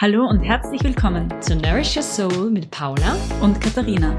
Hallo 0.00 0.28
und 0.28 0.38
herzlich 0.44 0.84
willkommen 0.84 1.28
zu 1.42 1.56
Nourish 1.56 1.96
Your 1.96 2.04
Soul 2.04 2.50
mit 2.52 2.70
Paula 2.70 3.16
und 3.40 3.60
Katharina. 3.60 4.14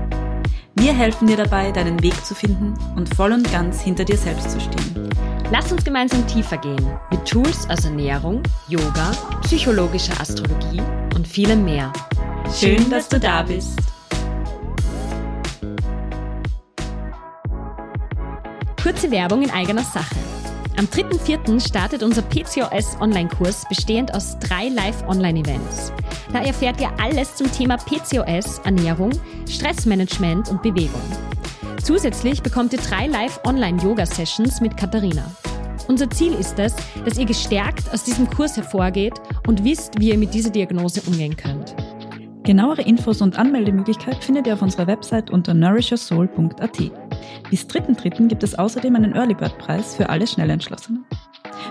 Wir 0.76 0.94
helfen 0.94 1.26
dir 1.26 1.38
dabei, 1.38 1.72
deinen 1.72 2.04
Weg 2.04 2.14
zu 2.26 2.36
finden 2.36 2.74
und 2.98 3.16
voll 3.16 3.32
und 3.32 3.50
ganz 3.50 3.80
hinter 3.80 4.04
dir 4.04 4.18
selbst 4.18 4.52
zu 4.52 4.60
stehen. 4.60 5.10
Lass 5.54 5.72
uns 5.72 5.86
gemeinsam 5.86 6.28
tiefer 6.28 6.58
gehen 6.58 6.86
mit 7.10 7.26
Tools 7.26 7.66
aus 7.70 7.86
Ernährung, 7.86 8.44
Yoga, 8.68 9.12
psychologischer 9.44 10.20
Astrologie 10.20 10.82
und 11.16 11.26
vielem 11.26 11.64
mehr. 11.64 11.94
Schön, 12.54 12.90
dass 12.90 13.08
du 13.08 13.18
da 13.18 13.44
bist. 13.44 13.80
Kurze 18.84 19.10
Werbung 19.12 19.44
in 19.44 19.52
eigener 19.52 19.84
Sache. 19.84 20.29
Am 20.80 20.86
3.4. 20.86 21.60
startet 21.60 22.04
unser 22.04 22.22
PCOS 22.22 22.96
Online-Kurs 23.02 23.66
bestehend 23.68 24.16
aus 24.16 24.40
drei 24.40 24.70
Live-Online-Events. 24.70 25.92
Da 26.32 26.40
erfährt 26.42 26.80
ihr 26.80 26.90
alles 27.04 27.36
zum 27.36 27.52
Thema 27.52 27.76
PCOS, 27.76 28.60
Ernährung, 28.60 29.12
Stressmanagement 29.46 30.48
und 30.48 30.62
Bewegung. 30.62 31.02
Zusätzlich 31.84 32.42
bekommt 32.42 32.72
ihr 32.72 32.80
drei 32.80 33.08
Live-Online-Yoga-Sessions 33.08 34.62
mit 34.62 34.78
Katharina. 34.78 35.30
Unser 35.90 36.10
Ziel 36.12 36.34
ist 36.34 36.58
es, 36.60 36.74
dass 37.04 37.18
ihr 37.18 37.26
gestärkt 37.26 37.94
aus 37.94 38.06
diesem 38.06 38.30
Kurs 38.30 38.56
hervorgeht 38.56 39.20
und 39.48 39.66
wisst, 39.66 40.00
wie 40.00 40.12
ihr 40.12 40.18
mit 40.18 40.34
dieser 40.34 40.52
Diagnose 40.52 41.02
umgehen 41.02 41.36
könnt. 41.36 41.76
Genauere 42.44 42.84
Infos 42.84 43.22
und 43.22 43.38
Anmeldemöglichkeit 43.38 44.24
findet 44.24 44.48
ihr 44.48 44.54
auf 44.54 44.62
unserer 44.62 44.88
Website 44.88 45.30
unter 45.30 45.54
nourishersoul.at. 45.54 47.09
Bis 47.50 47.66
3.3. 47.66 48.28
gibt 48.28 48.44
es 48.44 48.58
außerdem 48.58 48.96
einen 48.96 49.16
Early 49.16 49.34
Bird 49.34 49.58
Preis 49.58 49.96
für 49.96 50.10
alle 50.10 50.28
Schnellentschlossenen. 50.28 51.06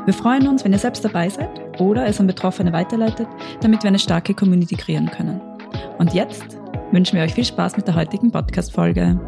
Wir 0.05 0.15
freuen 0.15 0.49
uns, 0.49 0.65
wenn 0.65 0.73
ihr 0.73 0.79
selbst 0.79 1.05
dabei 1.05 1.29
seid 1.29 1.81
oder 1.81 2.07
es 2.07 2.21
an 2.21 2.27
Betroffene 2.27 2.73
weiterleitet, 2.73 3.29
damit 3.61 3.83
wir 3.83 3.89
eine 3.89 3.99
starke 3.99 4.35
Community 4.35 4.77
kreieren 4.77 5.11
können. 5.11 5.41
Und 5.99 6.15
jetzt 6.15 6.57
wünschen 6.93 7.17
wir 7.17 7.25
euch 7.25 7.35
viel 7.35 7.45
Spaß 7.45 7.77
mit 7.77 7.87
der 7.87 7.95
heutigen 7.95 8.31
Podcast-Folge. 8.31 9.21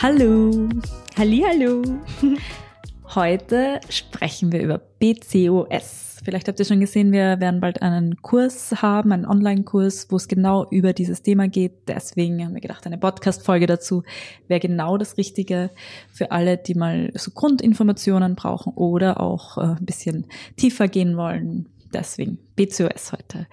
Hallo! 0.00 0.68
Hallo! 1.16 1.82
Heute 3.14 3.80
sprechen 3.88 4.52
wir 4.52 4.62
über 4.62 4.78
BCOS. 4.78 6.07
Vielleicht 6.28 6.46
habt 6.46 6.58
ihr 6.58 6.66
schon 6.66 6.80
gesehen, 6.80 7.10
wir 7.10 7.40
werden 7.40 7.58
bald 7.58 7.80
einen 7.80 8.20
Kurs 8.20 8.82
haben, 8.82 9.12
einen 9.12 9.24
Online-Kurs, 9.24 10.08
wo 10.10 10.16
es 10.16 10.28
genau 10.28 10.68
über 10.68 10.92
dieses 10.92 11.22
Thema 11.22 11.48
geht. 11.48 11.88
Deswegen 11.88 12.44
haben 12.44 12.52
wir 12.52 12.60
gedacht, 12.60 12.84
eine 12.84 12.98
Podcast-Folge 12.98 13.66
dazu 13.66 14.02
wäre 14.46 14.60
genau 14.60 14.98
das 14.98 15.16
Richtige 15.16 15.70
für 16.12 16.30
alle, 16.30 16.58
die 16.58 16.74
mal 16.74 17.10
so 17.14 17.30
Grundinformationen 17.30 18.34
brauchen 18.34 18.74
oder 18.74 19.22
auch 19.22 19.56
äh, 19.56 19.76
ein 19.78 19.86
bisschen 19.86 20.26
tiefer 20.58 20.86
gehen 20.86 21.16
wollen. 21.16 21.64
Deswegen 21.94 22.36
BCOS 22.56 23.12
heute. 23.12 23.46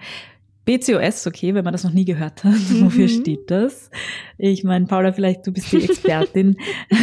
BCOS, 0.66 1.28
okay, 1.28 1.54
wenn 1.54 1.64
man 1.64 1.72
das 1.72 1.84
noch 1.84 1.94
nie 1.94 2.04
gehört 2.04 2.44
hat. 2.44 2.52
Wofür 2.82 3.04
mhm. 3.04 3.22
steht 3.22 3.50
das? 3.50 3.90
Ich 4.36 4.64
meine, 4.64 4.84
Paula, 4.84 5.14
vielleicht 5.14 5.46
du 5.46 5.52
bist 5.52 5.72
die 5.72 5.82
Expertin. 5.82 6.58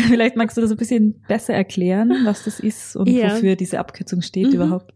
vielleicht 0.08 0.36
magst 0.36 0.56
du 0.56 0.62
das 0.62 0.70
ein 0.70 0.78
bisschen 0.78 1.16
besser 1.28 1.56
erklären, 1.56 2.14
was 2.26 2.44
das 2.44 2.60
ist 2.60 2.96
und 2.96 3.10
ja. 3.10 3.34
wofür 3.34 3.56
diese 3.56 3.80
Abkürzung 3.80 4.22
steht 4.22 4.50
mhm. 4.50 4.54
überhaupt. 4.54 4.94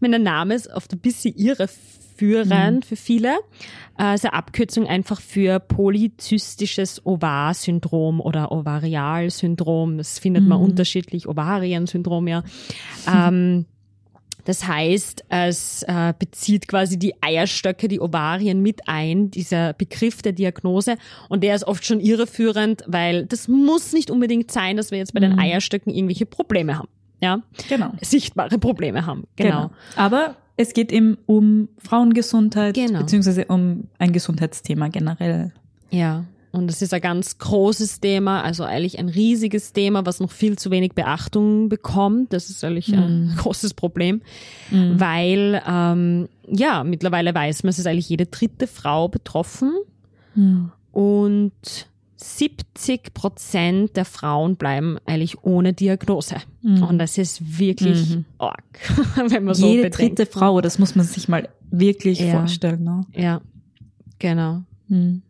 Der 0.00 0.18
Name 0.18 0.54
ist 0.54 0.68
oft 0.68 0.92
ein 0.92 0.98
bisschen 0.98 1.34
irreführend 1.36 2.76
mhm. 2.76 2.82
für 2.82 2.96
viele. 2.96 3.38
Also 3.96 4.28
Abkürzung 4.28 4.86
einfach 4.86 5.20
für 5.20 5.60
polyzystisches 5.60 7.04
Ovar-Syndrom 7.04 8.20
oder 8.20 8.50
Ovarialsyndrom. 8.50 9.98
Das 9.98 10.18
findet 10.18 10.46
man 10.46 10.58
mhm. 10.58 10.64
unterschiedlich, 10.64 11.28
Ovarien-Syndrom, 11.28 12.26
ja. 12.28 12.42
ähm, 13.06 13.66
das 14.44 14.66
heißt, 14.66 15.24
es 15.28 15.82
äh, 15.82 16.14
bezieht 16.18 16.66
quasi 16.66 16.98
die 16.98 17.14
Eierstöcke, 17.20 17.88
die 17.88 18.00
Ovarien 18.00 18.62
mit 18.62 18.88
ein, 18.88 19.30
dieser 19.30 19.74
Begriff 19.74 20.22
der 20.22 20.32
Diagnose. 20.32 20.96
Und 21.28 21.44
der 21.44 21.54
ist 21.54 21.66
oft 21.66 21.84
schon 21.84 22.00
irreführend, 22.00 22.82
weil 22.86 23.26
das 23.26 23.48
muss 23.48 23.92
nicht 23.92 24.10
unbedingt 24.10 24.50
sein, 24.50 24.76
dass 24.76 24.90
wir 24.90 24.98
jetzt 24.98 25.12
bei 25.12 25.20
den 25.20 25.34
mhm. 25.34 25.38
Eierstöcken 25.40 25.92
irgendwelche 25.92 26.26
Probleme 26.26 26.78
haben 26.78 26.88
ja, 27.20 27.42
genau. 27.68 27.92
sichtbare 28.00 28.58
Probleme 28.58 29.06
haben. 29.06 29.24
Genau. 29.36 29.50
genau. 29.50 29.70
Aber 29.96 30.36
es 30.56 30.74
geht 30.74 30.92
eben 30.92 31.16
um 31.26 31.68
Frauengesundheit, 31.78 32.74
genau. 32.74 33.00
beziehungsweise 33.00 33.46
um 33.46 33.84
ein 33.98 34.12
Gesundheitsthema 34.12 34.88
generell. 34.88 35.52
Ja. 35.90 36.24
Und 36.52 36.68
es 36.70 36.82
ist 36.82 36.92
ein 36.92 37.00
ganz 37.00 37.38
großes 37.38 38.00
Thema, 38.00 38.42
also 38.42 38.64
eigentlich 38.64 38.98
ein 38.98 39.08
riesiges 39.08 39.72
Thema, 39.72 40.04
was 40.04 40.18
noch 40.18 40.32
viel 40.32 40.58
zu 40.58 40.70
wenig 40.70 40.94
Beachtung 40.94 41.68
bekommt. 41.68 42.32
Das 42.32 42.50
ist 42.50 42.64
eigentlich 42.64 42.88
mm. 42.88 42.94
ein 42.94 43.34
großes 43.38 43.74
Problem, 43.74 44.20
mm. 44.70 44.98
weil 44.98 45.62
ähm, 45.66 46.28
ja 46.48 46.82
mittlerweile 46.82 47.34
weiß 47.34 47.62
man, 47.62 47.70
es 47.70 47.78
ist 47.78 47.86
eigentlich 47.86 48.08
jede 48.08 48.26
dritte 48.26 48.66
Frau 48.66 49.08
betroffen 49.08 49.72
mm. 50.34 50.64
und 50.90 51.89
70 52.22 53.14
Prozent 53.14 53.96
der 53.96 54.04
Frauen 54.04 54.56
bleiben 54.56 54.98
eigentlich 55.06 55.42
ohne 55.42 55.72
Diagnose. 55.72 56.36
Mhm. 56.62 56.82
Und 56.82 56.98
das 56.98 57.16
ist 57.18 57.58
wirklich 57.58 58.10
mhm. 58.10 58.24
arg, 58.38 58.64
wenn 59.28 59.44
man 59.44 59.54
so 59.54 59.66
Jede 59.66 59.90
bedenkt. 59.90 60.18
dritte 60.18 60.26
Frau, 60.30 60.60
das 60.60 60.78
muss 60.78 60.94
man 60.94 61.06
sich 61.06 61.28
mal 61.28 61.48
wirklich 61.70 62.20
ja. 62.20 62.32
vorstellen. 62.32 62.84
Ne? 62.84 63.06
Ja, 63.14 63.40
genau. 64.18 64.62
Mhm. 64.88 65.22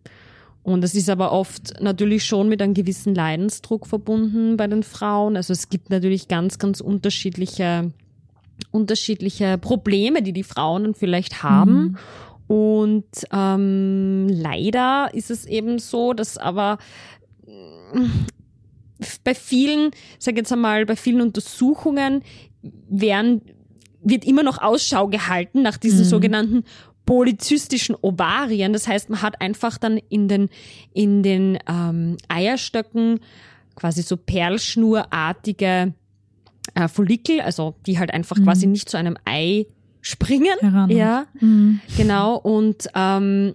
Und 0.63 0.85
es 0.85 0.95
ist 0.95 1.09
aber 1.09 1.33
oft 1.33 1.81
natürlich 1.81 2.25
schon 2.25 2.49
mit 2.49 2.61
einem 2.61 2.75
gewissen 2.75 3.15
Leidensdruck 3.15 3.87
verbunden 3.87 4.57
bei 4.57 4.67
den 4.67 4.83
Frauen. 4.83 5.37
Also 5.37 5.53
es 5.53 5.69
gibt 5.69 5.91
natürlich 5.91 6.29
ganz, 6.29 6.59
ganz 6.59 6.81
unterschiedliche, 6.81 7.93
unterschiedliche 8.71 9.59
Probleme, 9.59 10.23
die 10.23 10.33
die 10.33 10.43
Frauen 10.43 10.85
dann 10.85 10.95
vielleicht 10.95 11.43
haben. 11.43 11.97
Und 12.51 13.05
ähm, 13.33 14.27
leider 14.29 15.11
ist 15.15 15.31
es 15.31 15.47
eben 15.47 15.79
so, 15.79 16.15
dass 16.15 16.37
aber 16.37 16.79
äh, 17.47 18.09
bei 19.23 19.37
vielen, 19.37 19.93
sag 20.19 20.37
jetzt 20.37 20.53
einmal, 20.53 20.85
bei 20.85 20.97
vielen 20.97 21.21
Untersuchungen 21.21 22.25
werden, 22.89 23.43
wird 24.03 24.25
immer 24.25 24.43
noch 24.43 24.59
Ausschau 24.59 25.07
gehalten 25.07 25.63
nach 25.63 25.77
diesen 25.77 26.01
mhm. 26.01 26.09
sogenannten 26.09 26.65
polyzystischen 27.07 27.95
Ovarien. 28.03 28.73
Das 28.73 28.89
heißt, 28.89 29.11
man 29.11 29.23
hat 29.23 29.41
einfach 29.41 29.79
dann 29.79 29.99
in 30.09 30.27
den, 30.27 30.49
in 30.93 31.23
den 31.23 31.57
ähm, 31.69 32.17
Eierstöcken 32.27 33.21
quasi 33.77 34.03
so 34.03 34.17
perlschnurartige 34.17 35.95
äh, 36.75 36.89
Follikel, 36.89 37.43
also 37.43 37.77
die 37.87 38.01
halt 38.01 38.13
einfach 38.13 38.39
mhm. 38.39 38.43
quasi 38.43 38.67
nicht 38.67 38.89
zu 38.89 38.97
einem 38.97 39.17
Ei 39.25 39.67
springen. 40.01 40.59
Heran. 40.61 40.91
Ja, 40.91 41.27
mhm. 41.41 41.81
genau. 41.97 42.37
Und 42.37 42.89
ähm, 42.95 43.55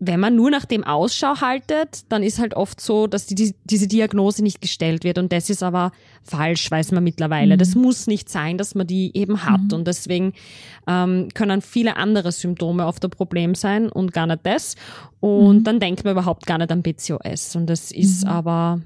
wenn 0.00 0.20
man 0.20 0.36
nur 0.36 0.50
nach 0.50 0.64
dem 0.64 0.84
Ausschau 0.84 1.40
haltet, 1.40 2.04
dann 2.08 2.22
ist 2.22 2.38
halt 2.38 2.54
oft 2.54 2.80
so, 2.80 3.08
dass 3.08 3.26
die, 3.26 3.34
die, 3.34 3.54
diese 3.64 3.88
Diagnose 3.88 4.42
nicht 4.42 4.60
gestellt 4.60 5.02
wird. 5.02 5.18
Und 5.18 5.32
das 5.32 5.50
ist 5.50 5.62
aber 5.62 5.90
falsch, 6.22 6.70
weiß 6.70 6.92
man 6.92 7.02
mittlerweile. 7.02 7.54
Mhm. 7.54 7.58
Das 7.58 7.74
muss 7.74 8.06
nicht 8.06 8.28
sein, 8.28 8.58
dass 8.58 8.74
man 8.74 8.86
die 8.86 9.16
eben 9.16 9.44
hat. 9.44 9.60
Mhm. 9.60 9.72
Und 9.72 9.88
deswegen 9.88 10.34
ähm, 10.86 11.28
können 11.34 11.62
viele 11.62 11.96
andere 11.96 12.30
Symptome 12.30 12.86
oft 12.86 13.04
ein 13.04 13.10
Problem 13.10 13.56
sein 13.56 13.88
und 13.88 14.12
gar 14.12 14.26
nicht 14.26 14.40
das. 14.44 14.76
Und 15.18 15.58
mhm. 15.58 15.64
dann 15.64 15.80
denkt 15.80 16.04
man 16.04 16.12
überhaupt 16.12 16.46
gar 16.46 16.58
nicht 16.58 16.70
an 16.70 16.82
PCOS. 16.84 17.56
Und 17.56 17.66
das 17.66 17.90
ist 17.90 18.24
mhm. 18.24 18.30
aber, 18.30 18.80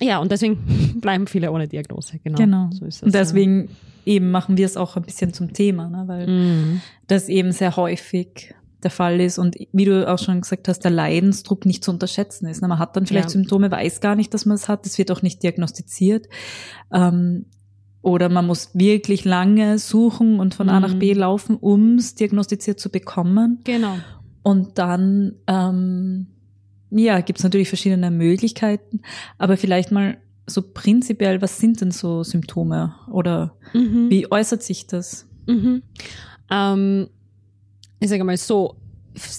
ja, 0.00 0.18
und 0.18 0.32
deswegen 0.32 0.98
bleiben 1.00 1.26
viele 1.26 1.52
ohne 1.52 1.68
Diagnose. 1.68 2.18
Genau. 2.22 2.36
genau. 2.36 2.70
So 2.72 2.84
ist 2.86 2.96
es, 2.96 3.02
und 3.02 3.14
deswegen 3.14 3.68
ja 3.68 3.74
eben 4.04 4.30
machen 4.30 4.56
wir 4.56 4.66
es 4.66 4.76
auch 4.76 4.96
ein 4.96 5.02
bisschen 5.02 5.32
zum 5.32 5.52
Thema, 5.52 5.88
ne? 5.88 6.04
weil 6.06 6.26
mhm. 6.26 6.80
das 7.06 7.28
eben 7.28 7.52
sehr 7.52 7.76
häufig 7.76 8.54
der 8.82 8.90
Fall 8.90 9.20
ist 9.20 9.38
und 9.38 9.56
wie 9.72 9.84
du 9.84 10.08
auch 10.08 10.18
schon 10.18 10.40
gesagt 10.40 10.66
hast, 10.66 10.80
der 10.80 10.90
Leidensdruck 10.90 11.66
nicht 11.66 11.84
zu 11.84 11.92
unterschätzen 11.92 12.46
ist. 12.46 12.62
Ne? 12.62 12.68
Man 12.68 12.80
hat 12.80 12.96
dann 12.96 13.06
vielleicht 13.06 13.28
ja. 13.28 13.30
Symptome, 13.30 13.70
weiß 13.70 14.00
gar 14.00 14.16
nicht, 14.16 14.34
dass 14.34 14.44
man 14.44 14.56
es 14.56 14.68
hat, 14.68 14.86
es 14.86 14.98
wird 14.98 15.12
auch 15.12 15.22
nicht 15.22 15.42
diagnostiziert. 15.42 16.26
Ähm, 16.92 17.46
oder 18.00 18.28
man 18.28 18.48
muss 18.48 18.70
wirklich 18.74 19.24
lange 19.24 19.78
suchen 19.78 20.40
und 20.40 20.56
von 20.56 20.66
mhm. 20.66 20.72
A 20.72 20.80
nach 20.80 20.94
B 20.94 21.14
mhm. 21.14 21.20
laufen, 21.20 21.56
um 21.56 21.94
es 21.94 22.16
diagnostiziert 22.16 22.80
zu 22.80 22.90
bekommen. 22.90 23.60
Genau. 23.62 23.94
Und 24.42 24.78
dann 24.78 25.34
ähm, 25.46 26.26
ja, 26.98 27.20
gibt 27.20 27.38
es 27.38 27.44
natürlich 27.44 27.68
verschiedene 27.68 28.10
Möglichkeiten, 28.10 29.00
aber 29.38 29.56
vielleicht 29.56 29.90
mal 29.90 30.18
so 30.46 30.62
prinzipiell, 30.62 31.40
was 31.40 31.58
sind 31.58 31.80
denn 31.80 31.90
so 31.90 32.22
Symptome 32.22 32.94
oder 33.10 33.54
mhm. 33.72 34.10
wie 34.10 34.30
äußert 34.30 34.62
sich 34.62 34.86
das? 34.86 35.26
Mhm. 35.46 35.82
Ähm, 36.50 37.08
ich 38.00 38.08
sage 38.08 38.24
mal 38.24 38.36
so, 38.36 38.76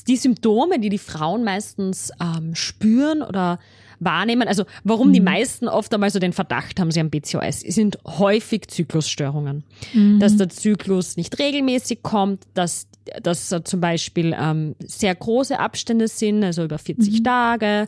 die 0.08 0.18
Symptome, 0.18 0.80
die 0.80 0.90
die 0.90 0.98
Frauen 0.98 1.44
meistens 1.44 2.12
ähm, 2.22 2.56
spüren 2.56 3.22
oder 3.22 3.60
wahrnehmen, 4.00 4.48
also 4.48 4.66
warum 4.84 5.10
mhm. 5.10 5.14
die 5.14 5.22
meisten 5.22 5.68
oft 5.68 5.94
einmal 5.94 6.10
so 6.10 6.20
den 6.20 6.34
Verdacht 6.34 6.80
haben, 6.80 6.92
sie 6.92 7.00
haben 7.00 7.10
PCOS, 7.10 7.62
sind 7.62 7.98
häufig 8.06 8.68
Zyklusstörungen. 8.68 9.64
Mhm. 9.94 10.20
Dass 10.20 10.38
der 10.38 10.50
Zyklus 10.50 11.18
nicht 11.18 11.40
regelmäßig 11.40 12.04
kommt, 12.04 12.44
dass, 12.54 12.88
dass 13.22 13.54
zum 13.64 13.82
Beispiel 13.82 14.36
ähm, 14.40 14.76
sehr 14.80 15.16
große 15.16 15.60
Abstände 15.60 16.08
sind, 16.08 16.44
also 16.44 16.64
über 16.64 16.78
40 16.78 17.20
mhm. 17.20 17.24
Tage 17.24 17.88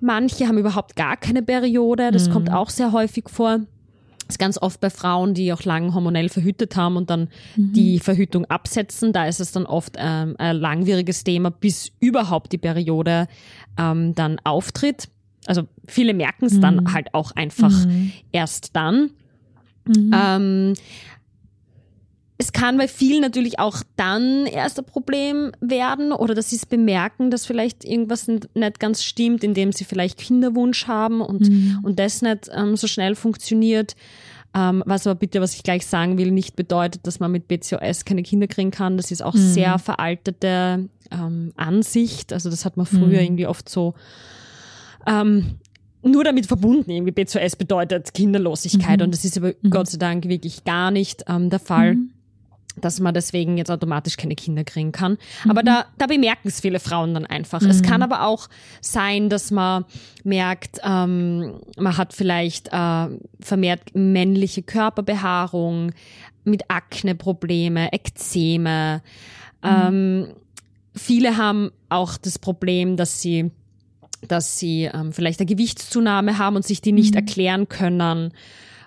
Manche 0.00 0.46
haben 0.46 0.58
überhaupt 0.58 0.96
gar 0.96 1.16
keine 1.16 1.42
Periode, 1.42 2.10
das 2.10 2.28
mhm. 2.28 2.32
kommt 2.32 2.52
auch 2.52 2.70
sehr 2.70 2.92
häufig 2.92 3.28
vor. 3.28 3.60
Das 4.26 4.34
ist 4.34 4.38
ganz 4.38 4.58
oft 4.60 4.80
bei 4.80 4.90
Frauen, 4.90 5.32
die 5.32 5.52
auch 5.52 5.64
lang 5.64 5.94
hormonell 5.94 6.28
verhütet 6.28 6.76
haben 6.76 6.96
und 6.96 7.08
dann 7.08 7.28
mhm. 7.56 7.72
die 7.72 7.98
Verhütung 7.98 8.44
absetzen. 8.44 9.12
Da 9.12 9.26
ist 9.26 9.40
es 9.40 9.52
dann 9.52 9.64
oft 9.64 9.96
ähm, 9.98 10.36
ein 10.38 10.56
langwieriges 10.56 11.24
Thema, 11.24 11.50
bis 11.50 11.92
überhaupt 11.98 12.52
die 12.52 12.58
Periode 12.58 13.26
ähm, 13.78 14.14
dann 14.14 14.38
auftritt. 14.44 15.08
Also 15.46 15.62
viele 15.86 16.12
merken 16.12 16.44
es 16.44 16.54
mhm. 16.54 16.60
dann 16.60 16.92
halt 16.92 17.14
auch 17.14 17.32
einfach 17.32 17.86
mhm. 17.86 18.12
erst 18.30 18.76
dann. 18.76 19.10
Mhm. 19.86 20.10
Ähm, 20.14 20.74
es 22.40 22.52
kann 22.52 22.78
bei 22.78 22.86
vielen 22.86 23.20
natürlich 23.20 23.58
auch 23.58 23.82
dann 23.96 24.46
erst 24.46 24.78
ein 24.78 24.84
Problem 24.84 25.50
werden 25.60 26.12
oder 26.12 26.34
dass 26.34 26.50
sie 26.50 26.56
es 26.56 26.66
bemerken, 26.66 27.32
dass 27.32 27.46
vielleicht 27.46 27.84
irgendwas 27.84 28.28
nicht 28.28 28.78
ganz 28.78 29.02
stimmt, 29.02 29.42
indem 29.42 29.72
sie 29.72 29.84
vielleicht 29.84 30.18
Kinderwunsch 30.18 30.86
haben 30.86 31.20
und, 31.20 31.48
mhm. 31.50 31.80
und 31.82 31.98
das 31.98 32.22
nicht 32.22 32.48
ähm, 32.54 32.76
so 32.76 32.86
schnell 32.86 33.16
funktioniert. 33.16 33.96
Ähm, 34.54 34.84
was 34.86 35.06
aber 35.06 35.18
bitte, 35.18 35.40
was 35.40 35.56
ich 35.56 35.64
gleich 35.64 35.84
sagen 35.84 36.16
will, 36.16 36.30
nicht 36.30 36.54
bedeutet, 36.54 37.06
dass 37.08 37.18
man 37.18 37.32
mit 37.32 37.48
BCOS 37.48 38.04
keine 38.04 38.22
Kinder 38.22 38.46
kriegen 38.46 38.70
kann. 38.70 38.96
Das 38.96 39.10
ist 39.10 39.22
auch 39.22 39.34
mhm. 39.34 39.38
sehr 39.38 39.78
veraltete 39.80 40.88
ähm, 41.10 41.52
Ansicht. 41.56 42.32
Also 42.32 42.50
das 42.50 42.64
hat 42.64 42.76
man 42.76 42.86
früher 42.86 43.06
mhm. 43.06 43.14
irgendwie 43.14 43.46
oft 43.48 43.68
so 43.68 43.94
ähm, 45.08 45.56
nur 46.02 46.22
damit 46.22 46.46
verbunden. 46.46 46.88
Irgendwie 46.88 47.12
BCOS 47.12 47.56
bedeutet 47.56 48.14
Kinderlosigkeit 48.14 49.00
mhm. 49.00 49.06
und 49.06 49.10
das 49.12 49.24
ist 49.24 49.36
aber 49.36 49.54
mhm. 49.60 49.70
Gott 49.70 49.90
sei 49.90 49.98
Dank 49.98 50.28
wirklich 50.28 50.62
gar 50.62 50.92
nicht 50.92 51.24
ähm, 51.28 51.50
der 51.50 51.58
Fall. 51.58 51.96
Mhm 51.96 52.10
dass 52.84 53.00
man 53.00 53.14
deswegen 53.14 53.58
jetzt 53.58 53.70
automatisch 53.70 54.16
keine 54.16 54.34
Kinder 54.34 54.64
kriegen 54.64 54.92
kann. 54.92 55.18
Mhm. 55.44 55.50
Aber 55.50 55.62
da, 55.62 55.86
da 55.98 56.06
bemerken 56.06 56.48
es 56.48 56.60
viele 56.60 56.80
Frauen 56.80 57.14
dann 57.14 57.26
einfach. 57.26 57.60
Mhm. 57.60 57.70
Es 57.70 57.82
kann 57.82 58.02
aber 58.02 58.26
auch 58.26 58.48
sein, 58.80 59.28
dass 59.28 59.50
man 59.50 59.84
merkt, 60.24 60.78
ähm, 60.84 61.60
man 61.76 61.96
hat 61.96 62.12
vielleicht 62.12 62.68
äh, 62.68 63.06
vermehrt 63.40 63.94
männliche 63.94 64.62
Körperbehaarung 64.62 65.92
mit 66.44 66.62
Akne-Probleme, 66.68 67.92
Ekzeme. 67.92 69.02
Mhm. 69.62 69.68
Ähm, 69.68 70.28
viele 70.94 71.36
haben 71.36 71.70
auch 71.88 72.16
das 72.16 72.38
Problem, 72.38 72.96
dass 72.96 73.20
sie 73.20 73.50
dass 74.26 74.58
sie 74.58 74.90
ähm, 74.92 75.12
vielleicht 75.12 75.40
eine 75.40 75.46
Gewichtszunahme 75.46 76.38
haben 76.38 76.56
und 76.56 76.66
sich 76.66 76.80
die 76.80 76.90
nicht 76.90 77.12
mhm. 77.12 77.18
erklären 77.18 77.68
können. 77.68 78.32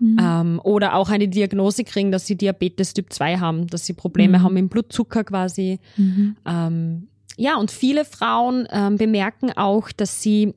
Mhm. 0.01 0.17
Ähm, 0.19 0.61
oder 0.63 0.95
auch 0.95 1.09
eine 1.09 1.27
Diagnose 1.27 1.83
kriegen, 1.83 2.11
dass 2.11 2.25
sie 2.25 2.35
Diabetes 2.35 2.95
Typ 2.95 3.13
2 3.13 3.37
haben, 3.37 3.67
dass 3.67 3.85
sie 3.85 3.93
Probleme 3.93 4.39
mhm. 4.39 4.43
haben 4.43 4.53
mit 4.55 4.69
Blutzucker 4.71 5.23
quasi. 5.23 5.79
Mhm. 5.95 6.35
Ähm, 6.43 7.07
ja, 7.37 7.55
und 7.57 7.69
viele 7.69 8.03
Frauen 8.03 8.67
ähm, 8.71 8.97
bemerken 8.97 9.51
auch, 9.51 9.91
dass 9.91 10.23
sie, 10.23 10.55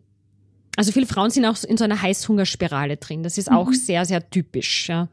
also 0.76 0.92
viele 0.92 1.06
Frauen 1.06 1.28
sind 1.28 1.44
auch 1.44 1.62
in 1.62 1.76
so 1.76 1.84
einer 1.84 2.00
Heißhungerspirale 2.00 2.96
drin. 2.96 3.22
Das 3.22 3.36
ist 3.36 3.52
auch 3.52 3.68
mhm. 3.68 3.74
sehr, 3.74 4.06
sehr 4.06 4.30
typisch. 4.30 4.88
Ja. 4.88 5.08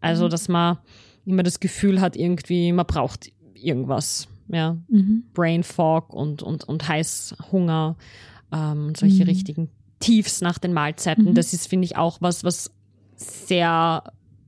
Also, 0.00 0.26
mhm. 0.26 0.30
dass 0.30 0.48
man 0.48 0.78
immer 1.24 1.44
das 1.44 1.60
Gefühl 1.60 2.00
hat, 2.00 2.16
irgendwie, 2.16 2.72
man 2.72 2.86
braucht 2.86 3.30
irgendwas. 3.54 4.26
Ja. 4.48 4.76
Mhm. 4.88 5.22
Brain 5.34 5.62
Fog 5.62 6.12
und, 6.12 6.42
und, 6.42 6.64
und 6.64 6.88
Heißhunger, 6.88 7.96
ähm, 8.52 8.94
solche 8.96 9.26
richtigen 9.28 9.68
Tiefs 10.00 10.40
nach 10.40 10.58
den 10.58 10.72
Mahlzeiten. 10.72 11.34
Das 11.34 11.52
ist, 11.52 11.68
finde 11.68 11.84
ich, 11.84 11.96
auch 11.96 12.18
was, 12.20 12.44
was 12.44 12.70
sehr 13.18 14.04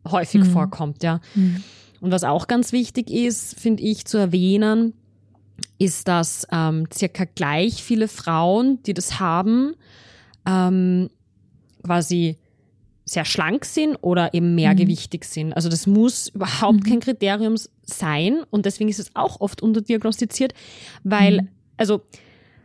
häufig 0.08 0.42
mhm. 0.42 0.50
vorkommt, 0.52 1.02
ja. 1.02 1.20
Mhm. 1.34 1.62
Und 2.00 2.10
was 2.12 2.24
auch 2.24 2.46
ganz 2.46 2.72
wichtig 2.72 3.10
ist, 3.10 3.60
finde 3.60 3.82
ich, 3.82 4.06
zu 4.06 4.16
erwähnen, 4.16 4.94
ist, 5.78 6.08
dass 6.08 6.46
ähm, 6.50 6.86
circa 6.92 7.24
gleich 7.24 7.82
viele 7.82 8.08
Frauen, 8.08 8.82
die 8.84 8.94
das 8.94 9.20
haben, 9.20 9.74
ähm, 10.46 11.10
quasi 11.82 12.38
sehr 13.04 13.24
schlank 13.24 13.64
sind 13.64 13.96
oder 13.96 14.34
eben 14.34 14.54
mehrgewichtig 14.54 15.22
mhm. 15.22 15.26
sind. 15.26 15.52
Also 15.52 15.68
das 15.68 15.86
muss 15.86 16.28
überhaupt 16.28 16.84
mhm. 16.84 16.84
kein 16.84 17.00
Kriterium 17.00 17.56
sein 17.82 18.42
und 18.50 18.66
deswegen 18.66 18.88
ist 18.88 19.00
es 19.00 19.10
auch 19.14 19.40
oft 19.40 19.62
unterdiagnostiziert, 19.62 20.54
weil, 21.02 21.42
mhm. 21.42 21.48
also 21.76 22.02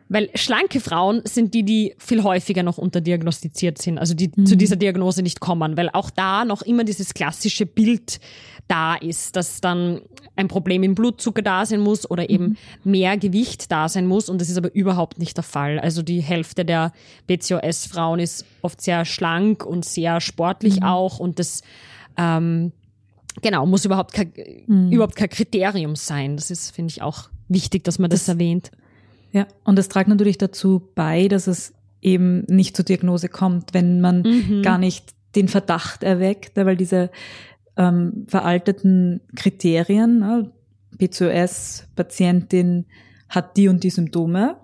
weil 0.07 0.29
schlanke 0.35 0.79
Frauen 0.79 1.21
sind 1.25 1.53
die, 1.53 1.63
die 1.63 1.95
viel 1.97 2.23
häufiger 2.23 2.61
noch 2.61 2.77
unterdiagnostiziert 2.77 3.81
sind, 3.81 3.97
also 3.97 4.13
die 4.13 4.31
mhm. 4.35 4.45
zu 4.45 4.55
dieser 4.55 4.75
Diagnose 4.75 5.23
nicht 5.23 5.39
kommen, 5.39 5.77
weil 5.77 5.89
auch 5.89 6.09
da 6.09 6.45
noch 6.45 6.61
immer 6.61 6.83
dieses 6.83 7.13
klassische 7.13 7.65
Bild 7.65 8.19
da 8.67 8.95
ist, 8.95 9.35
dass 9.35 9.61
dann 9.61 10.01
ein 10.35 10.47
Problem 10.47 10.83
im 10.83 10.95
Blutzucker 10.95 11.41
da 11.41 11.65
sein 11.65 11.79
muss 11.79 12.09
oder 12.09 12.29
eben 12.29 12.57
mhm. 12.83 12.91
mehr 12.91 13.17
Gewicht 13.17 13.71
da 13.71 13.89
sein 13.89 14.05
muss 14.05 14.29
und 14.29 14.39
das 14.41 14.49
ist 14.49 14.57
aber 14.57 14.73
überhaupt 14.75 15.17
nicht 15.17 15.37
der 15.37 15.43
Fall. 15.43 15.79
Also 15.79 16.03
die 16.03 16.21
Hälfte 16.21 16.65
der 16.65 16.91
BCOS-Frauen 17.27 18.19
ist 18.19 18.45
oft 18.61 18.81
sehr 18.81 19.05
schlank 19.05 19.65
und 19.65 19.85
sehr 19.85 20.21
sportlich 20.21 20.81
mhm. 20.81 20.83
auch 20.83 21.19
und 21.19 21.39
das 21.39 21.61
ähm, 22.17 22.73
genau 23.41 23.65
muss 23.65 23.85
überhaupt 23.85 24.13
kein, 24.13 24.31
mhm. 24.67 24.91
überhaupt 24.91 25.15
kein 25.15 25.29
Kriterium 25.29 25.95
sein. 25.95 26.35
Das 26.35 26.51
ist 26.51 26.71
finde 26.71 26.91
ich 26.91 27.01
auch 27.01 27.29
wichtig, 27.47 27.83
dass 27.83 27.97
man 27.97 28.09
das, 28.09 28.21
das 28.21 28.35
erwähnt. 28.35 28.71
Ja, 29.35 29.47
und 29.65 29.77
es 29.77 29.89
trägt 29.89 30.07
natürlich 30.07 30.37
dazu 30.37 30.81
bei, 30.95 31.27
dass 31.27 31.47
es 31.47 31.73
eben 32.01 32.45
nicht 32.47 32.73
zur 32.73 32.85
Diagnose 32.85 33.27
kommt, 33.27 33.73
wenn 33.73 33.99
man 33.99 34.21
mhm. 34.21 34.61
gar 34.61 34.77
nicht 34.77 35.13
den 35.35 35.49
Verdacht 35.49 36.03
erweckt, 36.03 36.55
weil 36.55 36.77
diese 36.77 37.11
ähm, 37.75 38.23
veralteten 38.29 39.19
Kriterien, 39.35 40.19
ne, 40.19 40.51
PCOS-Patientin 40.97 42.85
hat 43.27 43.57
die 43.57 43.67
und 43.67 43.83
die 43.83 43.89
Symptome, 43.89 44.55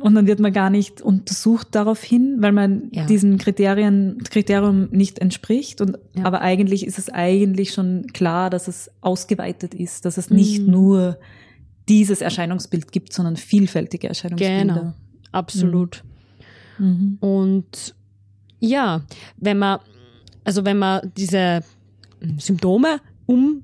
und 0.00 0.14
dann 0.14 0.28
wird 0.28 0.38
man 0.38 0.52
gar 0.52 0.70
nicht 0.70 1.02
untersucht 1.02 1.68
daraufhin, 1.72 2.36
weil 2.40 2.52
man 2.52 2.88
ja. 2.92 3.04
diesem 3.06 3.38
Kriterien, 3.38 4.18
Kriterium 4.22 4.88
nicht 4.90 5.18
entspricht. 5.18 5.80
Und, 5.80 5.98
ja. 6.14 6.24
aber 6.24 6.40
eigentlich 6.40 6.86
ist 6.86 6.98
es 6.98 7.10
eigentlich 7.10 7.72
schon 7.72 8.06
klar, 8.12 8.50
dass 8.50 8.68
es 8.68 8.90
ausgeweitet 9.00 9.74
ist, 9.74 10.04
dass 10.04 10.18
es 10.18 10.30
nicht 10.30 10.62
mhm. 10.62 10.70
nur 10.70 11.18
dieses 11.88 12.20
Erscheinungsbild 12.20 12.92
gibt, 12.92 13.12
sondern 13.12 13.36
vielfältige 13.36 14.08
Erscheinungsbilder. 14.08 14.74
Genau, 14.74 14.94
absolut. 15.32 16.02
Mhm. 16.78 16.86
mhm. 16.86 17.18
Und 17.20 17.94
ja, 18.60 19.02
wenn 19.36 19.58
man, 19.58 19.80
also 20.44 20.64
wenn 20.64 20.78
man 20.78 21.12
diese 21.16 21.62
Symptome 22.38 23.00
um, 23.26 23.62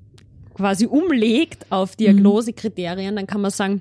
quasi 0.54 0.86
umlegt 0.86 1.66
auf 1.70 1.96
Diagnosekriterien, 1.96 3.16
dann 3.16 3.26
kann 3.26 3.40
man 3.40 3.50
sagen, 3.50 3.80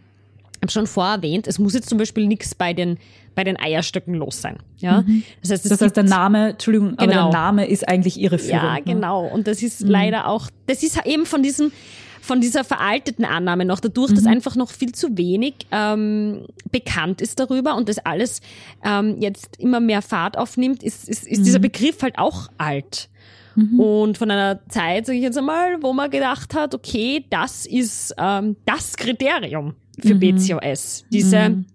ich 0.56 0.62
habe 0.62 0.72
schon 0.72 0.88
vorher 0.88 1.16
erwähnt, 1.16 1.48
es 1.48 1.60
muss 1.60 1.74
jetzt 1.74 1.90
zum 1.90 1.98
Beispiel 1.98 2.25
nichts 2.25 2.56
bei 2.56 2.74
den 2.74 2.98
bei 3.36 3.44
den 3.44 3.60
Eierstöcken 3.60 4.13
los 4.13 4.42
sein. 4.42 4.57
Ja, 4.78 5.01
mhm. 5.01 5.24
das 5.42 5.51
heißt, 5.51 5.72
das 5.72 5.81
heißt 5.81 5.98
der 5.98 6.04
Name, 6.04 6.51
Entschuldigung, 6.51 6.90
genau. 6.90 7.01
aber 7.01 7.07
der 7.07 7.22
genau. 7.22 7.31
Name 7.31 7.68
ist 7.68 7.88
eigentlich 7.88 8.19
ihre 8.19 8.38
Führung. 8.38 8.63
Ja, 8.63 8.75
ne? 8.75 8.84
genau. 8.84 9.25
Und 9.25 9.48
das 9.48 9.63
ist 9.63 9.81
mhm. 9.81 9.90
leider 9.90 10.28
auch, 10.28 10.50
das 10.68 10.84
ist 10.84 11.04
eben 11.06 11.25
von 11.25 11.44
diesem 11.44 11.72
von 12.23 12.39
dieser 12.39 12.63
veralteten 12.63 13.25
Annahme 13.25 13.65
noch, 13.65 13.81
dadurch, 13.81 14.11
mhm. 14.11 14.15
dass 14.15 14.25
einfach 14.25 14.56
noch 14.56 14.71
viel 14.71 14.94
zu 14.94 15.18
wenig 15.18 15.56
ähm, 15.71 16.45
bekannt 16.71 17.21
ist 17.21 17.37
darüber 17.37 17.75
und 17.75 17.89
das 17.89 17.99
alles 17.99 18.39
ähm, 18.81 19.18
jetzt 19.19 19.59
immer 19.59 19.81
mehr 19.81 20.01
Fahrt 20.01 20.37
aufnimmt, 20.37 20.83
ist, 20.83 21.09
ist, 21.09 21.27
ist 21.27 21.39
mhm. 21.39 21.44
dieser 21.44 21.59
Begriff 21.59 22.01
halt 22.01 22.18
auch 22.18 22.47
alt. 22.57 23.09
Mhm. 23.56 23.77
Und 23.77 24.18
von 24.18 24.31
einer 24.31 24.65
Zeit, 24.69 25.06
sage 25.06 25.18
ich 25.18 25.23
jetzt 25.23 25.37
einmal, 25.37 25.83
wo 25.83 25.92
man 25.92 26.09
gedacht 26.09 26.56
hat, 26.56 26.73
okay, 26.73 27.25
das 27.30 27.65
ist 27.65 28.15
ähm, 28.18 28.56
das 28.65 28.95
Kriterium 28.95 29.75
für 29.99 30.15
mhm. 30.15 30.19
BCOS. 30.19 31.03
Diese 31.11 31.49
mhm. 31.49 31.65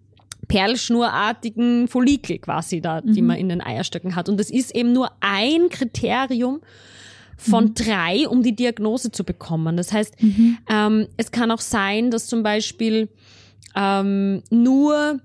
perlschnurartigen 0.49 1.88
Follikel 1.88 2.38
quasi 2.38 2.81
da, 2.81 3.02
die 3.02 3.21
mhm. 3.21 3.28
man 3.28 3.37
in 3.37 3.50
den 3.50 3.61
Eierstöcken 3.61 4.17
hat. 4.17 4.31
Und 4.31 4.40
das 4.40 4.49
ist 4.49 4.75
eben 4.75 4.95
nur 4.95 5.11
ein 5.21 5.69
Kriterium 5.69 6.62
von 7.38 7.66
mhm. 7.66 7.75
drei, 7.75 8.28
um 8.28 8.42
die 8.42 8.54
Diagnose 8.54 9.11
zu 9.11 9.25
bekommen. 9.25 9.76
Das 9.76 9.92
heißt, 9.92 10.21
mhm. 10.23 10.59
ähm, 10.68 11.07
es 11.16 11.30
kann 11.30 11.50
auch 11.50 11.61
sein, 11.61 12.11
dass 12.11 12.26
zum 12.26 12.42
Beispiel 12.42 13.09
ähm, 13.75 14.42
nur 14.50 15.21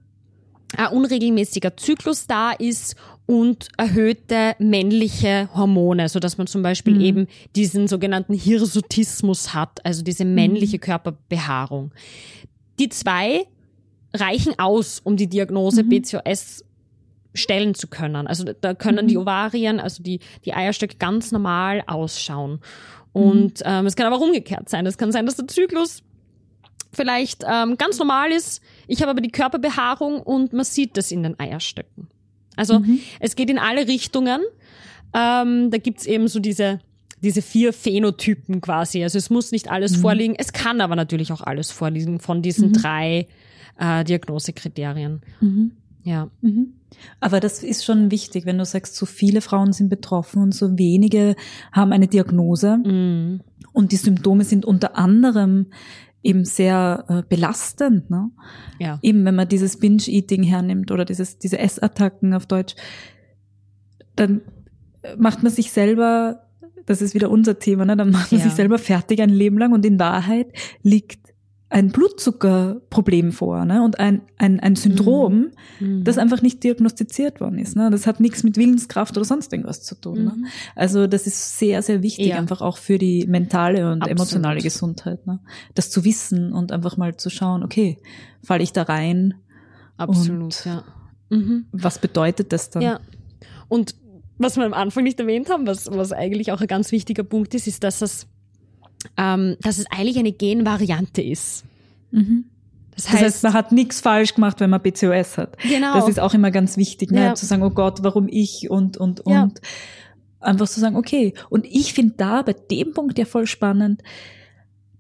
ein 0.78 0.88
unregelmäßiger 0.88 1.76
Zyklus 1.76 2.28
da 2.28 2.52
ist 2.52 2.96
und 3.26 3.70
erhöhte 3.78 4.56
männliche 4.60 5.50
Hormone, 5.56 6.10
so 6.10 6.20
dass 6.20 6.38
man 6.38 6.48
zum 6.48 6.62
Beispiel 6.62 6.96
mhm. 6.96 7.02
eben 7.02 7.28
diesen 7.56 7.88
sogenannten 7.88 8.34
Hirsutismus 8.34 9.54
hat, 9.54 9.84
also 9.86 10.04
diese 10.04 10.26
mhm. 10.26 10.36
männliche 10.36 10.80
Körperbehaarung. 10.80 11.92
Die 12.80 12.90
zwei 12.90 13.48
reichen 14.14 14.60
aus, 14.60 15.00
um 15.00 15.18
die 15.18 15.28
Diagnose 15.28 15.84
mhm. 15.84 15.90
BCOS 15.90 16.64
stellen 17.34 17.74
zu 17.74 17.88
können. 17.88 18.28
Also 18.28 18.44
da 18.44 18.74
können 18.74 19.06
mhm. 19.06 19.10
die 19.10 19.18
Ovarien, 19.18 19.80
also 19.80 20.04
die, 20.04 20.20
die 20.46 20.54
Eierstöcke 20.54 20.98
ganz 20.98 21.32
normal 21.32 21.84
ausschauen. 21.88 22.60
Und 23.12 23.60
mhm. 23.60 23.66
ähm, 23.66 23.86
es 23.86 23.96
kann 23.96 24.08
aber 24.08 24.20
umgekehrt 24.20 24.70
sein. 24.70 24.86
Es 24.86 24.98
kann 24.98 25.12
sein, 25.12 25.26
dass 25.26 25.36
der 25.36 25.48
Zyklus 25.48 26.04
vielleicht 26.92 27.44
ähm, 27.50 27.78
ganz 27.78 27.98
normal 28.00 28.32
ist. 28.32 28.62
Ich 28.88 29.02
habe 29.02 29.12
aber 29.12 29.22
die 29.22 29.32
Körperbehaarung 29.32 30.22
und 30.22 30.54
man 30.54 30.66
sieht 30.66 30.98
das 30.98 31.12
in 31.12 31.24
den 31.24 31.40
Eierstöcken. 31.40 32.08
Also 32.56 32.80
mhm. 32.80 33.00
es 33.20 33.36
geht 33.36 33.50
in 33.50 33.58
alle 33.58 33.88
Richtungen. 33.88 34.42
Ähm, 35.14 35.72
da 35.72 35.78
gibt's 35.78 36.06
eben 36.06 36.28
so 36.28 36.40
diese, 36.40 36.80
diese 37.22 37.42
vier 37.42 37.74
Phänotypen 37.74 38.62
quasi. 38.62 39.04
Also 39.04 39.18
es 39.18 39.30
muss 39.30 39.52
nicht 39.52 39.70
alles 39.70 39.98
mhm. 39.98 40.02
vorliegen. 40.02 40.36
Es 40.38 40.54
kann 40.54 40.82
aber 40.82 40.96
natürlich 40.96 41.32
auch 41.32 41.42
alles 41.42 41.72
vorliegen 41.72 42.20
von 42.20 42.42
diesen 42.42 42.70
mhm. 42.70 42.74
drei 42.74 43.28
äh, 43.80 44.04
Diagnosekriterien. 44.04 45.22
Ja. 46.04 46.30
Mhm. 46.42 46.74
Aber 47.20 47.40
das 47.40 47.64
ist 47.64 47.84
schon 47.86 48.12
wichtig, 48.12 48.46
wenn 48.46 48.58
du 48.58 48.66
sagst, 48.66 48.96
so 48.96 49.06
viele 49.06 49.42
Frauen 49.42 49.74
sind 49.74 49.90
betroffen 49.90 50.42
und 50.42 50.54
so 50.54 50.78
wenige 50.78 51.36
haben 51.72 51.92
eine 51.92 52.08
Diagnose. 52.08 52.78
Mhm. 52.78 53.42
Und 53.72 53.92
die 53.92 53.98
Symptome 53.98 54.44
sind 54.44 54.66
unter 54.66 54.96
anderem 54.98 55.68
eben 56.22 56.46
sehr 56.46 57.06
äh, 57.10 57.24
belastend. 57.28 58.10
Ne? 58.10 58.30
Ja. 58.80 59.00
Eben 59.02 59.26
wenn 59.26 59.36
man 59.36 59.48
dieses 59.48 59.78
Binge-Eating 59.78 60.44
hernimmt 60.44 60.92
oder 60.92 61.06
dieses, 61.06 61.38
diese 61.40 61.58
Essattacken 61.60 62.34
auf 62.34 62.46
Deutsch, 62.46 62.76
dann 64.16 64.42
macht 65.18 65.44
man 65.44 65.52
sich 65.52 65.72
selber, 65.72 66.48
das 66.86 67.02
ist 67.02 67.14
wieder 67.14 67.30
unser 67.30 67.60
Thema, 67.60 67.86
ne? 67.86 67.98
dann 67.98 68.12
macht 68.12 68.32
man 68.32 68.40
Ja. 68.40 68.46
sich 68.46 68.54
selber 68.54 68.78
fertig 68.78 69.22
ein 69.22 69.30
Leben 69.30 69.58
lang 69.58 69.74
und 69.74 69.86
in 69.86 70.00
Wahrheit 70.00 70.48
liegt 70.82 71.33
ein 71.74 71.90
Blutzuckerproblem 71.92 73.32
vor 73.32 73.66
ne? 73.66 73.84
und 73.84 74.00
ein, 74.00 74.22
ein, 74.38 74.60
ein 74.60 74.76
Syndrom, 74.76 75.52
Mhm. 75.80 76.04
das 76.04 76.20
einfach 76.20 76.44
nicht 76.44 76.64
diagnostiziert 76.64 77.42
worden 77.42 77.58
ist. 77.58 77.76
Ne? 77.76 77.90
Das 77.90 78.06
hat 78.06 78.20
nichts 78.20 78.44
mit 78.44 78.58
Willenskraft 78.58 79.18
oder 79.18 79.26
sonst 79.26 79.52
irgendwas 79.52 79.82
zu 79.82 79.96
tun. 80.00 80.24
Ne? 80.24 80.34
Mhm. 80.38 80.46
Also 80.76 81.08
das 81.08 81.26
ist 81.26 81.58
sehr, 81.58 81.82
sehr 81.82 82.04
wichtig, 82.04 82.28
Ja. 82.28 82.38
einfach 82.38 82.62
auch 82.62 82.78
für 82.78 83.00
die 83.00 83.26
mentale 83.26 83.92
und 83.92 84.04
Absolut. 84.04 84.20
emotionale 84.20 84.62
Gesundheit. 84.62 85.26
Ne? 85.26 85.40
Das 85.74 85.90
zu 85.90 86.06
wissen 86.06 86.54
und 86.54 86.72
einfach 86.72 86.96
mal 86.98 87.18
zu 87.18 87.32
schauen, 87.32 87.64
okay, 87.64 87.98
falle 88.44 88.62
ich 88.62 88.72
da 88.72 88.84
rein? 88.84 89.34
Absolut, 89.98 90.66
ja. 90.66 90.84
Mhm. 91.30 91.66
Was 91.72 91.98
bedeutet 91.98 92.54
das 92.54 92.70
dann? 92.70 92.84
Ja. 92.84 93.00
Und 93.68 93.96
was 94.38 94.58
wir 94.58 94.66
am 94.66 94.74
Anfang 94.74 95.04
nicht 95.06 95.20
erwähnt 95.20 95.50
haben, 95.50 95.66
was, 95.66 95.90
was 95.92 96.12
eigentlich 96.12 96.52
auch 96.52 96.62
ein 96.62 96.68
ganz 96.68 96.92
wichtiger 96.92 97.24
Punkt 97.24 97.56
ist, 97.56 97.66
ist, 97.68 97.84
dass 97.84 98.02
es, 98.04 98.28
ähm, 99.18 99.58
dass 99.62 99.78
es 99.78 99.86
eigentlich 99.92 100.18
eine 100.18 100.32
Genvariante 100.32 101.22
ist. 101.22 101.64
Mhm. 102.12 102.46
Das 102.96 103.06
Das 103.06 103.14
heißt, 103.14 103.24
heißt, 103.24 103.44
man 103.44 103.54
hat 103.54 103.72
nichts 103.72 104.02
falsch 104.02 104.36
gemacht, 104.36 104.60
wenn 104.60 104.70
man 104.70 104.82
PCOS 104.82 105.38
hat. 105.38 105.58
genau. 105.62 105.94
Das 105.96 106.08
ist 106.08 106.20
auch 106.20 106.34
immer 106.34 106.52
ganz 106.52 106.78
wichtig, 106.78 107.12
ne? 107.12 107.24
Ja. 107.24 107.34
zu 107.36 107.46
sagen, 107.46 107.64
oh 107.64 107.72
Gott, 107.72 108.04
warum 108.04 108.28
ich 108.30 108.70
und, 108.70 108.98
und, 108.98 109.22
und. 109.22 109.34
Ja. 109.34 109.50
Einfach 110.40 110.68
zu 110.68 110.80
sagen, 110.80 110.96
okay. 110.96 111.34
Und 111.50 111.66
ich 111.66 111.94
finde 111.94 112.16
da 112.18 112.42
bei 112.42 112.54
dem 112.54 112.94
Punkt 112.94 113.18
ja 113.18 113.26
voll 113.26 113.48
spannend, 113.48 114.04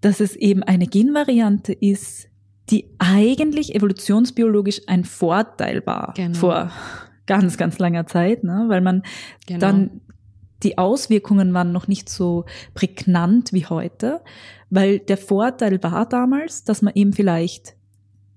dass 0.01 0.19
es 0.21 0.35
eben 0.35 0.63
eine 0.63 0.87
Genvariante 0.87 1.73
ist, 1.73 2.29
die 2.69 2.85
eigentlich 2.97 3.75
evolutionsbiologisch 3.75 4.81
ein 4.87 5.03
Vorteil 5.03 5.85
war 5.85 6.13
Genau. 6.15 6.37
vor 6.37 6.71
ganz, 7.27 7.57
ganz 7.57 7.77
langer 7.77 8.07
Zeit, 8.07 8.43
ne? 8.43 8.65
weil 8.69 8.81
man 8.81 9.03
genau. 9.45 9.59
dann 9.59 10.01
die 10.63 10.77
Auswirkungen 10.77 11.53
waren 11.53 11.71
noch 11.71 11.87
nicht 11.87 12.09
so 12.09 12.45
prägnant 12.73 13.53
wie 13.53 13.65
heute, 13.65 14.21
weil 14.69 14.99
der 14.99 15.17
Vorteil 15.17 15.81
war 15.83 16.07
damals, 16.07 16.63
dass 16.63 16.81
man 16.81 16.93
eben 16.95 17.13
vielleicht 17.13 17.75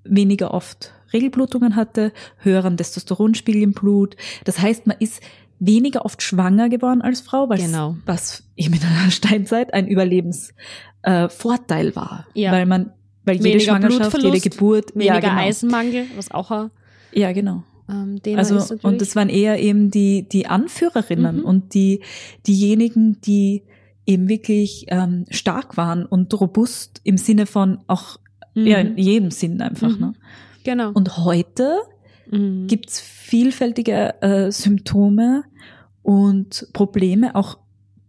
weniger 0.05 0.53
oft 0.53 0.93
Regelblutungen 1.13 1.77
hatte, 1.77 2.13
höheren 2.39 2.77
Testosteronspiegel 2.77 3.63
im 3.63 3.73
Blut. 3.73 4.17
Das 4.45 4.61
heißt, 4.61 4.87
man 4.87 4.97
ist 4.99 5.23
weniger 5.59 6.05
oft 6.05 6.23
schwanger 6.23 6.69
geworden 6.69 7.03
als 7.03 7.21
Frau, 7.21 7.49
was, 7.49 7.61
Genau. 7.61 7.97
was 8.05 8.45
eben 8.57 8.75
in 8.75 8.81
der 8.81 8.89
Steinzeit 9.11 9.73
ein 9.73 9.87
Überlebensvorteil 9.87 11.89
äh, 11.89 11.97
war, 11.97 12.27
Ja. 12.35 12.53
weil 12.53 12.67
man 12.67 12.93
weil 13.25 13.37
jede 13.37 13.59
Weniger 13.59 13.65
Schwangerschaft, 13.65 14.23
jede 14.23 14.41
Geburt, 14.41 14.95
weniger 14.95 15.15
ja, 15.15 15.21
genau. 15.21 15.35
Eisenmangel, 15.35 16.07
was 16.17 16.31
auch 16.31 16.51
ein 16.53 16.71
Ja, 17.13 17.33
genau. 17.33 17.65
Ähm, 17.89 18.21
Also, 18.37 18.75
und 18.83 19.01
das 19.01 19.15
waren 19.17 19.29
eher 19.29 19.61
eben 19.61 19.91
die, 19.91 20.29
die 20.29 20.47
Anführerinnen 20.47 21.39
Mhm. 21.39 21.45
und 21.45 21.75
die, 21.75 22.01
diejenigen, 22.47 23.21
die 23.21 23.63
eben 24.07 24.29
wirklich 24.29 24.87
ähm, 24.89 25.25
stark 25.31 25.77
waren 25.77 26.07
und 26.07 26.33
robust 26.41 27.01
im 27.05 27.17
Sinne 27.19 27.47
von 27.47 27.79
auch, 27.87 28.19
Mhm. 28.55 28.67
ja, 28.67 28.79
in 28.79 28.97
jedem 28.99 29.31
Sinn 29.31 29.61
einfach. 29.61 29.91
Mhm. 29.91 30.01
Ne? 30.01 30.13
genau. 30.65 30.91
Und 30.93 31.17
heute 31.19 31.77
Mhm. 32.31 32.67
gibt's 32.67 33.01
vielfältige 33.01 34.21
äh, 34.23 34.51
Symptome 34.51 35.45
und 36.03 36.69
Probleme, 36.73 37.35
auch 37.35 37.59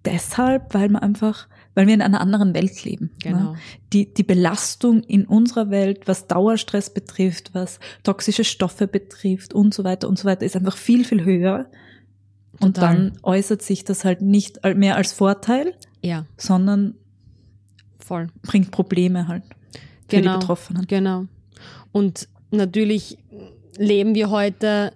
deshalb, 0.05 0.73
weil 0.73 0.89
man 0.89 1.01
einfach, 1.03 1.47
weil 1.77 1.85
wir 1.85 1.93
in 1.93 2.01
einer 2.01 2.21
anderen 2.21 2.55
Welt 2.55 2.83
leben. 2.85 3.11
Genau. 3.21 3.51
Ne? 3.51 3.55
Die, 3.93 4.11
die 4.11 4.23
Belastung 4.23 5.03
in 5.03 5.25
unserer 5.25 5.69
Welt, 5.69 6.07
was 6.07 6.25
Dauerstress 6.25 6.91
betrifft, 6.91 7.51
was 7.53 7.79
toxische 8.01 8.43
Stoffe 8.43 8.87
betrifft 8.87 9.53
und 9.53 9.75
so 9.75 9.83
weiter 9.83 10.09
und 10.09 10.17
so 10.17 10.25
weiter, 10.25 10.43
ist 10.43 10.55
einfach 10.55 10.75
viel, 10.75 11.05
viel 11.05 11.23
höher. 11.23 11.67
Und 12.59 12.77
Total. 12.77 12.95
dann 12.95 13.19
äußert 13.21 13.61
sich 13.61 13.83
das 13.83 14.03
halt 14.05 14.23
nicht 14.23 14.59
mehr 14.75 14.95
als 14.95 15.13
Vorteil, 15.13 15.75
Ja, 16.01 16.25
sondern 16.35 16.95
voll. 17.99 18.29
bringt 18.41 18.71
Probleme 18.71 19.27
halt 19.27 19.43
für 20.09 20.17
Genau. 20.17 20.33
die 20.33 20.39
Betroffenen. 20.39 20.87
Genau. 20.87 21.25
Und 21.91 22.27
natürlich 22.49 23.19
leben 23.77 24.15
wir 24.15 24.31
heute 24.31 24.93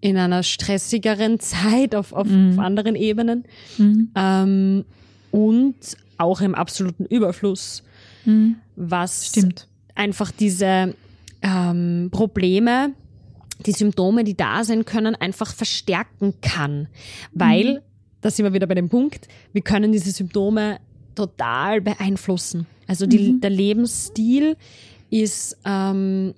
in 0.00 0.16
einer 0.16 0.44
stressigeren 0.44 1.40
Zeit 1.40 1.96
auf, 1.96 2.12
auf, 2.12 2.28
Mhm. 2.28 2.52
auf 2.52 2.58
anderen 2.64 2.94
Ebenen 2.94 3.42
Mhm. 3.78 4.10
ähm, 4.14 4.84
und 5.32 5.74
auch 6.24 6.40
im 6.40 6.54
absoluten 6.54 7.04
Überfluss, 7.06 7.82
Mhm. 8.24 8.56
was 8.76 9.26
Stimmt. 9.28 9.68
einfach 9.94 10.30
diese 10.32 10.94
ähm, 11.42 12.08
Probleme, 12.10 12.92
die 13.66 13.72
Symptome, 13.72 14.24
die 14.24 14.34
da 14.36 14.64
sein 14.64 14.84
können, 14.84 15.14
einfach 15.14 15.52
verstärken 15.52 16.34
kann. 16.40 16.88
Weil, 17.32 17.82
da 18.22 18.30
sind 18.30 18.44
wir 18.44 18.52
wieder 18.54 18.66
bei 18.66 18.74
dem 18.74 18.88
Punkt, 18.88 19.28
wir 19.52 19.62
können 19.62 19.92
diese 19.92 20.10
Symptome 20.10 20.78
total 21.14 21.80
beeinflussen. 21.82 22.66
Also 22.86 23.06
die, 23.06 23.32
Mhm. 23.34 23.40
der 23.40 23.50
Lebensstil 23.50 24.56
ist 25.10 25.56
ähm, 25.64 26.34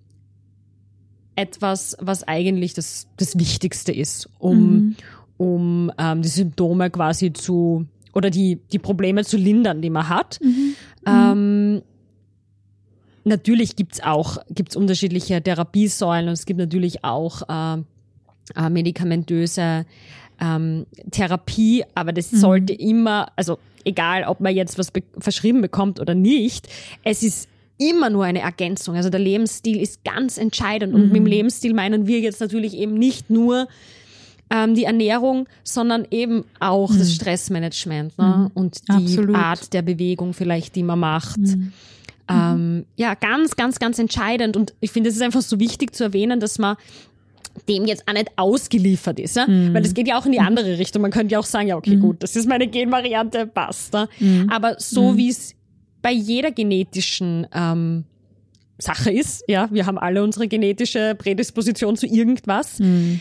etwas, 1.34 1.96
was 2.00 2.26
eigentlich 2.26 2.74
das, 2.74 3.06
das 3.16 3.38
Wichtigste 3.38 3.92
ist, 3.92 4.28
um, 4.38 4.74
Mhm. 4.74 4.96
um 5.36 5.92
ähm, 5.98 6.22
die 6.22 6.28
Symptome 6.28 6.90
quasi 6.90 7.32
zu 7.32 7.86
oder 8.16 8.30
die, 8.30 8.58
die 8.72 8.78
Probleme 8.78 9.24
zu 9.24 9.36
lindern, 9.36 9.82
die 9.82 9.90
man 9.90 10.08
hat. 10.08 10.38
Mhm. 10.42 10.74
Ähm, 11.06 11.82
natürlich 13.24 13.76
gibt's 13.76 14.00
auch 14.02 14.38
gibt's 14.50 14.76
unterschiedliche 14.76 15.42
Therapiesäulen 15.42 16.28
und 16.28 16.32
es 16.34 16.46
gibt 16.46 16.58
natürlich 16.58 17.04
auch 17.04 17.42
äh, 17.48 17.82
äh, 18.56 18.70
medikamentöse 18.70 19.84
ähm, 20.40 20.86
Therapie, 21.10 21.84
aber 21.94 22.12
das 22.12 22.32
Mhm. 22.32 22.36
sollte 22.36 22.72
immer, 22.72 23.28
also 23.36 23.58
egal, 23.84 24.24
ob 24.24 24.40
man 24.40 24.54
jetzt 24.54 24.78
was 24.78 24.90
be 24.90 25.02
verschrieben 25.18 25.60
bekommt 25.60 26.00
oder 26.00 26.14
nicht, 26.14 26.68
es 27.04 27.22
ist 27.22 27.48
immer 27.78 28.08
nur 28.10 28.24
eine 28.24 28.40
Ergänzung. 28.40 28.96
Also 28.96 29.10
der 29.10 29.20
Lebensstil 29.20 29.80
ist 29.80 30.02
ganz 30.04 30.38
entscheidend 30.38 30.94
und 30.94 31.02
Mhm. 31.06 31.08
mit 31.08 31.16
dem 31.16 31.26
Lebensstil 31.26 31.74
meinen 31.74 32.06
wir 32.06 32.20
jetzt 32.20 32.40
natürlich 32.40 32.74
eben 32.74 32.94
nicht 32.94 33.28
nur 33.30 33.68
ähm, 34.50 34.74
die 34.74 34.84
Ernährung, 34.84 35.48
sondern 35.64 36.06
eben 36.10 36.44
auch 36.60 36.94
das 36.94 37.14
Stressmanagement 37.14 38.16
ne? 38.18 38.24
Mhm. 38.36 38.50
und 38.54 38.88
die 38.88 38.92
Absolut. 38.92 39.36
Art 39.36 39.72
der 39.72 39.82
Bewegung 39.82 40.34
vielleicht, 40.34 40.76
die 40.76 40.82
man 40.82 41.00
macht. 41.00 41.38
Mhm. 41.38 41.72
Ähm, 42.28 42.86
ja, 42.96 43.14
ganz, 43.14 43.56
ganz, 43.56 43.78
ganz 43.78 43.98
entscheidend. 43.98 44.56
Und 44.56 44.74
ich 44.80 44.90
finde, 44.90 45.10
es 45.10 45.16
ist 45.16 45.22
einfach 45.22 45.42
so 45.42 45.60
wichtig 45.60 45.94
zu 45.94 46.04
erwähnen, 46.04 46.40
dass 46.40 46.58
man 46.58 46.76
dem 47.68 47.86
jetzt 47.86 48.06
auch 48.06 48.12
nicht 48.12 48.30
ausgeliefert 48.36 49.18
ist. 49.18 49.36
Ja? 49.36 49.46
Mhm. 49.46 49.74
Weil 49.74 49.82
das 49.82 49.94
geht 49.94 50.08
ja 50.08 50.18
auch 50.18 50.26
in 50.26 50.32
die 50.32 50.40
andere 50.40 50.78
Richtung. 50.78 51.02
Man 51.02 51.10
könnte 51.10 51.32
ja 51.32 51.38
auch 51.38 51.46
sagen, 51.46 51.68
ja, 51.68 51.76
okay, 51.76 51.96
gut, 51.96 52.22
das 52.22 52.36
ist 52.36 52.48
meine 52.48 52.66
Genvariante, 52.66 53.46
passt. 53.46 53.94
Ja? 53.94 54.08
Mhm. 54.18 54.50
Aber 54.50 54.76
so 54.78 55.16
wie 55.16 55.30
es 55.30 55.54
bei 56.02 56.12
jeder 56.12 56.50
genetischen 56.50 57.46
ähm, 57.52 58.04
Sache 58.78 59.10
ist, 59.10 59.42
ja, 59.48 59.68
wir 59.72 59.86
haben 59.86 59.98
alle 59.98 60.22
unsere 60.22 60.48
genetische 60.48 61.14
Prädisposition 61.16 61.96
zu 61.96 62.06
irgendwas, 62.06 62.78
Mhm. 62.78 63.20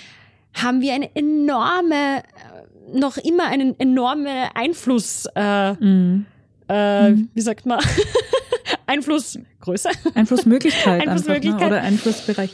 Haben 0.55 0.81
wir 0.81 0.93
eine 0.93 1.15
enorme, 1.15 2.19
äh, 2.19 2.97
noch 2.97 3.17
immer 3.17 3.45
einen 3.47 3.79
enorme 3.79 4.55
Einfluss, 4.55 5.27
äh, 5.35 5.74
Mhm. 5.74 6.25
äh, 6.67 7.13
wie 7.33 7.41
sagt 7.41 7.65
man, 7.65 7.79
Einflussgröße. 8.88 9.89
Einflussmöglichkeit, 10.13 11.01
Einflussmöglichkeit. 11.07 11.62
Einfach, 11.62 11.69
ne? 11.69 11.75
oder 11.75 11.81
Einflussbereich. 11.81 12.51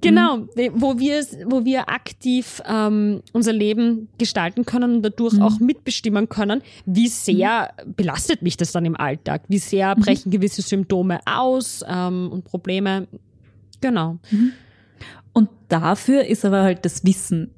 Genau, 0.00 0.46
wo 0.74 0.98
wir, 0.98 1.24
wo 1.46 1.64
wir 1.64 1.88
aktiv 1.88 2.60
ähm, 2.66 3.22
unser 3.32 3.54
Leben 3.54 4.08
gestalten 4.18 4.66
können 4.66 4.96
und 4.96 5.02
dadurch 5.02 5.40
auch 5.40 5.60
mitbestimmen 5.60 6.28
können, 6.28 6.60
wie 6.84 7.08
sehr 7.08 7.70
belastet 7.86 8.42
mich 8.42 8.58
das 8.58 8.72
dann 8.72 8.84
im 8.84 8.96
Alltag, 8.96 9.44
wie 9.48 9.56
sehr 9.56 9.94
brechen 9.96 10.30
gewisse 10.30 10.60
Symptome 10.60 11.20
aus 11.24 11.82
ähm, 11.88 12.28
und 12.30 12.44
Probleme. 12.44 13.06
Genau. 13.80 14.18
Und 15.32 15.48
dafür 15.68 16.24
ist 16.24 16.44
aber 16.44 16.62
halt 16.62 16.84
das 16.84 17.04
Wissen 17.04 17.50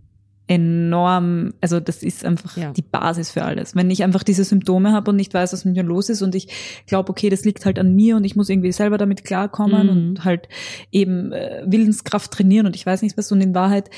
enorm, 0.48 1.54
also 1.60 1.80
das 1.80 2.04
ist 2.04 2.24
einfach 2.24 2.56
Ja. 2.56 2.70
die 2.72 2.82
Basis 2.82 3.32
für 3.32 3.42
alles. 3.44 3.74
Wenn 3.74 3.90
ich 3.90 4.04
einfach 4.04 4.22
diese 4.22 4.44
Symptome 4.44 4.92
habe 4.92 5.10
und 5.10 5.16
nicht 5.16 5.34
weiß, 5.34 5.52
was 5.52 5.64
mit 5.64 5.74
mir 5.74 5.82
los 5.82 6.08
ist 6.08 6.22
und 6.22 6.34
ich 6.36 6.48
glaube, 6.86 7.10
okay, 7.10 7.28
das 7.30 7.44
liegt 7.44 7.64
halt 7.66 7.78
an 7.80 7.94
mir 7.96 8.14
und 8.16 8.22
ich 8.24 8.36
muss 8.36 8.48
irgendwie 8.48 8.70
selber 8.72 8.96
damit 8.96 9.24
klarkommen 9.24 9.86
Mhm. 9.86 9.90
und 10.10 10.24
halt 10.24 10.48
eben 10.92 11.32
äh, 11.32 11.64
Willenskraft 11.66 12.30
trainieren 12.30 12.66
und 12.66 12.76
ich 12.76 12.86
weiß 12.86 13.02
nicht 13.02 13.18
was 13.18 13.32
und 13.32 13.40
in 13.40 13.54
Wahrheit 13.56 13.90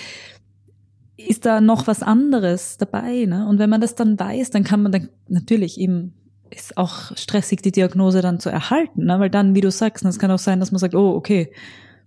ist 1.19 1.45
da 1.45 1.61
noch 1.61 1.87
was 1.87 2.03
anderes 2.03 2.79
dabei, 2.79 3.25
ne? 3.27 3.47
Und 3.49 3.59
wenn 3.59 3.69
man 3.69 3.81
das 3.81 3.95
dann 3.97 4.19
weiß, 4.19 4.50
dann 4.50 4.65
kann 4.65 4.83
man 4.83 4.93
dann 4.93 5.09
natürlich 5.29 5.79
eben 5.79 6.15
ist 6.50 6.79
auch 6.79 7.15
stressig, 7.15 7.61
die 7.61 7.73
Diagnose 7.73 8.23
dann 8.23 8.41
zu 8.41 8.49
erhalten, 8.49 9.05
ne? 9.05 9.21
weil 9.21 9.29
dann, 9.29 9.55
wie 9.55 9.61
du 9.61 9.71
sagst, 9.71 10.03
es 10.07 10.19
kann 10.19 10.31
auch 10.31 10.38
sein, 10.38 10.61
dass 10.61 10.73
man 10.73 10.79
sagt, 10.79 10.95
oh, 10.95 11.11
okay, 11.15 11.53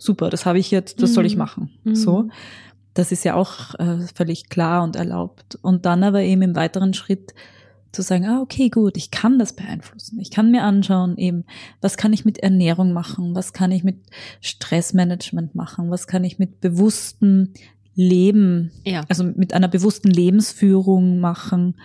super, 0.01 0.29
das 0.29 0.46
habe 0.46 0.60
ich 0.60 0.72
jetzt, 0.72 1.01
das 1.01 1.13
soll 1.13 1.25
ich 1.25 1.36
mhm. 1.36 1.39
machen. 1.39 1.70
Mhm. 1.84 1.96
So. 1.96 2.29
Das 2.93 3.12
ist 3.12 3.24
ja 3.24 3.36
auch 3.36 3.75
äh, 3.75 4.00
völlig 4.13 4.50
klar 4.50 4.84
und 4.84 4.96
erlaubt. 4.96 5.58
Und 5.62 5.86
dann 5.86 6.03
aber 6.03 6.22
eben 6.22 6.41
im 6.41 6.55
weiteren 6.55 6.93
Schritt 6.93 7.34
zu 7.91 8.01
sagen, 8.01 8.25
ah, 8.25 8.41
okay, 8.41 8.70
gut, 8.70 8.98
ich 8.98 9.12
kann 9.12 9.38
das 9.38 9.53
beeinflussen. 9.53 10.20
Ich 10.20 10.31
kann 10.31 10.51
mir 10.51 10.63
anschauen, 10.63 11.17
eben, 11.17 11.46
was 11.81 11.98
kann 11.98 12.13
ich 12.13 12.25
mit 12.25 12.39
Ernährung 12.39 12.93
machen? 12.93 13.36
Was 13.36 13.53
kann 13.53 13.72
ich 13.72 13.84
mit 13.84 13.98
Stressmanagement 14.41 15.55
machen? 15.55 15.89
Was 15.89 16.08
kann 16.08 16.24
ich 16.24 16.39
mit 16.39 16.62
bewusstem 16.62 17.53
Leben, 17.93 18.72
ja. 18.86 19.03
also 19.10 19.24
mit 19.24 19.53
einer 19.53 19.67
bewussten 19.67 20.10
Lebensführung 20.10 21.20
machen? 21.20 21.75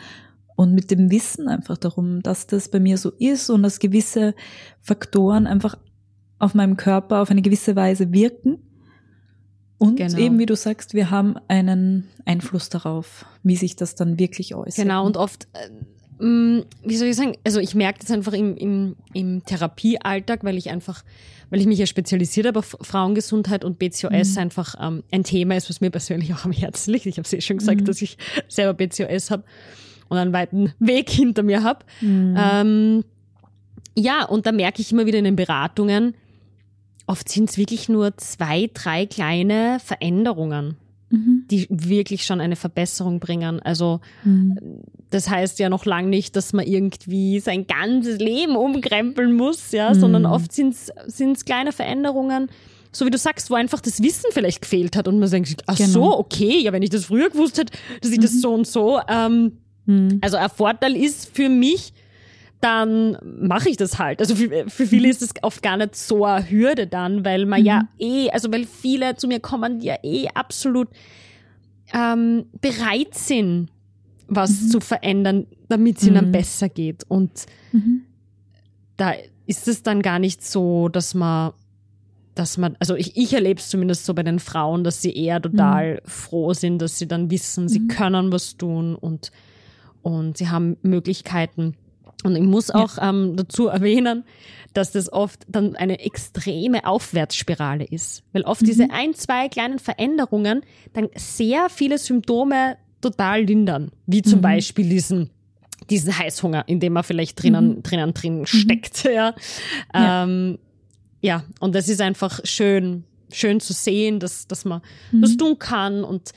Und 0.54 0.72
mit 0.72 0.90
dem 0.90 1.10
Wissen 1.10 1.48
einfach 1.48 1.76
darum, 1.76 2.22
dass 2.22 2.46
das 2.46 2.70
bei 2.70 2.80
mir 2.80 2.96
so 2.96 3.10
ist 3.10 3.50
und 3.50 3.62
dass 3.62 3.78
gewisse 3.78 4.34
Faktoren 4.80 5.46
einfach 5.46 5.76
auf 6.38 6.54
meinem 6.54 6.76
Körper 6.76 7.22
auf 7.22 7.30
eine 7.30 7.42
gewisse 7.42 7.76
Weise 7.76 8.12
wirken. 8.12 8.58
Und 9.78 9.96
genau. 9.96 10.18
eben, 10.18 10.38
wie 10.38 10.46
du 10.46 10.56
sagst, 10.56 10.94
wir 10.94 11.10
haben 11.10 11.36
einen 11.48 12.08
Einfluss 12.24 12.70
darauf, 12.70 13.26
wie 13.42 13.56
sich 13.56 13.76
das 13.76 13.94
dann 13.94 14.18
wirklich 14.18 14.54
äußert. 14.54 14.84
Genau, 14.84 15.04
und 15.04 15.18
oft, 15.18 15.48
äh, 15.52 16.24
mm, 16.24 16.64
wie 16.82 16.96
soll 16.96 17.08
ich 17.08 17.16
sagen, 17.16 17.36
also 17.44 17.60
ich 17.60 17.74
merke 17.74 17.98
das 18.00 18.10
einfach 18.10 18.32
im, 18.32 18.56
im, 18.56 18.96
im 19.12 19.44
Therapiealltag, 19.44 20.44
weil 20.44 20.56
ich 20.56 20.70
einfach, 20.70 21.04
weil 21.50 21.60
ich 21.60 21.66
mich 21.66 21.78
ja 21.78 21.84
spezialisiert 21.84 22.46
habe 22.46 22.60
auf 22.60 22.76
Frauengesundheit 22.80 23.64
und 23.64 23.78
BCOS 23.78 24.32
mhm. 24.32 24.38
einfach 24.38 24.76
ähm, 24.80 25.02
ein 25.10 25.24
Thema 25.24 25.56
ist, 25.56 25.68
was 25.68 25.82
mir 25.82 25.90
persönlich 25.90 26.32
auch 26.34 26.46
am 26.46 26.52
Herzen 26.52 26.92
liegt. 26.92 27.04
Ich 27.04 27.18
habe 27.18 27.26
es 27.26 27.32
eh 27.34 27.42
schon 27.42 27.58
gesagt, 27.58 27.82
mhm. 27.82 27.84
dass 27.84 28.00
ich 28.00 28.16
selber 28.48 28.72
BCOS 28.72 29.30
habe 29.30 29.44
und 30.08 30.16
einen 30.16 30.32
weiten 30.32 30.72
Weg 30.78 31.10
hinter 31.10 31.42
mir 31.42 31.62
habe. 31.62 31.84
Mhm. 32.00 32.34
Ähm, 32.38 33.04
ja, 33.94 34.24
und 34.24 34.46
da 34.46 34.52
merke 34.52 34.80
ich 34.80 34.90
immer 34.92 35.04
wieder 35.04 35.18
in 35.18 35.24
den 35.24 35.36
Beratungen, 35.36 36.14
Oft 37.06 37.28
sind 37.28 37.50
es 37.50 37.56
wirklich 37.56 37.88
nur 37.88 38.16
zwei, 38.16 38.68
drei 38.72 39.06
kleine 39.06 39.78
Veränderungen, 39.84 40.76
mhm. 41.10 41.44
die 41.50 41.66
wirklich 41.70 42.24
schon 42.24 42.40
eine 42.40 42.56
Verbesserung 42.56 43.20
bringen. 43.20 43.60
Also 43.60 44.00
mhm. 44.24 44.58
das 45.10 45.30
heißt 45.30 45.58
ja 45.60 45.68
noch 45.68 45.84
lange 45.84 46.08
nicht, 46.08 46.34
dass 46.34 46.52
man 46.52 46.66
irgendwie 46.66 47.38
sein 47.38 47.66
ganzes 47.66 48.18
Leben 48.18 48.56
umkrempeln 48.56 49.32
muss, 49.34 49.70
ja, 49.72 49.90
mhm. 49.94 50.00
sondern 50.00 50.26
oft 50.26 50.52
sind 50.52 50.74
es 50.74 51.44
kleine 51.44 51.72
Veränderungen, 51.72 52.48
so 52.90 53.06
wie 53.06 53.10
du 53.10 53.18
sagst, 53.18 53.50
wo 53.50 53.54
einfach 53.54 53.80
das 53.80 54.02
Wissen 54.02 54.30
vielleicht 54.32 54.62
gefehlt 54.62 54.96
hat 54.96 55.06
und 55.06 55.18
man 55.18 55.30
denkt, 55.30 55.62
ach 55.66 55.76
genau. 55.76 55.90
so, 55.90 56.18
okay, 56.18 56.60
ja, 56.60 56.72
wenn 56.72 56.82
ich 56.82 56.90
das 56.90 57.06
früher 57.06 57.30
gewusst 57.30 57.58
hätte, 57.58 57.76
dass 58.00 58.10
ich 58.10 58.20
das 58.20 58.32
mhm. 58.32 58.38
so 58.38 58.54
und 58.54 58.66
so. 58.66 59.00
Ähm, 59.08 59.52
mhm. 59.84 60.18
Also 60.22 60.38
ein 60.38 60.50
Vorteil 60.50 60.96
ist 60.96 61.30
für 61.36 61.48
mich, 61.48 61.92
dann 62.66 63.16
mache 63.22 63.68
ich 63.68 63.76
das 63.76 64.00
halt. 64.00 64.18
Also 64.18 64.34
für, 64.34 64.68
für 64.68 64.88
viele 64.88 65.08
ist 65.08 65.22
es 65.22 65.30
oft 65.42 65.62
gar 65.62 65.76
nicht 65.76 65.94
so 65.94 66.24
eine 66.24 66.50
Hürde 66.50 66.88
dann, 66.88 67.24
weil 67.24 67.46
man 67.46 67.60
mhm. 67.60 67.66
ja 67.66 67.88
eh, 68.00 68.28
also 68.30 68.50
weil 68.50 68.66
viele 68.66 69.14
zu 69.14 69.28
mir 69.28 69.38
kommen, 69.38 69.78
die 69.78 69.86
ja 69.86 69.98
eh 70.02 70.26
absolut 70.34 70.88
ähm, 71.94 72.46
bereit 72.60 73.14
sind, 73.14 73.68
was 74.26 74.62
mhm. 74.62 74.68
zu 74.68 74.80
verändern, 74.80 75.46
damit 75.68 75.98
es 75.98 76.04
ihnen 76.04 76.16
dann 76.16 76.26
mhm. 76.26 76.32
besser 76.32 76.68
geht. 76.68 77.04
Und 77.06 77.46
mhm. 77.70 78.02
da 78.96 79.14
ist 79.46 79.68
es 79.68 79.84
dann 79.84 80.02
gar 80.02 80.18
nicht 80.18 80.44
so, 80.44 80.88
dass 80.88 81.14
man 81.14 81.52
dass 82.34 82.58
man, 82.58 82.76
also 82.80 82.96
ich, 82.96 83.16
ich 83.16 83.32
erlebe 83.32 83.60
es 83.60 83.70
zumindest 83.70 84.04
so 84.04 84.12
bei 84.12 84.22
den 84.22 84.40
Frauen, 84.40 84.84
dass 84.84 85.00
sie 85.00 85.16
eher 85.16 85.40
total 85.40 85.94
mhm. 85.94 85.98
froh 86.04 86.52
sind, 86.52 86.82
dass 86.82 86.98
sie 86.98 87.08
dann 87.08 87.30
wissen, 87.30 87.66
sie 87.66 87.80
mhm. 87.80 87.88
können 87.88 88.30
was 88.30 88.58
tun 88.58 88.94
und, 88.94 89.30
und 90.02 90.36
sie 90.36 90.50
haben 90.50 90.76
Möglichkeiten, 90.82 91.76
und 92.24 92.36
ich 92.36 92.42
muss 92.42 92.70
auch 92.70 92.96
ja. 92.96 93.10
ähm, 93.10 93.36
dazu 93.36 93.68
erwähnen, 93.68 94.24
dass 94.72 94.92
das 94.92 95.12
oft 95.12 95.44
dann 95.48 95.76
eine 95.76 96.00
extreme 96.00 96.86
Aufwärtsspirale 96.86 97.84
ist. 97.84 98.22
Weil 98.32 98.42
oft 98.42 98.62
mhm. 98.62 98.66
diese 98.66 98.90
ein, 98.90 99.14
zwei 99.14 99.48
kleinen 99.48 99.78
Veränderungen 99.78 100.62
dann 100.92 101.08
sehr 101.14 101.68
viele 101.68 101.98
Symptome 101.98 102.76
total 103.00 103.44
lindern. 103.44 103.90
Wie 104.06 104.22
zum 104.22 104.38
mhm. 104.38 104.42
Beispiel 104.42 104.88
diesen, 104.88 105.30
diesen 105.88 106.16
Heißhunger, 106.18 106.64
in 106.66 106.80
dem 106.80 106.94
man 106.94 107.04
vielleicht 107.04 107.42
drinnen, 107.42 107.76
mhm. 107.76 107.82
drinnen 107.82 108.14
drin 108.14 108.38
mhm. 108.40 108.46
steckt. 108.46 109.04
Ja. 109.12 109.34
Ja. 109.94 110.24
Ähm, 110.24 110.58
ja, 111.22 111.44
und 111.60 111.74
das 111.74 111.88
ist 111.88 112.00
einfach 112.00 112.40
schön, 112.44 113.04
schön 113.32 113.60
zu 113.60 113.72
sehen, 113.72 114.20
dass, 114.20 114.46
dass 114.46 114.64
man 114.64 114.82
mhm. 115.12 115.22
das 115.22 115.36
tun 115.36 115.58
kann 115.58 116.04
und 116.04 116.32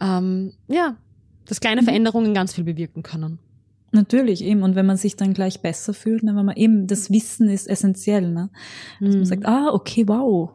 ähm, 0.00 0.52
ja, 0.68 0.96
dass 1.46 1.60
kleine 1.60 1.82
mhm. 1.82 1.86
Veränderungen 1.86 2.34
ganz 2.34 2.54
viel 2.54 2.64
bewirken 2.64 3.02
können. 3.02 3.38
Natürlich, 3.96 4.44
eben. 4.44 4.62
Und 4.62 4.76
wenn 4.76 4.84
man 4.84 4.98
sich 4.98 5.16
dann 5.16 5.32
gleich 5.32 5.62
besser 5.62 5.94
fühlt, 5.94 6.22
ne, 6.22 6.36
wenn 6.36 6.44
man 6.44 6.56
eben, 6.56 6.86
das 6.86 7.10
Wissen 7.10 7.48
ist 7.48 7.66
essentiell, 7.66 8.30
ne? 8.30 8.50
Dass 9.00 9.14
mhm. 9.14 9.16
man 9.16 9.24
sagt, 9.24 9.46
ah, 9.46 9.70
okay, 9.72 10.06
wow, 10.06 10.50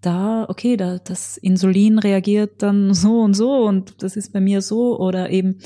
da, 0.00 0.46
okay, 0.48 0.76
da, 0.76 0.98
das 0.98 1.36
Insulin 1.36 1.98
reagiert 1.98 2.62
dann 2.62 2.94
so 3.02 3.20
und 3.20 3.34
so 3.34 3.66
und 3.66 4.02
das 4.04 4.16
ist 4.16 4.32
bei 4.32 4.40
mir 4.40 4.62
so. 4.62 4.98
Oder 5.00 5.30
eben, 5.30 5.58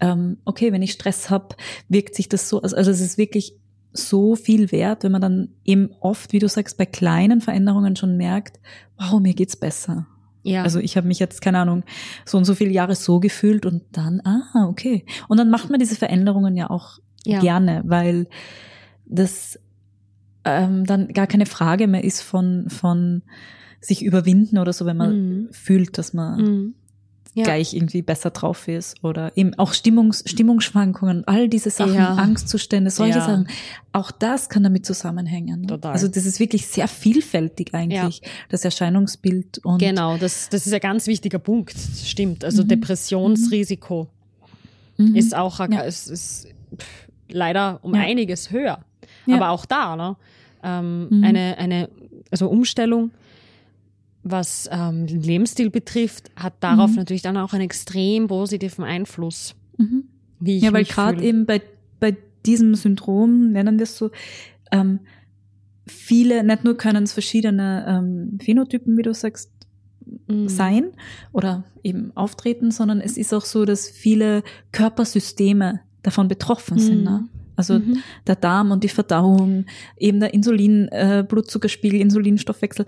ähm, 0.00 0.38
okay, 0.46 0.72
wenn 0.72 0.80
ich 0.80 0.92
Stress 0.92 1.28
habe, 1.28 1.56
wirkt 1.90 2.14
sich 2.14 2.30
das 2.30 2.48
so. 2.48 2.62
Also, 2.62 2.74
also 2.74 2.90
es 2.90 3.02
ist 3.02 3.18
wirklich 3.18 3.54
so 3.92 4.34
viel 4.34 4.72
wert, 4.72 5.04
wenn 5.04 5.12
man 5.12 5.20
dann 5.20 5.48
eben 5.64 5.90
oft, 6.00 6.32
wie 6.32 6.38
du 6.38 6.48
sagst, 6.48 6.78
bei 6.78 6.86
kleinen 6.86 7.42
Veränderungen 7.42 7.96
schon 7.96 8.16
merkt, 8.16 8.58
wow, 8.96 9.20
mir 9.20 9.34
geht's 9.34 9.56
besser. 9.56 10.06
Ja. 10.42 10.62
Also 10.62 10.80
ich 10.80 10.96
habe 10.96 11.06
mich 11.06 11.18
jetzt, 11.18 11.40
keine 11.40 11.58
Ahnung, 11.58 11.84
so 12.24 12.38
und 12.38 12.44
so 12.44 12.54
viele 12.54 12.70
Jahre 12.70 12.94
so 12.94 13.20
gefühlt 13.20 13.64
und 13.66 13.82
dann, 13.92 14.20
ah, 14.24 14.66
okay. 14.68 15.04
Und 15.28 15.38
dann 15.38 15.50
macht 15.50 15.70
man 15.70 15.78
diese 15.78 15.96
Veränderungen 15.96 16.56
ja 16.56 16.70
auch 16.70 16.98
ja. 17.24 17.40
gerne, 17.40 17.82
weil 17.84 18.26
das 19.06 19.58
ähm, 20.44 20.84
dann 20.84 21.08
gar 21.08 21.26
keine 21.26 21.46
Frage 21.46 21.86
mehr 21.86 22.02
ist 22.02 22.22
von, 22.22 22.68
von 22.68 23.22
sich 23.80 24.04
überwinden 24.04 24.58
oder 24.58 24.72
so, 24.72 24.86
wenn 24.86 24.96
man 24.96 25.28
mhm. 25.28 25.48
fühlt, 25.52 25.98
dass 25.98 26.12
man 26.12 26.40
mhm 26.40 26.74
ja. 27.34 27.44
gleich 27.44 27.74
irgendwie 27.74 28.02
besser 28.02 28.30
drauf 28.30 28.68
ist 28.68 29.02
oder 29.02 29.32
eben 29.36 29.58
auch 29.58 29.72
Stimmungs 29.72 30.22
Stimmungsschwankungen, 30.26 31.26
all 31.26 31.48
diese 31.48 31.70
Sachen, 31.70 31.94
ja. 31.94 32.14
Angstzustände, 32.14 32.90
solche 32.90 33.18
ja. 33.18 33.24
Sachen, 33.24 33.48
auch 33.92 34.10
das 34.10 34.48
kann 34.48 34.62
damit 34.62 34.84
zusammenhängen. 34.84 35.66
Total. 35.66 35.92
Also 35.92 36.08
das 36.08 36.26
ist 36.26 36.40
wirklich 36.40 36.66
sehr 36.66 36.88
vielfältig 36.88 37.74
eigentlich, 37.74 38.22
das 38.50 38.64
Erscheinungsbild. 38.64 39.58
Und 39.64 39.78
genau, 39.78 40.18
das, 40.18 40.48
das 40.50 40.66
ist 40.66 40.72
ein 40.72 40.80
ganz 40.80 41.06
wichtiger 41.06 41.38
Punkt, 41.38 41.74
stimmt. 42.04 42.44
Also 42.44 42.64
mhm. 42.64 42.68
Depressionsrisiko 42.68 44.08
mhm. 44.98 45.16
ist 45.16 45.34
auch, 45.34 45.60
es 45.60 46.08
ist 46.08 46.48
leider 47.28 47.80
um 47.82 47.94
einiges 47.94 48.50
höher. 48.50 48.84
Aber 49.30 49.50
auch 49.50 49.64
da, 49.64 49.96
ne? 49.96 50.16
Ähm, 50.64 51.08
mhm. 51.10 51.24
eine, 51.24 51.58
eine, 51.58 51.88
also 52.30 52.48
Umstellung 52.48 53.10
was 54.24 54.68
ähm, 54.72 55.06
den 55.06 55.22
Lebensstil 55.22 55.70
betrifft, 55.70 56.30
hat 56.36 56.54
darauf 56.60 56.90
mhm. 56.90 56.96
natürlich 56.96 57.22
dann 57.22 57.36
auch 57.36 57.52
einen 57.52 57.62
extrem 57.62 58.28
positiven 58.28 58.84
Einfluss. 58.84 59.54
Mhm. 59.78 60.04
Wie 60.38 60.56
ich 60.56 60.62
ja, 60.62 60.72
weil 60.72 60.84
gerade 60.84 61.22
eben 61.22 61.46
bei, 61.46 61.62
bei 61.98 62.16
diesem 62.46 62.74
Syndrom, 62.74 63.52
nennen 63.52 63.78
wir 63.78 63.84
es 63.84 63.96
so, 63.96 64.10
ähm, 64.70 65.00
viele, 65.86 66.44
nicht 66.44 66.64
nur 66.64 66.76
können 66.76 67.04
es 67.04 67.12
verschiedene 67.12 67.84
ähm, 67.88 68.38
Phänotypen, 68.40 68.96
wie 68.96 69.02
du 69.02 69.14
sagst, 69.14 69.50
mhm. 70.28 70.48
sein 70.48 70.92
oder 71.32 71.64
eben 71.82 72.12
auftreten, 72.16 72.70
sondern 72.70 73.00
es 73.00 73.16
ist 73.16 73.32
auch 73.34 73.44
so, 73.44 73.64
dass 73.64 73.88
viele 73.88 74.42
Körpersysteme 74.72 75.80
davon 76.02 76.28
betroffen 76.28 76.78
sind. 76.78 77.04
Ne? 77.04 77.10
Mhm. 77.22 77.28
Also 77.56 77.78
mhm. 77.78 77.98
der 78.26 78.36
Darm 78.36 78.70
und 78.70 78.82
die 78.82 78.88
Verdauung, 78.88 79.66
eben 79.98 80.20
der 80.20 80.34
Insulin, 80.34 80.88
äh, 80.88 81.24
Blutzuckerspiegel, 81.26 82.00
Insulinstoffwechsel, 82.00 82.86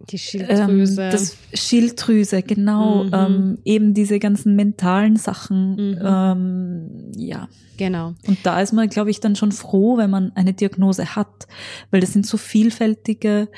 die 0.00 0.18
Schilddrüse. 0.18 1.02
Ähm, 1.02 1.10
das 1.10 1.36
Schilddrüse, 1.54 2.42
genau. 2.42 3.04
Mhm. 3.04 3.10
Ähm, 3.14 3.58
eben 3.64 3.94
diese 3.94 4.18
ganzen 4.18 4.54
mentalen 4.54 5.16
Sachen. 5.16 5.92
Mhm. 5.92 5.98
Ähm, 6.02 7.12
ja. 7.16 7.48
Genau. 7.76 8.14
Und 8.26 8.38
da 8.44 8.60
ist 8.60 8.72
man, 8.72 8.88
glaube 8.88 9.10
ich, 9.10 9.20
dann 9.20 9.36
schon 9.36 9.52
froh, 9.52 9.96
wenn 9.98 10.10
man 10.10 10.32
eine 10.34 10.54
Diagnose 10.54 11.16
hat, 11.16 11.46
weil 11.90 12.00
das 12.00 12.12
sind 12.12 12.26
so 12.26 12.36
vielfältige, 12.36 13.48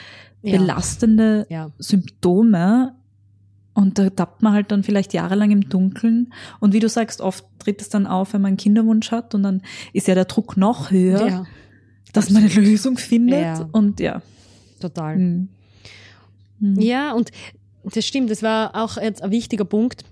belastende 0.43 1.47
ja. 1.51 1.71
Symptome. 1.79 2.95
Und 3.75 3.99
da 3.99 4.11
tappt 4.11 4.43
man 4.43 4.55
halt 4.55 4.73
dann 4.73 4.83
vielleicht 4.83 5.13
jahrelang 5.13 5.53
im 5.53 5.69
Dunkeln. 5.69 6.33
Und 6.59 6.73
wie 6.73 6.81
du 6.81 6.89
sagst, 6.89 7.21
oft 7.21 7.45
tritt 7.61 7.81
es 7.81 7.89
dann 7.89 8.07
auf, 8.09 8.33
wenn 8.33 8.41
man 8.41 8.49
einen 8.49 8.57
Kinderwunsch 8.57 9.13
hat 9.13 9.37
und 9.37 9.45
dann 9.45 9.63
ist 9.93 10.09
ja 10.09 10.17
der 10.17 10.25
Druck 10.25 10.57
noch 10.57 10.91
höher, 10.91 11.29
ja. 11.29 11.45
dass 12.13 12.31
man 12.31 12.43
eine 12.43 12.53
Lösung 12.53 12.99
findet. 12.99 13.67
Und 13.71 14.01
ja. 14.01 14.21
Total. 14.81 15.17
Mhm. 15.17 15.49
Mhm. 16.61 16.81
Ja, 16.81 17.13
und 17.13 17.31
das 17.85 18.07
stimmt, 18.07 18.31
das 18.31 18.43
war 18.43 18.75
auch 18.75 18.97
jetzt 18.97 19.23
ein 19.23 19.31
wichtiger 19.31 19.65
Punkt, 19.65 20.05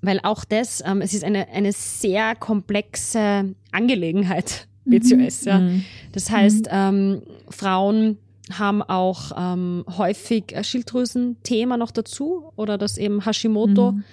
weil 0.00 0.20
auch 0.22 0.44
das, 0.44 0.82
ähm, 0.86 1.00
es 1.00 1.14
ist 1.14 1.24
eine, 1.24 1.48
eine 1.48 1.72
sehr 1.72 2.34
komplexe 2.36 3.54
Angelegenheit, 3.72 4.68
BCOS. 4.84 5.42
Mhm. 5.44 5.48
Ja. 5.48 5.58
Mhm. 5.58 5.84
Das 6.12 6.30
heißt, 6.30 6.66
mhm. 6.66 6.70
ähm, 6.72 7.22
Frauen 7.50 8.18
haben 8.52 8.82
auch 8.82 9.32
ähm, 9.36 9.84
häufig 9.96 10.54
Schilddrüsenthema 10.62 11.76
noch 11.76 11.90
dazu 11.90 12.52
oder 12.54 12.78
dass 12.78 12.96
eben 12.96 13.24
Hashimoto 13.24 13.92
mhm. 13.92 14.04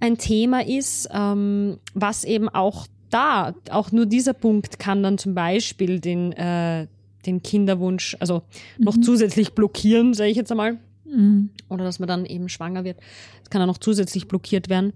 ein 0.00 0.16
Thema 0.16 0.66
ist, 0.66 1.08
ähm, 1.12 1.78
was 1.94 2.24
eben 2.24 2.48
auch 2.48 2.86
da, 3.10 3.54
auch 3.70 3.92
nur 3.92 4.06
dieser 4.06 4.32
Punkt 4.32 4.78
kann 4.78 5.02
dann 5.02 5.18
zum 5.18 5.34
Beispiel 5.34 6.00
den, 6.00 6.32
äh, 6.32 6.86
den 7.26 7.42
Kinderwunsch, 7.42 8.16
also 8.20 8.42
noch 8.78 8.96
mhm. 8.96 9.02
zusätzlich 9.02 9.52
blockieren, 9.52 10.14
sage 10.14 10.30
ich 10.30 10.36
jetzt 10.36 10.50
einmal. 10.50 10.78
Mhm. 11.04 11.50
Oder 11.68 11.84
dass 11.84 11.98
man 11.98 12.08
dann 12.08 12.26
eben 12.26 12.48
schwanger 12.48 12.84
wird. 12.84 12.98
Das 13.40 13.50
kann 13.50 13.60
dann 13.60 13.68
noch 13.68 13.78
zusätzlich 13.78 14.28
blockiert 14.28 14.68
werden. 14.68 14.92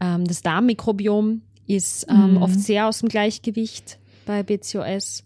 Ähm, 0.00 0.24
das 0.24 0.42
Darmmikrobiom 0.42 1.42
ist 1.66 2.06
ähm, 2.08 2.32
mhm. 2.32 2.36
oft 2.38 2.58
sehr 2.58 2.88
aus 2.88 3.00
dem 3.00 3.08
Gleichgewicht 3.08 3.98
bei 4.26 4.42
BCOS. 4.42 5.24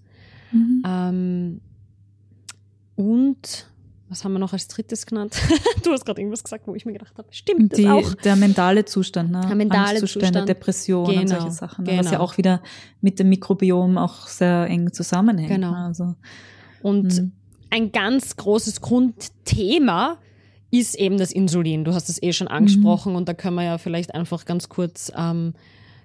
Mhm. 0.52 0.82
Ähm, 0.86 1.60
und 2.96 3.66
was 4.08 4.24
haben 4.24 4.32
wir 4.32 4.38
noch 4.38 4.52
als 4.52 4.68
drittes 4.68 5.06
genannt? 5.06 5.36
du 5.82 5.90
hast 5.90 6.04
gerade 6.04 6.20
irgendwas 6.20 6.44
gesagt, 6.44 6.66
wo 6.66 6.74
ich 6.74 6.86
mir 6.86 6.92
gedacht 6.92 7.18
habe, 7.18 7.28
stimmt 7.32 7.76
Die, 7.76 7.84
das 7.84 7.92
auch? 7.92 8.14
Der 8.14 8.36
mentale 8.36 8.84
Zustand, 8.84 9.32
ne? 9.32 9.40
Der 9.46 9.56
mentale 9.56 10.00
Zustand. 10.00 10.48
Depression 10.48 11.06
genau. 11.06 11.20
und 11.20 11.28
solche 11.28 11.50
Sachen. 11.50 11.84
Ne? 11.84 11.90
Genau. 11.90 12.04
Was 12.04 12.12
ja 12.12 12.20
auch 12.20 12.38
wieder 12.38 12.62
mit 13.00 13.18
dem 13.18 13.28
Mikrobiom 13.30 13.98
auch 13.98 14.28
sehr 14.28 14.66
eng 14.68 14.92
zusammenhängt. 14.92 15.50
Genau. 15.50 15.72
Ne? 15.72 15.76
Also, 15.78 16.14
und 16.82 17.12
hm. 17.12 17.32
ein 17.70 17.90
ganz 17.90 18.36
großes 18.36 18.80
Grundthema 18.80 20.18
ist 20.70 20.94
eben 20.96 21.18
das 21.18 21.32
Insulin. 21.32 21.84
Du 21.84 21.94
hast 21.94 22.08
es 22.08 22.22
eh 22.22 22.32
schon 22.32 22.48
angesprochen 22.48 23.12
mhm. 23.12 23.18
und 23.18 23.28
da 23.28 23.34
können 23.34 23.56
wir 23.56 23.64
ja 23.64 23.78
vielleicht 23.78 24.14
einfach 24.14 24.44
ganz 24.44 24.68
kurz, 24.68 25.10
ähm, 25.16 25.54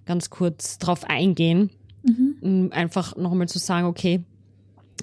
ganz 0.06 0.30
kurz 0.30 0.78
drauf 0.78 1.04
eingehen. 1.08 1.72
Mhm. 2.04 2.36
Um 2.42 2.72
einfach 2.72 3.16
nochmal 3.16 3.48
zu 3.48 3.60
sagen, 3.60 3.86
okay, 3.86 4.24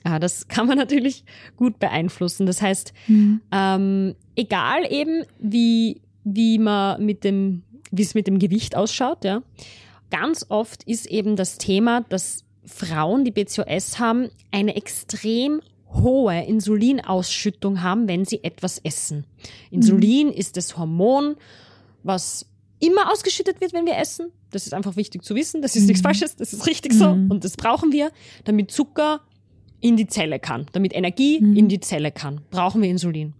ja, 0.04 0.18
das 0.18 0.48
kann 0.48 0.66
man 0.66 0.78
natürlich 0.78 1.24
gut 1.56 1.78
beeinflussen. 1.78 2.46
Das 2.46 2.62
heißt, 2.62 2.92
mhm. 3.06 3.40
ähm, 3.52 4.14
egal 4.36 4.90
eben, 4.90 5.24
wie, 5.38 6.00
wie 6.24 6.58
man 6.58 7.04
mit 7.04 7.24
dem, 7.24 7.62
wie 7.90 8.02
es 8.02 8.14
mit 8.14 8.26
dem 8.26 8.38
Gewicht 8.38 8.76
ausschaut, 8.76 9.24
ja, 9.24 9.42
ganz 10.10 10.46
oft 10.48 10.84
ist 10.84 11.06
eben 11.06 11.36
das 11.36 11.58
Thema, 11.58 12.02
dass 12.02 12.44
Frauen, 12.64 13.24
die 13.24 13.30
BCOS 13.30 13.98
haben, 13.98 14.28
eine 14.50 14.76
extrem 14.76 15.60
hohe 15.90 16.44
Insulinausschüttung 16.44 17.82
haben, 17.82 18.08
wenn 18.08 18.24
sie 18.24 18.44
etwas 18.44 18.78
essen. 18.78 19.24
Insulin 19.70 20.28
mhm. 20.28 20.32
ist 20.34 20.56
das 20.56 20.76
Hormon, 20.76 21.36
was 22.02 22.46
immer 22.78 23.10
ausgeschüttet 23.10 23.60
wird, 23.60 23.72
wenn 23.72 23.86
wir 23.86 23.96
essen. 23.96 24.30
Das 24.50 24.66
ist 24.66 24.74
einfach 24.74 24.96
wichtig 24.96 25.24
zu 25.24 25.34
wissen. 25.34 25.62
Das 25.62 25.76
ist 25.76 25.82
mhm. 25.82 25.88
nichts 25.88 26.02
Falsches, 26.02 26.36
das 26.36 26.52
ist 26.52 26.66
richtig 26.66 26.92
so 26.92 27.14
mhm. 27.14 27.30
und 27.30 27.44
das 27.44 27.56
brauchen 27.56 27.92
wir, 27.92 28.10
damit 28.44 28.70
Zucker 28.70 29.20
in 29.80 29.96
die 29.96 30.06
Zelle 30.06 30.38
kann, 30.38 30.66
damit 30.72 30.94
Energie 30.94 31.40
mhm. 31.40 31.56
in 31.56 31.68
die 31.68 31.80
Zelle 31.80 32.10
kann, 32.10 32.40
brauchen 32.50 32.82
wir 32.82 32.90
Insulin. 32.90 33.34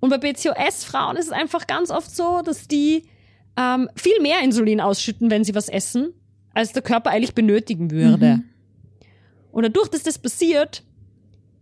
Und 0.00 0.10
bei 0.10 0.18
BCOS-Frauen 0.18 1.16
ist 1.16 1.26
es 1.26 1.32
einfach 1.32 1.66
ganz 1.66 1.90
oft 1.90 2.10
so, 2.10 2.42
dass 2.42 2.68
die 2.68 3.04
ähm, 3.56 3.88
viel 3.96 4.20
mehr 4.20 4.42
Insulin 4.42 4.80
ausschütten, 4.80 5.30
wenn 5.30 5.44
sie 5.44 5.54
was 5.54 5.68
essen, 5.68 6.12
als 6.54 6.72
der 6.72 6.82
Körper 6.82 7.10
eigentlich 7.10 7.34
benötigen 7.34 7.90
würde. 7.90 8.36
Mhm. 8.36 8.44
Und 9.52 9.64
dadurch, 9.64 9.88
dass 9.88 10.02
das 10.02 10.18
passiert, 10.18 10.82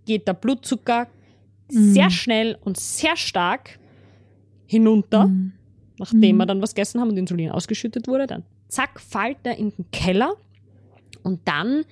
geht 0.06 0.28
der 0.28 0.34
Blutzucker 0.34 1.08
mhm. 1.72 1.92
sehr 1.92 2.10
schnell 2.10 2.58
und 2.62 2.78
sehr 2.78 3.16
stark 3.16 3.78
hinunter, 4.66 5.26
mhm. 5.26 5.52
nachdem 5.98 6.36
wir 6.36 6.46
dann 6.46 6.62
was 6.62 6.74
gegessen 6.74 7.00
haben 7.00 7.10
und 7.10 7.16
Insulin 7.16 7.50
ausgeschüttet 7.50 8.06
wurde. 8.06 8.26
Dann 8.26 8.44
zack, 8.68 9.00
fällt 9.00 9.38
er 9.44 9.56
in 9.56 9.70
den 9.70 9.90
Keller 9.90 10.34
und 11.22 11.40
dann 11.46 11.84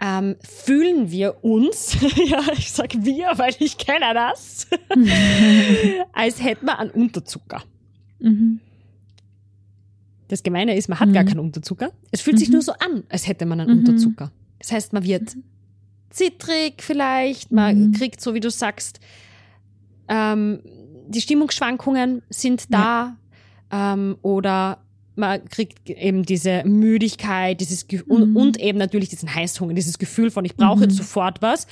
ähm, 0.00 0.36
fühlen 0.40 1.10
wir 1.10 1.42
uns, 1.44 1.96
ja, 2.26 2.42
ich 2.52 2.72
sag 2.72 2.92
wir, 3.04 3.32
weil 3.36 3.54
ich 3.58 3.78
kenne 3.78 4.12
das, 4.14 4.66
als 6.12 6.42
hätten 6.42 6.66
wir 6.66 6.78
einen 6.78 6.90
Unterzucker. 6.90 7.62
Mhm. 8.18 8.60
Das 10.28 10.42
Gemeine 10.42 10.76
ist, 10.76 10.88
man 10.88 10.98
hat 10.98 11.08
mhm. 11.08 11.12
gar 11.12 11.24
keinen 11.24 11.40
Unterzucker. 11.40 11.92
Es 12.10 12.20
fühlt 12.20 12.36
mhm. 12.36 12.40
sich 12.40 12.48
nur 12.50 12.62
so 12.62 12.72
an, 12.72 13.04
als 13.08 13.26
hätte 13.26 13.46
man 13.46 13.60
einen 13.60 13.72
mhm. 13.72 13.78
Unterzucker. 13.78 14.32
Das 14.58 14.72
heißt, 14.72 14.92
man 14.92 15.04
wird 15.04 15.36
zittrig 16.10 16.82
vielleicht, 16.82 17.52
man 17.52 17.88
mhm. 17.88 17.92
kriegt, 17.92 18.20
so 18.20 18.34
wie 18.34 18.40
du 18.40 18.50
sagst, 18.50 19.00
ähm, 20.08 20.60
die 21.08 21.20
Stimmungsschwankungen 21.20 22.22
sind 22.28 22.72
da 22.72 23.16
ja. 23.70 23.92
ähm, 23.92 24.16
oder 24.22 24.78
man 25.16 25.44
kriegt 25.46 25.88
eben 25.88 26.24
diese 26.24 26.62
Müdigkeit, 26.64 27.60
dieses 27.60 27.88
Ge 27.88 28.02
mhm. 28.06 28.36
und, 28.36 28.60
eben 28.60 28.78
natürlich 28.78 29.08
diesen 29.08 29.34
Heißhunger, 29.34 29.74
dieses 29.74 29.98
Gefühl 29.98 30.30
von 30.30 30.44
ich 30.44 30.56
brauche 30.56 30.76
mhm. 30.76 30.82
jetzt 30.84 30.96
sofort 30.96 31.42
was, 31.42 31.66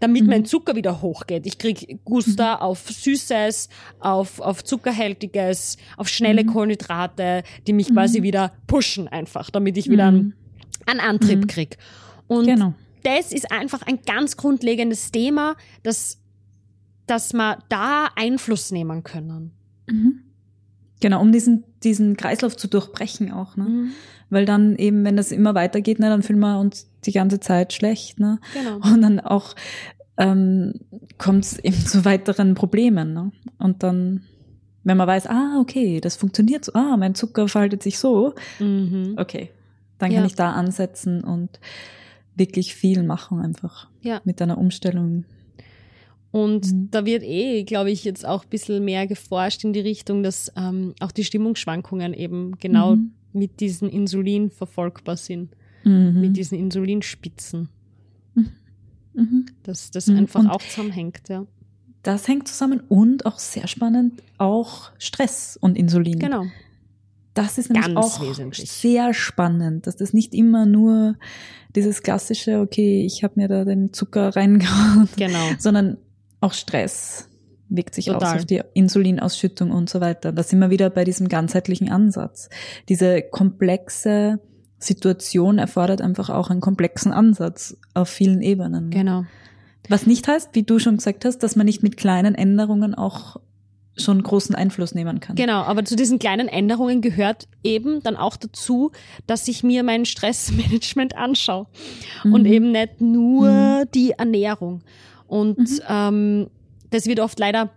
damit 0.00 0.22
mhm. 0.22 0.30
mein 0.30 0.44
Zucker 0.44 0.76
wieder 0.76 1.02
hochgeht. 1.02 1.46
Ich 1.46 1.58
krieg 1.58 1.98
Guster 2.04 2.56
mhm. 2.56 2.62
auf 2.62 2.88
Süßes, 2.88 3.68
auf, 3.98 4.40
auf 4.40 4.64
Zuckerhältiges, 4.64 5.76
auf 5.96 6.08
schnelle 6.08 6.44
mhm. 6.44 6.48
Kohlenhydrate, 6.48 7.42
die 7.66 7.72
mich 7.72 7.92
quasi 7.92 8.20
mhm. 8.20 8.24
wieder 8.24 8.52
pushen 8.66 9.08
einfach, 9.08 9.50
damit 9.50 9.76
ich 9.76 9.90
wieder 9.90 10.06
einen, 10.06 10.34
einen 10.86 11.00
Antrieb 11.00 11.48
krieg. 11.48 11.76
Und 12.28 12.46
genau. 12.46 12.74
das 13.02 13.32
ist 13.32 13.50
einfach 13.50 13.82
ein 13.82 13.98
ganz 14.06 14.36
grundlegendes 14.36 15.10
Thema, 15.10 15.56
dass, 15.82 16.20
dass 17.06 17.32
wir 17.32 17.58
da 17.68 18.08
Einfluss 18.14 18.70
nehmen 18.70 19.02
können. 19.02 19.50
Genau, 21.00 21.20
um 21.20 21.32
diesen, 21.32 21.64
diesen 21.82 22.16
Kreislauf 22.16 22.56
zu 22.56 22.68
durchbrechen 22.68 23.32
auch, 23.32 23.56
ne? 23.56 23.64
Mhm. 23.64 23.90
Weil 24.30 24.46
dann 24.46 24.76
eben, 24.76 25.04
wenn 25.04 25.16
das 25.16 25.32
immer 25.32 25.54
weitergeht, 25.54 25.98
ne, 25.98 26.08
dann 26.08 26.22
fühlen 26.22 26.40
wir 26.40 26.58
uns 26.58 26.88
die 27.04 27.12
ganze 27.12 27.40
Zeit 27.40 27.72
schlecht, 27.72 28.20
ne? 28.20 28.40
Genau. 28.54 28.76
Und 28.76 29.02
dann 29.02 29.20
auch 29.20 29.54
ähm, 30.16 30.74
kommt 31.18 31.44
es 31.44 31.58
eben 31.58 31.76
zu 31.76 32.04
weiteren 32.04 32.54
Problemen, 32.54 33.12
ne? 33.12 33.32
Und 33.58 33.82
dann, 33.82 34.22
wenn 34.82 34.96
man 34.96 35.08
weiß, 35.08 35.26
ah, 35.26 35.58
okay, 35.60 36.00
das 36.00 36.16
funktioniert 36.16 36.64
so, 36.64 36.72
ah, 36.74 36.96
mein 36.96 37.14
Zucker 37.14 37.48
verhaltet 37.48 37.82
sich 37.82 37.98
so, 37.98 38.34
mhm. 38.58 39.14
okay, 39.18 39.50
dann 39.98 40.10
kann 40.10 40.20
ja. 40.20 40.26
ich 40.26 40.34
da 40.34 40.52
ansetzen 40.52 41.22
und 41.22 41.60
wirklich 42.36 42.74
viel 42.74 43.02
machen 43.02 43.40
einfach 43.40 43.88
ja. 44.00 44.20
mit 44.24 44.40
einer 44.42 44.58
Umstellung 44.58 45.24
und 46.34 46.72
mhm. 46.72 46.88
da 46.90 47.06
wird 47.06 47.22
eh, 47.22 47.62
glaube 47.62 47.92
ich, 47.92 48.02
jetzt 48.02 48.26
auch 48.26 48.42
ein 48.42 48.50
bisschen 48.50 48.84
mehr 48.84 49.06
geforscht 49.06 49.62
in 49.62 49.72
die 49.72 49.78
Richtung, 49.78 50.24
dass 50.24 50.50
ähm, 50.56 50.92
auch 50.98 51.12
die 51.12 51.22
Stimmungsschwankungen 51.22 52.12
eben 52.12 52.58
genau 52.58 52.96
mhm. 52.96 53.12
mit 53.32 53.60
diesen 53.60 53.88
Insulin 53.88 54.50
verfolgbar 54.50 55.16
sind. 55.16 55.54
Mhm. 55.84 56.20
Mit 56.20 56.36
diesen 56.36 56.58
Insulinspitzen. 56.58 57.68
Mhm. 58.34 58.48
Mhm. 59.12 59.46
Dass 59.62 59.92
das 59.92 60.08
mhm. 60.08 60.16
einfach 60.18 60.40
und 60.40 60.50
auch 60.50 60.60
zusammenhängt, 60.60 61.28
ja. 61.28 61.46
Das 62.02 62.26
hängt 62.26 62.48
zusammen 62.48 62.82
und 62.88 63.26
auch 63.26 63.38
sehr 63.38 63.68
spannend, 63.68 64.20
auch 64.36 64.90
Stress 64.98 65.56
und 65.60 65.78
Insulin. 65.78 66.18
Genau. 66.18 66.46
Das 67.34 67.58
ist 67.58 67.70
nämlich 67.70 67.94
Ganz 67.94 68.06
auch 68.06 68.20
wesentlich. 68.20 68.68
sehr 68.68 69.14
spannend, 69.14 69.86
dass 69.86 69.94
das 69.94 70.12
nicht 70.12 70.34
immer 70.34 70.66
nur 70.66 71.14
dieses 71.76 72.02
klassische, 72.02 72.58
okay, 72.58 73.04
ich 73.06 73.22
habe 73.22 73.34
mir 73.36 73.46
da 73.46 73.64
den 73.64 73.92
Zucker 73.92 74.34
reingehauen, 74.34 75.08
genau. 75.16 75.38
sondern 75.58 75.98
auch 76.44 76.52
Stress 76.52 77.28
wirkt 77.68 77.94
sich 77.94 78.06
Total. 78.06 78.34
aus 78.34 78.40
auf 78.40 78.44
die 78.44 78.62
Insulinausschüttung 78.74 79.70
und 79.70 79.88
so 79.88 80.00
weiter. 80.00 80.32
Da 80.32 80.42
sind 80.42 80.58
wir 80.58 80.70
wieder 80.70 80.90
bei 80.90 81.04
diesem 81.04 81.28
ganzheitlichen 81.28 81.90
Ansatz. 81.90 82.48
Diese 82.88 83.22
komplexe 83.22 84.38
Situation 84.78 85.58
erfordert 85.58 86.02
einfach 86.02 86.28
auch 86.28 86.50
einen 86.50 86.60
komplexen 86.60 87.12
Ansatz 87.12 87.76
auf 87.94 88.08
vielen 88.08 88.42
Ebenen. 88.42 88.90
Genau. 88.90 89.24
Was 89.88 90.06
nicht 90.06 90.28
heißt, 90.28 90.50
wie 90.52 90.62
du 90.62 90.78
schon 90.78 90.98
gesagt 90.98 91.24
hast, 91.24 91.38
dass 91.38 91.56
man 91.56 91.66
nicht 91.66 91.82
mit 91.82 91.96
kleinen 91.96 92.34
Änderungen 92.34 92.94
auch 92.94 93.38
schon 93.96 94.22
großen 94.22 94.54
Einfluss 94.54 94.94
nehmen 94.94 95.20
kann. 95.20 95.36
Genau, 95.36 95.62
aber 95.62 95.84
zu 95.84 95.94
diesen 95.94 96.18
kleinen 96.18 96.48
Änderungen 96.48 97.00
gehört 97.00 97.48
eben 97.62 98.02
dann 98.02 98.16
auch 98.16 98.36
dazu, 98.36 98.90
dass 99.26 99.46
ich 99.46 99.62
mir 99.62 99.82
mein 99.84 100.04
Stressmanagement 100.04 101.16
anschaue 101.16 101.66
mhm. 102.24 102.32
und 102.32 102.46
eben 102.46 102.72
nicht 102.72 103.00
nur 103.00 103.48
mhm. 103.50 103.84
die 103.94 104.12
Ernährung. 104.12 104.82
Und 105.26 105.58
mhm. 105.58 105.80
ähm, 105.88 106.46
das 106.90 107.06
wird 107.06 107.20
oft 107.20 107.38
leider, 107.38 107.70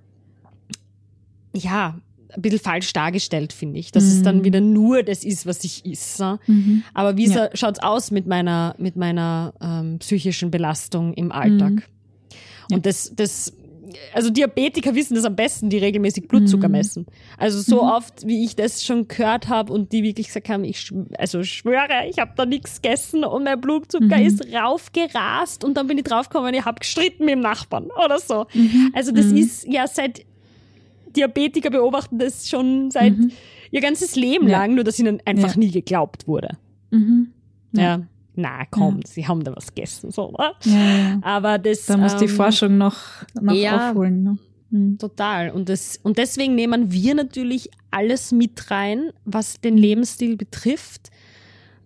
ja, 1.54 2.00
ein 2.34 2.42
bisschen 2.42 2.60
falsch 2.60 2.94
dargestellt, 2.94 3.54
finde 3.54 3.80
ich. 3.80 3.92
Dass 3.92 4.04
mhm. 4.04 4.10
es 4.10 4.22
dann 4.22 4.38
mhm. 4.38 4.44
wieder 4.44 4.62
nur 4.62 5.04
das 5.04 5.24
ist, 5.24 5.46
was 5.46 5.64
ich 5.64 5.86
esse. 5.86 6.40
Mhm. 6.48 6.84
Aber 6.94 7.18
wie 7.18 7.28
ja. 7.28 7.50
schaut's 7.54 7.80
aus 7.80 8.12
mit 8.12 8.28
meiner, 8.28 8.76
mit 8.78 8.96
meiner 8.96 9.54
ähm, 9.62 10.00
psychischen 10.00 10.52
Belastung 10.52 11.14
im 11.14 11.32
Alltag? 11.32 11.72
Mhm. 11.72 11.84
Ja. 12.70 12.76
Und 12.76 12.86
das, 12.86 13.14
das 13.16 13.54
also 14.14 14.30
Diabetiker 14.30 14.96
wissen 14.96 15.16
das 15.16 15.26
am 15.26 15.36
besten, 15.36 15.70
die 15.70 15.78
regelmäßig 15.78 16.28
Blutzucker 16.28 16.68
mhm. 16.68 16.74
messen. 16.74 17.06
Also 17.38 17.62
so 17.62 17.84
mhm. 17.84 17.90
oft, 17.90 18.28
wie 18.28 18.44
ich 18.44 18.56
das 18.56 18.84
schon 18.84 19.08
gehört 19.08 19.48
habe 19.48 19.72
und 19.74 19.92
die 19.92 20.04
wirklich 20.04 20.28
gesagt 20.28 20.50
haben, 20.50 20.64
ich 20.64 20.92
also 21.18 21.44
schwöre, 21.44 22.08
ich 22.10 22.20
habe 22.20 22.32
da 22.36 22.46
nichts 22.46 22.82
gegessen 22.82 23.24
und 23.24 23.44
mein 23.44 23.60
Blutzucker 23.62 24.18
mhm. 24.18 24.26
ist 24.26 24.54
raufgerast 24.54 25.64
und 25.64 25.76
dann 25.76 25.88
bin 25.88 25.98
ich 25.98 26.04
draufgekommen, 26.04 26.54
ich 26.54 26.66
habe 26.66 26.80
gestritten 26.80 27.26
mit 27.26 27.34
dem 27.34 27.42
Nachbarn 27.42 27.88
oder 28.06 28.20
so. 28.20 28.46
Mhm. 28.54 28.92
Also 28.94 29.12
das 29.12 29.28
mhm. 29.28 29.38
ist 29.38 29.68
ja 29.68 29.88
seit 29.88 30.26
Diabetiker 31.16 31.70
beobachten 31.70 32.20
das 32.20 32.50
schon 32.50 32.92
seit 32.92 33.18
mhm. 33.18 33.32
ihr 33.72 33.82
ganzes 33.82 34.16
Leben 34.16 34.48
ja. 34.48 34.60
lang, 34.60 34.76
nur 34.76 34.84
dass 34.84 35.00
ihnen 35.00 35.22
einfach 35.26 35.54
ja. 35.54 35.60
nie 35.60 35.72
geglaubt 35.72 36.28
wurde. 36.28 36.58
ja. 37.72 37.82
ja 37.82 38.08
na 38.38 38.66
komm, 38.70 38.98
ja. 38.98 39.08
sie 39.08 39.28
haben 39.28 39.44
da 39.44 39.56
was 39.56 39.74
gegessen, 39.74 40.12
so, 40.12 40.30
oder? 40.30 40.54
Ja, 40.64 41.20
Aber 41.22 41.58
das. 41.58 41.86
Da 41.86 41.98
muss 41.98 42.14
ähm, 42.14 42.20
die 42.20 42.28
Forschung 42.28 42.78
noch, 42.78 42.98
noch 43.42 43.54
ja, 43.54 43.90
aufholen. 43.90 44.24
Ne? 44.24 44.38
Mhm. 44.70 44.98
Total. 44.98 45.50
Und, 45.52 45.70
das, 45.70 46.00
und 46.04 46.18
deswegen 46.18 46.56
nehmen 46.56 46.92
wir 46.92 47.16
natürlich 47.16 47.70
alles 47.92 48.32
mit 48.32 48.70
rein, 48.70 49.12
was 49.26 49.60
den 49.62 49.78
Lebensstil 49.78 50.38
betrifft. 50.38 51.10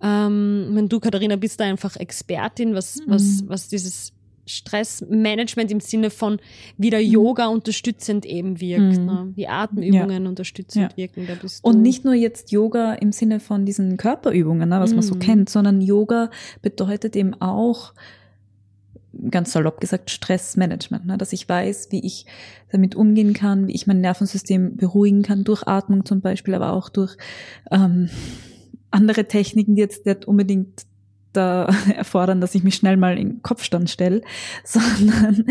Ähm, 0.01 0.69
wenn 0.71 0.89
du, 0.89 0.99
Katharina, 0.99 1.35
bist 1.35 1.59
da 1.59 1.65
einfach 1.65 1.95
Expertin, 1.95 2.73
was, 2.73 2.97
mhm. 2.97 3.03
was, 3.07 3.43
was 3.47 3.67
dieses 3.67 4.13
Stressmanagement 4.51 5.71
im 5.71 5.79
Sinne 5.79 6.09
von, 6.09 6.39
wie 6.77 6.89
der 6.89 7.01
mhm. 7.01 7.11
Yoga 7.11 7.47
unterstützend 7.47 8.25
eben 8.25 8.59
wirkt, 8.59 8.99
mhm. 8.99 9.05
ne? 9.05 9.31
wie 9.35 9.47
Atemübungen 9.47 10.23
ja. 10.23 10.29
unterstützend 10.29 10.91
ja. 10.91 10.97
wirken. 10.97 11.27
Und 11.61 11.81
nicht 11.81 12.05
nur 12.05 12.13
jetzt 12.13 12.51
Yoga 12.51 12.93
im 12.93 13.11
Sinne 13.11 13.39
von 13.39 13.65
diesen 13.65 13.97
Körperübungen, 13.97 14.69
ne, 14.69 14.79
was 14.79 14.91
mhm. 14.91 14.97
man 14.97 15.03
so 15.03 15.15
mhm. 15.15 15.19
kennt, 15.19 15.49
sondern 15.49 15.81
Yoga 15.81 16.29
bedeutet 16.61 17.15
eben 17.15 17.33
auch, 17.41 17.93
ganz 19.29 19.51
salopp 19.51 19.81
gesagt, 19.81 20.09
Stressmanagement, 20.09 21.05
ne? 21.05 21.17
dass 21.17 21.33
ich 21.33 21.47
weiß, 21.47 21.91
wie 21.91 22.05
ich 22.05 22.25
damit 22.71 22.95
umgehen 22.95 23.33
kann, 23.33 23.67
wie 23.67 23.73
ich 23.73 23.87
mein 23.87 24.01
Nervensystem 24.01 24.77
beruhigen 24.77 25.21
kann, 25.21 25.43
durch 25.43 25.67
Atmung 25.67 26.05
zum 26.05 26.21
Beispiel, 26.21 26.53
aber 26.55 26.71
auch 26.71 26.89
durch 26.89 27.17
ähm, 27.71 28.09
andere 28.89 29.25
Techniken, 29.25 29.75
die 29.75 29.81
jetzt 29.81 30.05
nicht 30.05 30.25
unbedingt 30.25 30.85
da 31.33 31.65
erfordern, 31.95 32.41
dass 32.41 32.55
ich 32.55 32.63
mich 32.63 32.75
schnell 32.75 32.97
mal 32.97 33.17
in 33.17 33.41
Kopfstand 33.41 33.89
stelle, 33.89 34.21
sondern 34.63 35.45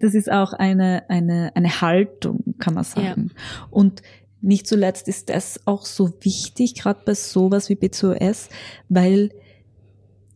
das 0.00 0.14
ist 0.14 0.30
auch 0.30 0.52
eine, 0.52 1.08
eine, 1.08 1.52
eine 1.54 1.80
Haltung, 1.80 2.54
kann 2.58 2.74
man 2.74 2.84
sagen. 2.84 3.30
Ja. 3.34 3.66
Und 3.70 4.02
nicht 4.40 4.66
zuletzt 4.66 5.08
ist 5.08 5.30
das 5.30 5.60
auch 5.66 5.84
so 5.84 6.12
wichtig, 6.20 6.74
gerade 6.74 7.00
bei 7.04 7.14
sowas 7.14 7.68
wie 7.68 7.74
BCOS, 7.74 8.48
weil 8.88 9.30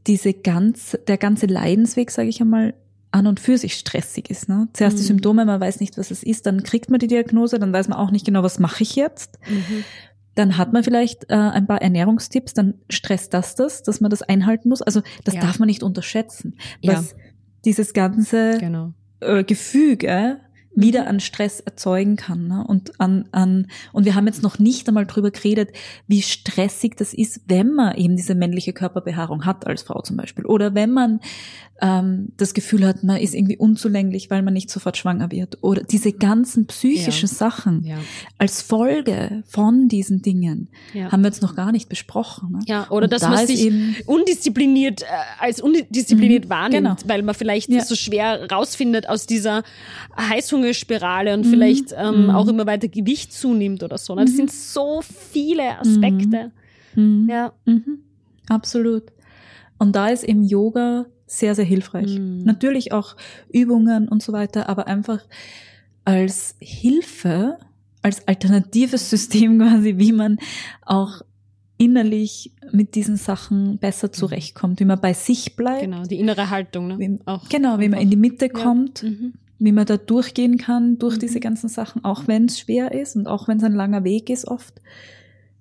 diese 0.07 0.33
ganz, 0.33 0.99
der 1.07 1.19
ganze 1.19 1.47
Leidensweg, 1.47 2.11
sage 2.11 2.29
ich 2.29 2.41
einmal, 2.41 2.75
an 3.13 3.27
und 3.27 3.41
für 3.41 3.59
sich 3.59 3.75
stressig 3.75 4.31
ist. 4.31 4.49
Ne? 4.49 4.69
Zuerst 4.73 4.97
mhm. 4.97 5.01
die 5.01 5.07
Symptome, 5.07 5.45
man 5.45 5.61
weiß 5.61 5.81
nicht, 5.81 5.99
was 5.99 6.11
es 6.11 6.23
ist, 6.23 6.47
dann 6.47 6.63
kriegt 6.63 6.91
man 6.91 6.99
die 6.99 7.07
Diagnose, 7.07 7.59
dann 7.59 7.73
weiß 7.73 7.89
man 7.89 7.99
auch 7.99 8.11
nicht 8.11 8.25
genau, 8.25 8.43
was 8.43 8.59
mache 8.59 8.83
ich 8.83 8.97
jetzt. 8.97 9.39
Mhm. 9.49 9.85
Dann 10.35 10.57
hat 10.57 10.73
man 10.73 10.83
vielleicht 10.83 11.31
äh, 11.31 11.35
ein 11.35 11.67
paar 11.67 11.83
Ernährungstipps, 11.83 12.55
dann 12.55 12.75
stresst 12.89 13.35
das 13.35 13.55
das, 13.55 13.83
dass 13.83 14.01
man 14.01 14.11
das 14.11 14.23
einhalten 14.23 14.69
muss. 14.69 14.83
Also 14.83 15.03
das 15.25 15.35
ja. 15.35 15.41
darf 15.41 15.59
man 15.59 15.67
nicht 15.67 15.83
unterschätzen. 15.83 16.57
Was 16.83 17.11
ja. 17.11 17.17
dieses 17.65 17.93
ganze 17.93 18.59
genau. 18.59 18.93
äh, 19.21 19.45
Gefüge 19.45 20.41
wieder 20.75 21.07
an 21.07 21.21
Stress 21.21 21.61
erzeugen 21.61 22.17
kann. 22.17 22.49
Ne? 22.49 22.65
Und 22.67 22.99
an, 23.01 23.29
an, 23.33 23.67
und 23.93 24.05
wir 24.05 24.15
haben 24.15 24.27
jetzt 24.27 24.43
noch 24.43 24.59
nicht 24.59 24.89
einmal 24.89 25.07
drüber 25.07 25.31
geredet, 25.31 25.71
wie 26.07 26.23
stressig 26.23 26.97
das 26.97 27.13
ist, 27.13 27.43
wenn 27.47 27.75
man 27.75 27.97
eben 27.97 28.17
diese 28.17 28.35
männliche 28.35 28.73
Körperbehaarung 28.73 29.45
hat 29.45 29.67
als 29.67 29.83
Frau 29.83 30.01
zum 30.01 30.17
Beispiel. 30.17 30.47
Oder 30.47 30.75
wenn 30.75 30.91
man 30.91 31.21
ähm, 31.83 32.29
das 32.37 32.55
Gefühl 32.55 32.87
hat, 32.87 33.03
man 33.03 33.17
ist 33.17 33.35
irgendwie 33.35 33.57
unzulänglich, 33.57 34.31
weil 34.31 34.43
man 34.43 34.55
nicht 34.55 34.71
sofort 34.71 34.97
schwanger 34.97 35.31
wird. 35.31 35.59
Oder 35.63 35.83
diese 35.83 36.13
ganzen 36.13 36.67
psychischen 36.67 37.29
ja. 37.29 37.35
Sachen 37.35 37.85
ja. 37.85 37.97
als 38.39 38.63
Folge 38.63 39.43
von 39.47 39.89
diesen 39.89 40.23
Dingen 40.23 40.69
ja. 40.95 41.11
haben 41.11 41.23
wir 41.23 41.29
jetzt 41.29 41.43
noch 41.43 41.57
gar 41.57 41.73
nicht 41.73 41.89
besprochen. 41.89 42.53
Ne? 42.53 42.61
Ja, 42.67 42.87
oder 42.89 43.05
Und 43.05 43.13
dass 43.13 43.23
da 43.23 43.31
man 43.31 43.47
sich 43.47 43.71
undiszipliniert 44.07 45.03
äh, 45.03 45.07
als 45.41 45.61
undiszipliniert 45.61 46.45
mhm, 46.45 46.51
wahrnimmt, 46.51 47.01
genau. 47.01 47.13
weil 47.13 47.23
man 47.23 47.35
vielleicht 47.35 47.73
so 47.83 47.97
schwer 47.97 48.49
rausfindet 48.51 49.09
aus 49.09 49.27
dieser 49.27 49.65
Heißhungerspirale 50.63 51.35
und 51.35 51.47
mhm. 51.47 51.51
vielleicht 51.51 51.95
ähm, 51.97 52.25
mhm. 52.25 52.31
auch 52.31 52.49
immer 52.49 52.67
weiter 52.67 52.89
Gewicht 52.89 53.33
zunimmt 53.33 53.83
oder 53.83 53.99
so. 53.99 54.15
Ne? 54.15 54.23
Das 54.23 54.33
mhm. 54.33 54.37
sind 54.37 54.53
so 54.53 55.03
viele 55.03 55.79
Aspekte. 55.79 56.53
Mhm. 56.95 57.29
Ja. 57.29 57.53
Absolut. 58.49 59.05
Und 59.79 59.97
da 59.97 60.09
ist 60.09 60.25
im 60.25 60.43
Yoga 60.43 61.07
sehr, 61.27 61.55
sehr 61.55 61.65
hilfreich. 61.65 62.19
Mhm. 62.19 62.45
Natürlich 62.45 62.93
auch 62.93 63.17
Übungen 63.51 64.09
und 64.09 64.23
so 64.23 64.33
weiter, 64.33 64.69
aber 64.69 64.87
einfach 64.87 65.21
als 66.05 66.57
Hilfe, 66.61 67.59
als 68.03 68.27
alternatives 68.29 69.11
System 69.11 69.59
quasi, 69.59 69.99
wie 69.99 70.13
man 70.13 70.39
auch 70.85 71.23
innerlich 71.79 72.53
mit 72.71 72.95
diesen 72.95 73.17
Sachen 73.17 73.79
besser 73.79 74.09
mhm. 74.09 74.13
zurechtkommt, 74.13 74.79
wie 74.81 74.85
man 74.85 75.01
bei 75.01 75.15
sich 75.15 75.57
bleibt. 75.57 75.83
Genau, 75.83 76.05
die 76.05 76.21
innere 76.21 76.51
Haltung. 76.51 76.89
Ne? 76.89 76.99
Wie, 76.99 77.19
auch 77.25 77.49
genau, 77.49 77.81
wie 77.81 77.89
man 77.89 78.01
in 78.01 78.11
die 78.11 78.17
Mitte 78.17 78.49
kommt, 78.49 79.03
ja. 79.03 79.09
mhm. 79.09 79.33
Wie 79.65 79.73
man 79.73 79.87
da 79.87 79.97
durchgehen 79.97 80.59
kann 80.59 80.99
durch 80.99 81.17
mhm. 81.17 81.21
diese 81.21 81.39
ganzen 81.41 81.69
Sachen, 81.69 82.05
auch 82.05 82.27
wenn 82.27 82.47
es 82.47 82.59
schwer 82.59 82.93
ist 82.93 83.15
und 83.15 83.29
auch 83.29 83.47
wenn 83.47 83.59
es 83.59 83.65
ein 83.65 83.75
langer 83.75 84.03
Weg 84.03 84.29
ist 84.29 84.49
oft, 84.49 84.75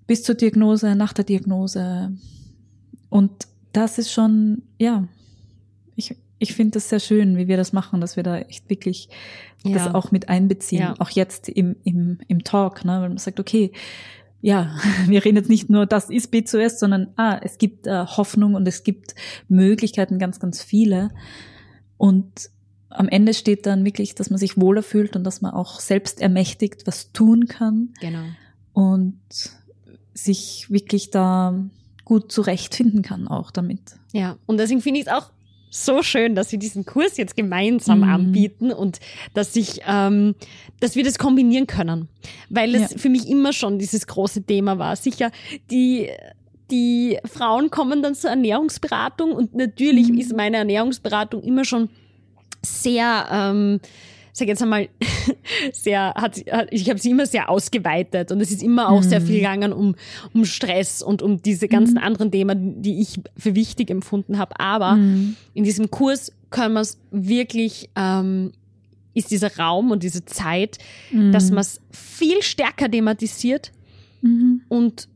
bis 0.08 0.24
zur 0.24 0.36
Diagnose, 0.36 0.96
nach 0.96 1.14
der 1.14 1.24
Diagnose. 1.24 2.12
Und 3.10 3.32
das 3.74 4.00
ist 4.00 4.12
schon, 4.12 4.64
ja, 4.80 5.08
ich, 5.96 6.16
ich 6.40 6.54
finde 6.54 6.72
das 6.72 6.90
sehr 6.90 7.00
schön, 7.00 7.38
wie 7.38 7.48
wir 7.48 7.58
das 7.58 7.74
machen, 7.74 8.02
dass 8.02 8.16
wir 8.16 8.24
da 8.24 8.40
echt 8.40 8.70
wirklich 8.72 9.08
ja. 9.64 9.74
das 9.74 9.94
auch 9.94 10.12
mit 10.12 10.30
einbeziehen, 10.30 10.82
ja. 10.82 10.96
auch 10.98 11.12
jetzt 11.12 11.48
im, 11.48 11.76
im, 11.84 12.18
im 12.28 12.44
Talk, 12.44 12.84
ne? 12.84 13.02
weil 13.02 13.10
man 13.10 13.20
sagt, 13.20 13.40
okay, 13.40 13.72
ja, 14.42 14.76
wir 15.06 15.24
reden 15.24 15.38
jetzt 15.38 15.50
nicht 15.50 15.70
nur, 15.70 15.86
das 15.86 16.10
ist 16.10 16.34
B2S, 16.34 16.80
sondern 16.80 17.10
ah, 17.18 17.40
es 17.44 17.60
gibt 17.60 17.86
äh, 17.86 18.06
Hoffnung 18.06 18.56
und 18.56 18.68
es 18.68 18.84
gibt 18.84 19.14
Möglichkeiten, 19.48 20.18
ganz, 20.18 20.40
ganz 20.40 20.64
viele. 20.64 21.12
Und 21.98 22.50
am 22.92 23.08
Ende 23.08 23.34
steht 23.34 23.66
dann 23.66 23.86
wirklich, 23.86 24.16
dass 24.16 24.30
man 24.30 24.40
sich 24.40 24.60
wohler 24.60 24.84
fühlt 24.84 25.16
und 25.16 25.24
dass 25.24 25.42
man 25.42 25.52
auch 25.52 25.80
selbst 25.80 26.22
ermächtigt 26.22 26.86
was 26.86 27.12
tun 27.12 27.48
kann. 27.48 27.90
Genau. 28.00 28.24
Und 28.74 29.20
sich 30.14 30.70
wirklich 30.70 31.10
da 31.10 31.56
gut 32.06 32.32
zurechtfinden 32.32 33.02
kann 33.02 33.28
auch 33.28 33.52
damit. 33.52 33.96
Ja, 34.14 34.38
und 34.46 34.58
deswegen 34.58 34.82
finde 34.82 35.00
ich 35.00 35.08
es 35.08 35.12
auch 35.12 35.32
so 35.70 36.04
schön, 36.04 36.36
dass 36.36 36.52
wir 36.52 36.60
diesen 36.60 36.86
Kurs 36.86 37.16
jetzt 37.16 37.38
gemeinsam 37.38 38.00
mhm. 38.00 38.10
anbieten 38.10 38.72
und 38.74 39.00
dass 39.34 39.56
ich, 39.56 39.82
ähm, 39.88 40.36
dass 40.82 40.98
wir 40.98 41.06
das 41.06 41.18
kombinieren 41.18 41.66
können, 41.66 42.10
weil 42.50 42.76
es 42.76 42.92
ja. 42.92 42.98
für 42.98 43.10
mich 43.10 43.30
immer 43.30 43.54
schon 43.54 43.80
dieses 43.80 44.06
große 44.06 44.44
Thema 44.44 44.78
war. 44.78 44.96
Sicher 44.98 45.32
die 45.70 46.10
die 46.72 47.18
Frauen 47.26 47.70
kommen 47.70 48.02
dann 48.02 48.16
zur 48.16 48.30
Ernährungsberatung 48.30 49.34
und 49.34 49.54
natürlich 49.54 50.10
mhm. 50.10 50.18
ist 50.18 50.36
meine 50.36 50.58
Ernährungsberatung 50.58 51.44
immer 51.44 51.66
schon 51.66 51.90
sehr 52.64 53.28
ähm, 53.32 53.80
sag 54.34 54.48
jetzt 54.48 54.62
einmal, 54.62 54.90
sehr, 55.74 56.14
hat, 56.16 56.42
ich 56.72 56.90
habe 56.90 57.00
sie 57.00 57.12
immer 57.12 57.26
sehr 57.26 57.50
ausgeweitet 57.50 58.32
und 58.32 58.42
es 58.42 58.52
ist 58.52 58.64
immer 58.64 58.90
auch 58.90 59.02
mhm. 59.02 59.10
sehr 59.10 59.22
viel 59.22 59.38
gegangen 59.38 59.74
um, 59.74 59.96
um 60.34 60.46
Stress 60.46 61.02
und 61.02 61.22
um 61.22 61.42
diese 61.42 61.68
ganzen 61.68 61.96
mhm. 61.96 62.04
anderen 62.04 62.32
Themen, 62.32 62.82
die 62.82 63.02
ich 63.02 63.20
für 63.38 63.56
wichtig 63.56 63.90
empfunden 63.90 64.38
habe. 64.38 64.60
Aber 64.60 64.96
mhm. 64.96 65.36
in 65.54 65.64
diesem 65.64 65.92
Kurs 65.92 66.32
können 66.50 66.74
wir 66.74 66.82
es 66.82 67.00
wirklich, 67.12 67.90
ähm, 67.96 68.52
ist 69.14 69.32
dieser 69.32 69.56
Raum 69.58 69.92
und 69.92 70.04
diese 70.04 70.26
Zeit, 70.26 70.78
dass 71.12 71.50
mhm. 71.50 71.56
man 71.56 71.62
es 71.62 71.82
viel 71.92 72.42
stärker 72.42 72.90
thematisiert 72.90 73.72
mhm. 74.22 74.62
und 74.70 75.10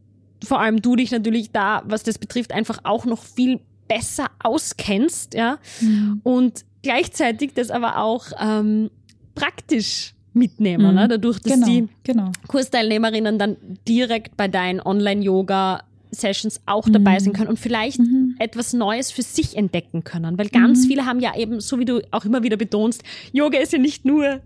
vor 0.44 0.60
allem 0.60 0.82
du 0.82 0.98
dich 0.98 1.12
natürlich 1.12 1.52
da, 1.52 1.82
was 1.86 2.04
das 2.04 2.18
betrifft, 2.18 2.52
einfach 2.52 2.80
auch 2.84 3.06
noch 3.06 3.24
viel 3.24 3.62
besser 3.88 4.28
auskennst, 4.44 5.34
ja, 5.34 5.60
mhm. 5.80 6.20
und 6.24 6.66
gleichzeitig 6.86 7.56
das 7.56 7.72
aber 7.72 7.98
auch 7.98 8.28
ähm, 8.40 8.92
praktisch 9.34 10.14
mitnehmen, 10.34 10.90
mhm. 10.90 10.96
ne? 10.96 11.08
dadurch, 11.08 11.40
dass 11.40 11.54
genau, 11.54 11.66
die 11.66 11.88
genau. 12.04 12.32
Kursteilnehmerinnen 12.48 13.40
dann 13.40 13.58
direkt 13.88 14.38
bei 14.38 14.48
deinen 14.48 14.82
Online-Yoga 14.82 15.82
Sessions 16.12 16.62
auch 16.68 16.88
dabei 16.88 17.16
mhm. 17.16 17.20
sein 17.20 17.34
können 17.34 17.50
und 17.50 17.60
vielleicht 17.60 18.00
mhm. 18.00 18.36
etwas 18.38 18.74
Neues 18.74 19.12
für 19.12 19.24
sich 19.24 19.58
entdecken 19.58 20.04
können. 20.04 20.38
Weil 20.38 20.50
ganz 20.50 20.84
mhm. 20.84 20.88
viele 20.88 21.06
haben 21.08 21.20
ja 21.20 21.36
eben, 21.36 21.60
so 21.60 21.80
wie 21.80 21.86
du 21.86 22.02
auch 22.12 22.24
immer 22.24 22.44
wieder 22.44 22.56
betonst, 22.56 23.04
Yoga 23.34 23.58
ist 23.58 23.74
ja 23.74 23.80
nicht 23.80 24.06
nur 24.06 24.42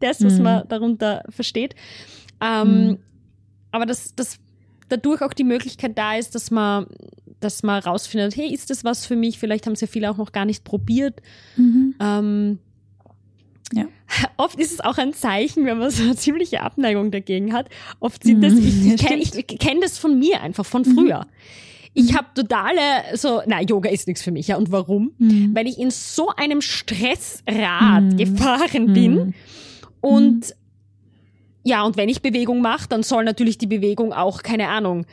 das, 0.00 0.22
was 0.24 0.40
man 0.40 0.64
mhm. 0.64 0.68
darunter 0.68 1.22
versteht. 1.28 1.76
Ähm, 2.40 2.88
mhm. 2.88 2.98
aber 3.70 3.86
dass, 3.86 4.16
dass 4.16 4.38
dadurch 4.88 5.22
auch 5.22 5.32
die 5.32 5.44
Möglichkeit 5.44 5.96
da 5.98 6.16
ist, 6.16 6.34
dass 6.34 6.50
man, 6.50 6.86
dass 7.40 7.62
man 7.62 7.82
rausfindet, 7.82 8.36
hey, 8.36 8.52
ist 8.52 8.70
das 8.70 8.84
was 8.84 9.06
für 9.06 9.16
mich? 9.16 9.38
Vielleicht 9.38 9.66
haben 9.66 9.74
es 9.74 9.80
ja 9.80 9.86
viele 9.86 10.10
auch 10.10 10.16
noch 10.16 10.32
gar 10.32 10.44
nicht 10.44 10.64
probiert. 10.64 11.20
Mhm. 11.56 11.94
Ähm, 12.00 12.58
ja. 13.72 13.86
Oft 14.36 14.58
ist 14.58 14.72
es 14.72 14.80
auch 14.80 14.98
ein 14.98 15.12
Zeichen, 15.12 15.64
wenn 15.66 15.78
man 15.78 15.90
so 15.90 16.02
eine 16.02 16.16
ziemliche 16.16 16.62
Abneigung 16.62 17.10
dagegen 17.10 17.52
hat. 17.52 17.68
Oft 18.00 18.24
sind 18.24 18.42
das, 18.42 18.54
ich, 18.54 18.96
kenne 18.96 19.24
kenn 19.24 19.80
das 19.80 19.98
von 19.98 20.18
mir 20.18 20.40
einfach, 20.40 20.66
von 20.66 20.84
früher. 20.84 21.20
Mhm. 21.20 21.30
Ich 21.96 22.16
habe 22.16 22.26
totale, 22.34 22.80
so, 23.14 23.40
na, 23.46 23.62
Yoga 23.62 23.88
ist 23.88 24.08
nichts 24.08 24.22
für 24.22 24.32
mich, 24.32 24.48
ja. 24.48 24.56
Und 24.56 24.72
warum? 24.72 25.12
Mhm. 25.18 25.54
Weil 25.54 25.68
ich 25.68 25.78
in 25.78 25.92
so 25.92 26.28
einem 26.36 26.60
Stressrad 26.60 28.02
mhm. 28.02 28.16
gefahren 28.16 28.92
bin 28.92 29.14
mhm. 29.14 29.34
und 30.00 30.54
ja, 31.66 31.82
und 31.82 31.96
wenn 31.96 32.10
ich 32.10 32.20
Bewegung 32.20 32.60
mache, 32.60 32.86
dann 32.90 33.02
soll 33.02 33.24
natürlich 33.24 33.56
die 33.56 33.66
Bewegung 33.66 34.12
auch, 34.12 34.42
keine 34.42 34.68
Ahnung, 34.68 35.06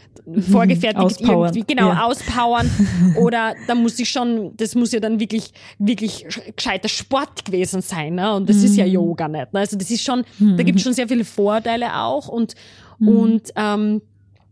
vorgefertigt 0.51 0.97
auspowern. 0.97 1.53
irgendwie, 1.53 1.63
genau, 1.65 1.87
ja. 1.87 2.03
auspowern. 2.03 2.69
Oder 3.17 3.55
da 3.67 3.73
muss 3.73 3.97
ich 3.99 4.09
schon, 4.09 4.51
das 4.57 4.75
muss 4.75 4.91
ja 4.91 4.99
dann 4.99 5.21
wirklich, 5.21 5.53
wirklich 5.79 6.25
gescheiter 6.53 6.89
Sport 6.89 7.45
gewesen 7.45 7.81
sein, 7.81 8.15
ne? 8.15 8.35
Und 8.35 8.49
das 8.49 8.57
mhm. 8.57 8.65
ist 8.65 8.75
ja 8.75 8.85
mhm. 8.85 8.91
Yoga 8.91 9.29
nicht. 9.29 9.53
Ne? 9.53 9.61
Also 9.61 9.77
das 9.77 9.89
ist 9.89 10.03
schon, 10.03 10.25
mhm. 10.39 10.57
da 10.57 10.63
gibt 10.63 10.77
es 10.77 10.83
schon 10.83 10.93
sehr 10.93 11.07
viele 11.07 11.23
Vorteile 11.23 11.95
auch 11.95 12.27
und, 12.27 12.53
mhm. 12.99 13.07
und 13.07 13.41
ähm, 13.55 14.01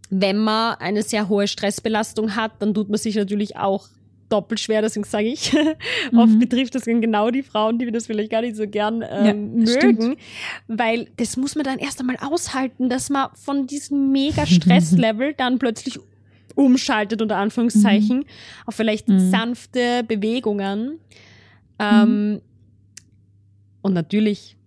wenn 0.09 0.37
man 0.37 0.75
eine 0.75 1.03
sehr 1.03 1.27
hohe 1.27 1.49
Stressbelastung 1.49 2.35
hat, 2.35 2.53
dann 2.59 2.73
tut 2.73 2.89
man 2.89 2.97
sich 2.97 3.15
natürlich 3.15 3.57
auch 3.57 3.89
doppelt 4.29 4.59
schwer, 4.59 4.81
deswegen 4.81 5.05
sage 5.05 5.27
ich. 5.27 5.53
Mhm. 6.11 6.19
Oft 6.19 6.39
betrifft 6.39 6.75
das 6.75 6.85
genau 6.85 7.29
die 7.29 7.43
Frauen, 7.43 7.77
die 7.77 7.91
das 7.91 8.07
vielleicht 8.07 8.31
gar 8.31 8.41
nicht 8.41 8.55
so 8.55 8.67
gern 8.67 9.03
ähm, 9.07 9.25
ja, 9.25 9.33
mögen, 9.33 9.67
stimmt. 9.67 10.17
weil 10.67 11.07
das 11.17 11.37
muss 11.37 11.55
man 11.55 11.63
dann 11.63 11.77
erst 11.77 11.99
einmal 11.99 12.17
aushalten, 12.21 12.89
dass 12.89 13.09
man 13.09 13.29
von 13.33 13.67
diesem 13.67 14.11
mega 14.11 14.45
Stresslevel 14.47 15.33
dann 15.33 15.59
plötzlich 15.59 15.99
umschaltet, 16.55 17.21
unter 17.21 17.37
Anführungszeichen, 17.37 18.19
mhm. 18.19 18.25
auf 18.65 18.75
vielleicht 18.75 19.07
mhm. 19.07 19.29
sanfte 19.29 20.03
Bewegungen. 20.03 20.99
Ähm, 21.79 22.41
und 23.81 23.93
natürlich 23.93 24.57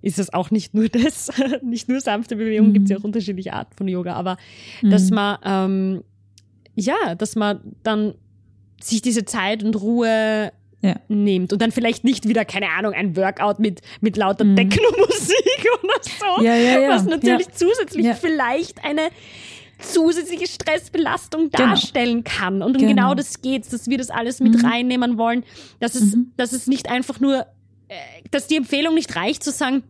ist 0.00 0.18
es 0.18 0.32
auch 0.32 0.50
nicht 0.50 0.74
nur 0.74 0.88
das, 0.88 1.30
nicht 1.62 1.88
nur 1.88 2.00
sanfte 2.00 2.36
Bewegung, 2.36 2.68
mhm. 2.68 2.72
gibt 2.74 2.84
es 2.84 2.90
ja 2.90 2.98
auch 2.98 3.04
unterschiedliche 3.04 3.52
Arten 3.52 3.74
von 3.76 3.88
Yoga, 3.88 4.14
aber 4.14 4.36
mhm. 4.82 4.90
dass 4.90 5.10
man, 5.10 5.38
ähm, 5.44 6.04
ja, 6.74 7.14
dass 7.14 7.36
man 7.36 7.60
dann 7.82 8.14
sich 8.86 9.02
diese 9.02 9.24
Zeit 9.24 9.62
und 9.62 9.74
Ruhe 9.76 10.52
ja. 10.82 10.96
nimmt 11.08 11.52
und 11.52 11.62
dann 11.62 11.72
vielleicht 11.72 12.04
nicht 12.04 12.28
wieder, 12.28 12.44
keine 12.44 12.70
Ahnung, 12.70 12.92
ein 12.92 13.16
Workout 13.16 13.60
mit, 13.60 13.80
mit 14.00 14.16
lauter 14.16 14.44
mhm. 14.44 14.56
Techno-Musik 14.56 15.66
oder 15.82 15.94
so, 16.02 16.44
ja, 16.44 16.56
ja, 16.56 16.88
was 16.88 17.04
natürlich 17.04 17.50
zusätzlich 17.52 18.06
vielleicht 18.16 18.84
eine 18.84 19.10
zusätzliche 19.78 20.46
Stressbelastung 20.46 21.50
genau. 21.50 21.70
darstellen 21.70 22.24
kann. 22.24 22.62
Und 22.62 22.76
um 22.76 22.78
genau. 22.78 22.88
genau 22.88 23.14
das 23.14 23.42
geht's, 23.42 23.68
dass 23.68 23.88
wir 23.88 23.98
das 23.98 24.10
alles 24.10 24.40
mit 24.40 24.54
mhm. 24.54 24.64
reinnehmen 24.64 25.18
wollen, 25.18 25.44
dass 25.80 25.94
es, 25.94 26.14
mhm. 26.14 26.32
dass 26.36 26.52
es 26.52 26.66
nicht 26.66 26.88
einfach 26.88 27.20
nur, 27.20 27.46
äh, 27.88 27.94
dass 28.30 28.46
die 28.46 28.56
Empfehlung 28.56 28.94
nicht 28.94 29.16
reicht 29.16 29.42
zu 29.42 29.50
sagen, 29.50 29.82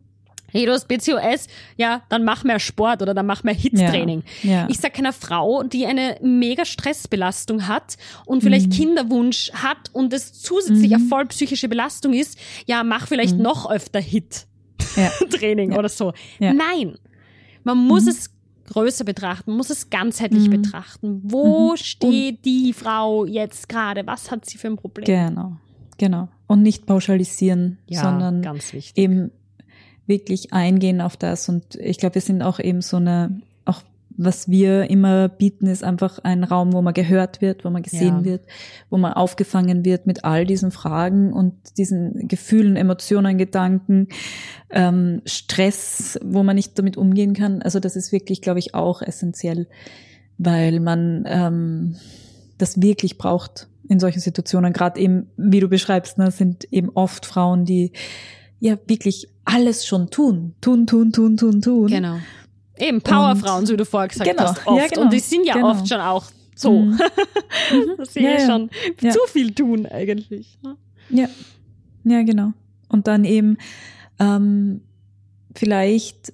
hey, 0.52 0.66
du 0.66 0.72
hast 0.72 0.86
PCOS, 0.86 1.48
ja, 1.76 2.02
dann 2.08 2.24
mach 2.24 2.44
mehr 2.44 2.60
Sport 2.60 3.02
oder 3.02 3.14
dann 3.14 3.26
mach 3.26 3.42
mehr 3.42 3.54
Hitztraining. 3.54 4.22
Ja, 4.42 4.50
ja. 4.50 4.66
Ich 4.70 4.78
sag 4.78 4.94
keiner 4.94 5.12
Frau, 5.12 5.62
die 5.62 5.86
eine 5.86 6.18
mega 6.22 6.64
Stressbelastung 6.64 7.66
hat 7.66 7.96
und 8.26 8.42
vielleicht 8.42 8.66
mhm. 8.66 8.72
Kinderwunsch 8.72 9.50
hat 9.54 9.90
und 9.92 10.12
es 10.12 10.32
zusätzlich 10.34 10.92
mhm. 10.92 11.08
voll 11.08 11.26
psychische 11.26 11.68
Belastung 11.68 12.12
ist, 12.12 12.38
ja, 12.66 12.84
mach 12.84 13.08
vielleicht 13.08 13.36
mhm. 13.36 13.42
noch 13.42 13.70
öfter 13.70 14.00
Hit-Training 14.00 15.72
ja. 15.72 15.78
oder 15.78 15.88
so. 15.88 16.12
Nein, 16.38 16.96
man 17.64 17.78
muss 17.78 18.04
mhm. 18.04 18.10
es 18.10 18.30
größer 18.72 19.04
betrachten, 19.04 19.50
man 19.50 19.58
muss 19.58 19.70
es 19.70 19.90
ganzheitlich 19.90 20.48
mhm. 20.48 20.62
betrachten. 20.62 21.20
Wo 21.24 21.72
mhm. 21.72 21.76
steht 21.76 22.44
die 22.44 22.72
Frau 22.72 23.24
jetzt 23.24 23.68
gerade? 23.68 24.06
Was 24.06 24.30
hat 24.30 24.46
sie 24.46 24.58
für 24.58 24.68
ein 24.68 24.76
Problem? 24.76 25.04
Genau, 25.04 25.56
genau. 25.98 26.28
Und 26.46 26.62
nicht 26.62 26.86
pauschalisieren, 26.86 27.78
sondern 27.88 28.46
eben 28.94 29.30
wirklich 30.06 30.52
eingehen 30.52 31.00
auf 31.00 31.16
das. 31.16 31.48
Und 31.48 31.76
ich 31.76 31.98
glaube, 31.98 32.16
wir 32.16 32.22
sind 32.22 32.42
auch 32.42 32.58
eben 32.58 32.82
so 32.82 32.96
eine, 32.96 33.40
auch 33.64 33.82
was 34.16 34.48
wir 34.48 34.90
immer 34.90 35.28
bieten, 35.28 35.66
ist 35.66 35.84
einfach 35.84 36.18
ein 36.22 36.44
Raum, 36.44 36.72
wo 36.72 36.82
man 36.82 36.94
gehört 36.94 37.40
wird, 37.40 37.64
wo 37.64 37.70
man 37.70 37.82
gesehen 37.82 38.20
ja. 38.20 38.24
wird, 38.24 38.42
wo 38.90 38.98
man 38.98 39.12
aufgefangen 39.12 39.84
wird 39.84 40.06
mit 40.06 40.24
all 40.24 40.44
diesen 40.44 40.70
Fragen 40.70 41.32
und 41.32 41.54
diesen 41.78 42.28
Gefühlen, 42.28 42.76
Emotionen, 42.76 43.38
Gedanken, 43.38 44.08
ähm, 44.70 45.22
Stress, 45.24 46.18
wo 46.22 46.42
man 46.42 46.56
nicht 46.56 46.78
damit 46.78 46.96
umgehen 46.96 47.34
kann. 47.34 47.62
Also 47.62 47.80
das 47.80 47.96
ist 47.96 48.12
wirklich, 48.12 48.42
glaube 48.42 48.58
ich, 48.58 48.74
auch 48.74 49.02
essentiell, 49.02 49.66
weil 50.38 50.80
man 50.80 51.24
ähm, 51.26 51.96
das 52.58 52.82
wirklich 52.82 53.18
braucht 53.18 53.68
in 53.88 54.00
solchen 54.00 54.20
Situationen. 54.20 54.72
Gerade 54.72 55.00
eben, 55.00 55.28
wie 55.36 55.60
du 55.60 55.68
beschreibst, 55.68 56.18
ne, 56.18 56.30
sind 56.30 56.64
eben 56.72 56.90
oft 56.94 57.26
Frauen, 57.26 57.64
die 57.64 57.92
ja 58.62 58.78
wirklich 58.86 59.28
alles 59.44 59.84
schon 59.84 60.08
tun. 60.08 60.54
Tun, 60.60 60.86
tun, 60.86 61.12
tun, 61.12 61.36
tun, 61.36 61.60
tun. 61.60 61.88
Genau. 61.88 62.18
Eben 62.78 63.02
Powerfrauen, 63.02 63.66
so 63.66 63.72
wie 63.72 63.76
du 63.76 63.84
vorher 63.84 64.08
gesagt 64.08 64.30
genau. 64.30 64.44
hast, 64.44 64.66
oft. 64.66 64.80
Ja, 64.80 64.86
genau. 64.86 65.02
Und 65.02 65.12
die 65.12 65.18
sind 65.18 65.44
ja 65.44 65.54
genau. 65.54 65.70
oft 65.70 65.88
schon 65.88 66.00
auch 66.00 66.24
so. 66.54 66.80
Mhm. 66.80 66.98
Dass 67.98 68.14
sie 68.14 68.22
ja, 68.22 68.38
ja. 68.38 68.46
schon 68.46 68.70
ja. 69.00 69.10
zu 69.10 69.18
viel 69.26 69.52
tun 69.52 69.86
eigentlich. 69.86 70.58
Ne? 70.62 70.76
Ja. 71.10 71.28
Ja, 72.04 72.22
genau. 72.22 72.52
Und 72.88 73.08
dann 73.08 73.24
eben 73.24 73.58
ähm, 74.20 74.82
vielleicht 75.56 76.32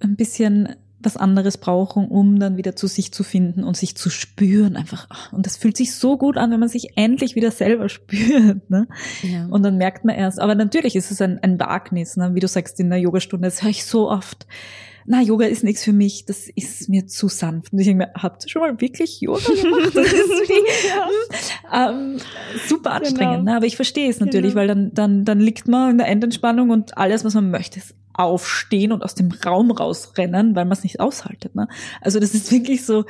ein 0.00 0.16
bisschen 0.16 0.74
was 1.02 1.16
anderes 1.16 1.58
brauchen, 1.58 2.08
um 2.08 2.38
dann 2.38 2.56
wieder 2.56 2.76
zu 2.76 2.86
sich 2.86 3.12
zu 3.12 3.22
finden 3.22 3.64
und 3.64 3.76
sich 3.76 3.96
zu 3.96 4.10
spüren 4.10 4.76
einfach. 4.76 5.32
Und 5.32 5.46
das 5.46 5.56
fühlt 5.56 5.76
sich 5.76 5.94
so 5.94 6.16
gut 6.16 6.36
an, 6.36 6.50
wenn 6.50 6.60
man 6.60 6.68
sich 6.68 6.96
endlich 6.96 7.34
wieder 7.34 7.50
selber 7.50 7.88
spürt. 7.88 8.68
Ne? 8.70 8.88
Ja. 9.22 9.46
Und 9.46 9.62
dann 9.62 9.76
merkt 9.76 10.04
man 10.04 10.14
erst, 10.14 10.40
aber 10.40 10.54
natürlich 10.54 10.96
ist 10.96 11.10
es 11.10 11.20
ein, 11.20 11.38
ein 11.42 11.58
Wagnis, 11.58 12.16
ne? 12.16 12.34
wie 12.34 12.40
du 12.40 12.48
sagst 12.48 12.78
in 12.80 12.90
der 12.90 12.98
Yogastunde, 12.98 13.46
das 13.46 13.62
höre 13.62 13.70
ich 13.70 13.84
so 13.84 14.10
oft. 14.10 14.46
Na, 15.04 15.20
Yoga 15.20 15.46
ist 15.46 15.64
nichts 15.64 15.82
für 15.82 15.92
mich, 15.92 16.26
das 16.26 16.48
ist 16.48 16.88
mir 16.88 17.06
zu 17.06 17.28
sanft. 17.28 17.72
Und 17.72 17.80
ich 17.80 17.86
denke 17.86 18.06
mir, 18.06 18.12
habt 18.14 18.44
ihr 18.44 18.50
schon 18.50 18.62
mal 18.62 18.80
wirklich 18.80 19.20
Yoga 19.20 19.40
gemacht? 19.62 19.94
Das 19.94 20.06
ist 20.06 20.28
wirklich, 20.28 20.62
ja. 21.72 21.90
ähm, 21.90 22.18
super 22.68 22.92
anstrengend. 22.92 23.38
Genau. 23.38 23.50
Ne? 23.50 23.56
Aber 23.56 23.66
ich 23.66 23.76
verstehe 23.76 24.08
es 24.08 24.20
natürlich, 24.20 24.52
genau. 24.52 24.60
weil 24.60 24.68
dann, 24.68 24.94
dann, 24.94 25.24
dann 25.24 25.40
liegt 25.40 25.66
man 25.66 25.92
in 25.92 25.98
der 25.98 26.08
Endentspannung 26.08 26.70
und 26.70 26.96
alles, 26.96 27.24
was 27.24 27.34
man 27.34 27.50
möchte, 27.50 27.80
ist 27.80 27.94
aufstehen 28.14 28.92
und 28.92 29.02
aus 29.02 29.14
dem 29.14 29.30
Raum 29.30 29.70
rausrennen, 29.70 30.54
weil 30.54 30.64
man 30.64 30.72
es 30.72 30.82
nicht 30.82 31.00
aushaltet. 31.00 31.54
Ne? 31.54 31.68
Also 32.00 32.20
das 32.20 32.34
ist 32.34 32.50
wirklich 32.52 32.84
so, 32.84 33.04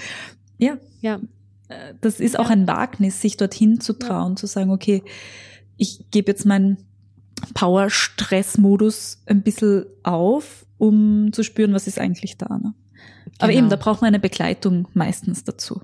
ja, 0.59 0.79
ja. 1.01 1.21
Äh, 1.69 1.95
das 2.01 2.21
ist 2.21 2.39
auch 2.39 2.51
ein 2.51 2.67
Wagnis, 2.67 3.21
sich 3.21 3.37
dorthin 3.37 3.81
zu 3.81 3.95
trauen, 3.95 4.33
ja. 4.33 4.37
zu 4.37 4.47
sagen, 4.47 4.71
okay, 4.71 5.03
ich 5.77 6.05
gebe 6.11 6.31
jetzt 6.31 6.47
meinen 6.47 6.79
Power-Stress-Modus 7.55 9.23
ein 9.27 9.43
bisschen 9.43 9.87
auf, 10.03 10.67
um 10.79 11.33
zu 11.33 11.43
spüren, 11.43 11.75
was 11.75 11.87
ist 11.87 11.99
eigentlich 11.99 12.39
da. 12.39 12.59
Ne? 12.59 12.75
Aber 13.39 13.49
genau. 13.49 13.59
eben, 13.59 13.71
da 13.71 13.77
braucht 13.77 14.01
man 14.01 14.09
eine 14.09 14.21
Begleitung 14.21 14.89
meistens 14.95 15.45
dazu. 15.45 15.83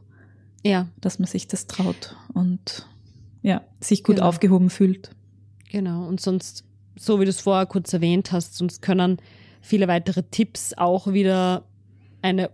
Ja. 0.65 0.89
Dass 1.01 1.19
man 1.19 1.27
sich 1.27 1.49
das 1.49 1.67
traut 1.67 2.17
und 2.35 2.87
ja, 3.43 3.63
sich 3.81 4.05
gut 4.05 4.17
genau. 4.17 4.29
aufgehoben 4.29 4.71
fühlt. 4.71 5.11
Genau. 5.71 6.07
Und 6.07 6.21
sonst 6.21 6.65
so 6.99 7.21
wie 7.21 7.25
du 7.25 7.31
es 7.31 7.41
vorher 7.41 7.67
kurz 7.67 7.93
erwähnt 7.93 8.33
hast, 8.33 8.57
sonst 8.57 8.83
können 8.83 9.19
viele 9.61 9.89
weitere 9.89 10.23
Tipps 10.23 10.75
auch 10.77 11.13
wieder 11.13 11.65
eine 12.23 12.51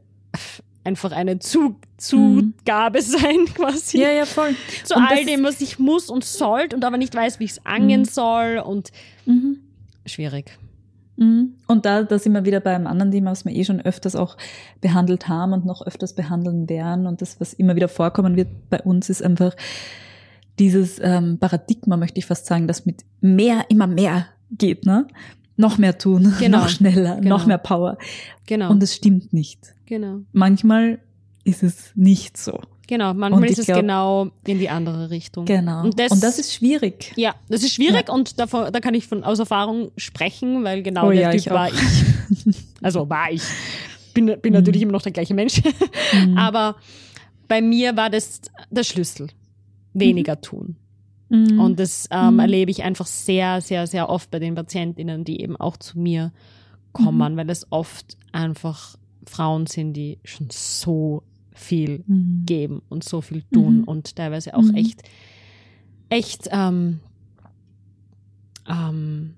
einfach 0.85 1.13
eine 1.13 1.39
Zu 1.39 1.77
Zugabe 1.97 2.99
mhm. 2.99 3.03
sein 3.03 3.45
quasi. 3.55 4.01
Ja, 4.01 4.11
ja, 4.11 4.27
voll. 4.27 4.55
Zu 4.85 4.95
und 4.95 5.07
all 5.09 5.25
dem, 5.25 5.43
was 5.43 5.61
ich 5.61 5.79
muss 5.79 6.11
und 6.11 6.25
sollte 6.25 6.77
und 6.77 6.85
aber 6.85 6.99
nicht 6.99 7.15
weiß, 7.15 7.41
wie 7.41 7.45
ich 7.45 7.53
es 7.53 7.67
angehen 7.67 8.03
mhm. 8.03 8.07
soll 8.07 8.63
und 8.65 8.91
mhm. 9.25 9.61
schwierig. 10.05 10.59
Mhm. 11.17 11.55
Und 11.67 11.87
da, 11.87 12.03
da 12.03 12.19
sind 12.19 12.33
wir 12.33 12.45
wieder 12.45 12.61
bei 12.61 12.75
einem 12.75 12.87
anderen 12.87 13.13
Thema, 13.13 13.31
was 13.31 13.45
wir 13.45 13.53
eh 13.53 13.65
schon 13.65 13.81
öfters 13.81 14.17
auch 14.17 14.37
behandelt 14.81 15.29
haben 15.29 15.53
und 15.53 15.65
noch 15.65 15.87
öfters 15.87 16.15
behandeln 16.15 16.69
werden. 16.69 17.07
Und 17.07 17.23
das, 17.23 17.41
was 17.41 17.55
immer 17.55 17.77
wieder 17.77 17.89
vorkommen 17.89 18.37
wird 18.37 18.49
bei 18.69 18.81
uns, 18.81 19.09
ist 19.09 19.23
einfach 19.23 19.55
dieses 20.59 21.01
ähm, 21.01 21.39
Paradigma, 21.39 21.97
möchte 21.97 22.19
ich 22.19 22.27
fast 22.27 22.47
sagen, 22.47 22.69
das 22.69 22.87
mit 22.87 23.05
mehr, 23.21 23.65
immer 23.69 23.87
mehr 23.87 24.27
geht, 24.59 24.87
ne? 24.87 25.07
Noch 25.57 25.79
mehr 25.79 25.97
tun, 25.99 26.35
genau. 26.41 26.59
noch 26.59 26.69
schneller, 26.69 27.17
genau. 27.17 27.37
noch 27.37 27.47
mehr 27.47 27.59
Power. 27.59 27.99
Genau. 28.47 28.71
Und 28.71 28.83
es 28.83 28.95
stimmt 28.95 29.33
nicht. 29.33 29.75
Genau. 29.87 30.21
Manchmal 30.33 30.99
ist 31.45 31.63
es 31.63 31.93
nicht 31.95 32.37
so. 32.37 32.61
Genau, 32.87 33.15
manchmal 33.15 33.49
ist 33.49 33.59
es 33.59 33.67
glaub, 33.67 33.81
genau 33.81 34.31
in 34.47 34.59
die 34.59 34.69
andere 34.69 35.09
Richtung. 35.11 35.47
Genau. 35.47 35.85
Und 35.85 35.99
das, 35.99 36.13
und 36.13 36.23
das 36.23 36.39
ist 36.39 36.53
schwierig. 36.53 37.13
Ja, 37.17 37.35
das 37.49 37.63
ist 37.63 37.73
schwierig 37.73 38.09
ja. 38.09 38.15
und 38.15 38.39
davon, 38.39 38.71
da 38.71 38.81
kann 38.81 38.95
ich 38.95 39.07
von 39.07 39.25
aus 39.25 39.39
Erfahrung 39.39 39.91
sprechen, 39.97 40.65
weil 40.65 40.83
genau 40.83 41.09
oh, 41.09 41.11
der 41.11 41.21
ja, 41.21 41.31
Typ 41.31 41.41
ich 41.41 41.51
war 41.51 41.69
ich. 41.69 41.75
Also 42.83 43.09
war 43.09 43.31
ich. 43.31 43.43
Bin, 44.13 44.27
bin 44.27 44.39
mhm. 44.45 44.53
natürlich 44.53 44.83
immer 44.83 44.93
noch 44.93 45.01
der 45.01 45.13
gleiche 45.13 45.33
Mensch. 45.33 45.63
Mhm. 46.13 46.37
Aber 46.37 46.77
bei 47.49 47.63
mir 47.63 47.97
war 47.97 48.11
das 48.11 48.43
der 48.71 48.85
Schlüssel. 48.85 49.29
Weniger 49.95 50.37
mhm. 50.37 50.43
tun. 50.43 50.77
Mhm. 51.29 51.59
Und 51.59 51.81
das 51.81 52.09
ähm, 52.11 52.35
mhm. 52.35 52.41
erlebe 52.41 52.71
ich 52.71 52.83
einfach 52.83 53.07
sehr, 53.07 53.61
sehr, 53.61 53.87
sehr 53.87 54.09
oft 54.09 54.31
bei 54.31 54.39
den 54.39 54.55
PatientInnen, 54.55 55.25
die 55.25 55.41
eben 55.41 55.57
auch 55.57 55.77
zu 55.77 55.99
mir 55.99 56.33
kommen, 56.93 57.35
mhm. 57.35 57.37
weil 57.37 57.51
es 57.51 57.67
oft 57.71 58.17
einfach 58.33 58.97
Frauen 59.27 59.67
sind, 59.67 59.95
die 59.95 60.19
schon 60.25 60.49
so 60.51 61.23
viel 61.53 62.03
mhm. 62.07 62.43
geben 62.47 62.83
und 62.89 63.05
so 63.05 63.21
viel 63.21 63.43
tun 63.53 63.79
mhm. 63.79 63.85
und 63.85 64.17
teilweise 64.17 64.55
auch 64.55 64.63
mhm. 64.63 64.75
echt, 64.75 65.03
echt 66.09 66.49
ähm, 66.51 67.01
ähm, 68.69 69.35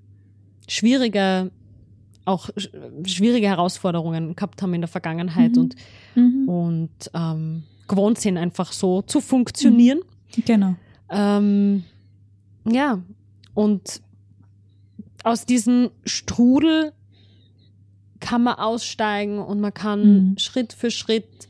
schwierige, 0.67 1.51
auch 2.25 2.51
schwierige 3.05 3.47
Herausforderungen 3.47 4.35
gehabt 4.35 4.63
haben 4.63 4.75
in 4.75 4.81
der 4.81 4.89
Vergangenheit 4.89 5.57
und, 5.57 5.77
und 6.47 6.91
ähm, 7.15 7.63
gewohnt 7.87 8.19
sind, 8.19 8.37
einfach 8.37 8.73
so 8.73 9.03
zu 9.03 9.21
funktionieren. 9.21 10.01
Genau. 10.45 10.75
Ähm, 11.11 11.85
ja, 12.65 13.03
und 13.55 14.03
aus 15.25 15.47
diesem 15.47 15.91
Strudel 16.05 16.93
kann 18.21 18.45
man 18.45 18.55
aussteigen 18.55 19.39
und 19.39 19.61
man 19.61 19.75
kann 19.75 20.31
mhm. 20.31 20.39
Schritt 20.39 20.73
für 20.73 20.91
Schritt 20.91 21.49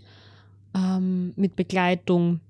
ähm, 0.75 1.33
mit 1.37 1.57
Begleitung 1.57 2.41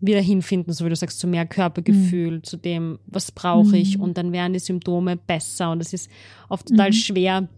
wieder 0.00 0.20
hinfinden, 0.20 0.72
so 0.72 0.84
wie 0.84 0.90
du 0.90 0.96
sagst, 0.96 1.18
zu 1.18 1.26
mehr 1.26 1.46
Körpergefühl, 1.46 2.38
mhm. 2.38 2.44
zu 2.44 2.56
dem, 2.56 2.98
was 3.06 3.32
brauche 3.32 3.76
ich 3.76 3.96
mhm. 3.96 4.04
und 4.04 4.18
dann 4.18 4.32
werden 4.32 4.52
die 4.52 4.58
Symptome 4.58 5.16
besser 5.16 5.70
und 5.70 5.80
es 5.80 5.92
ist 5.92 6.10
oft 6.48 6.68
total 6.68 6.90
mhm. 6.90 6.94
schwer, 6.94 7.48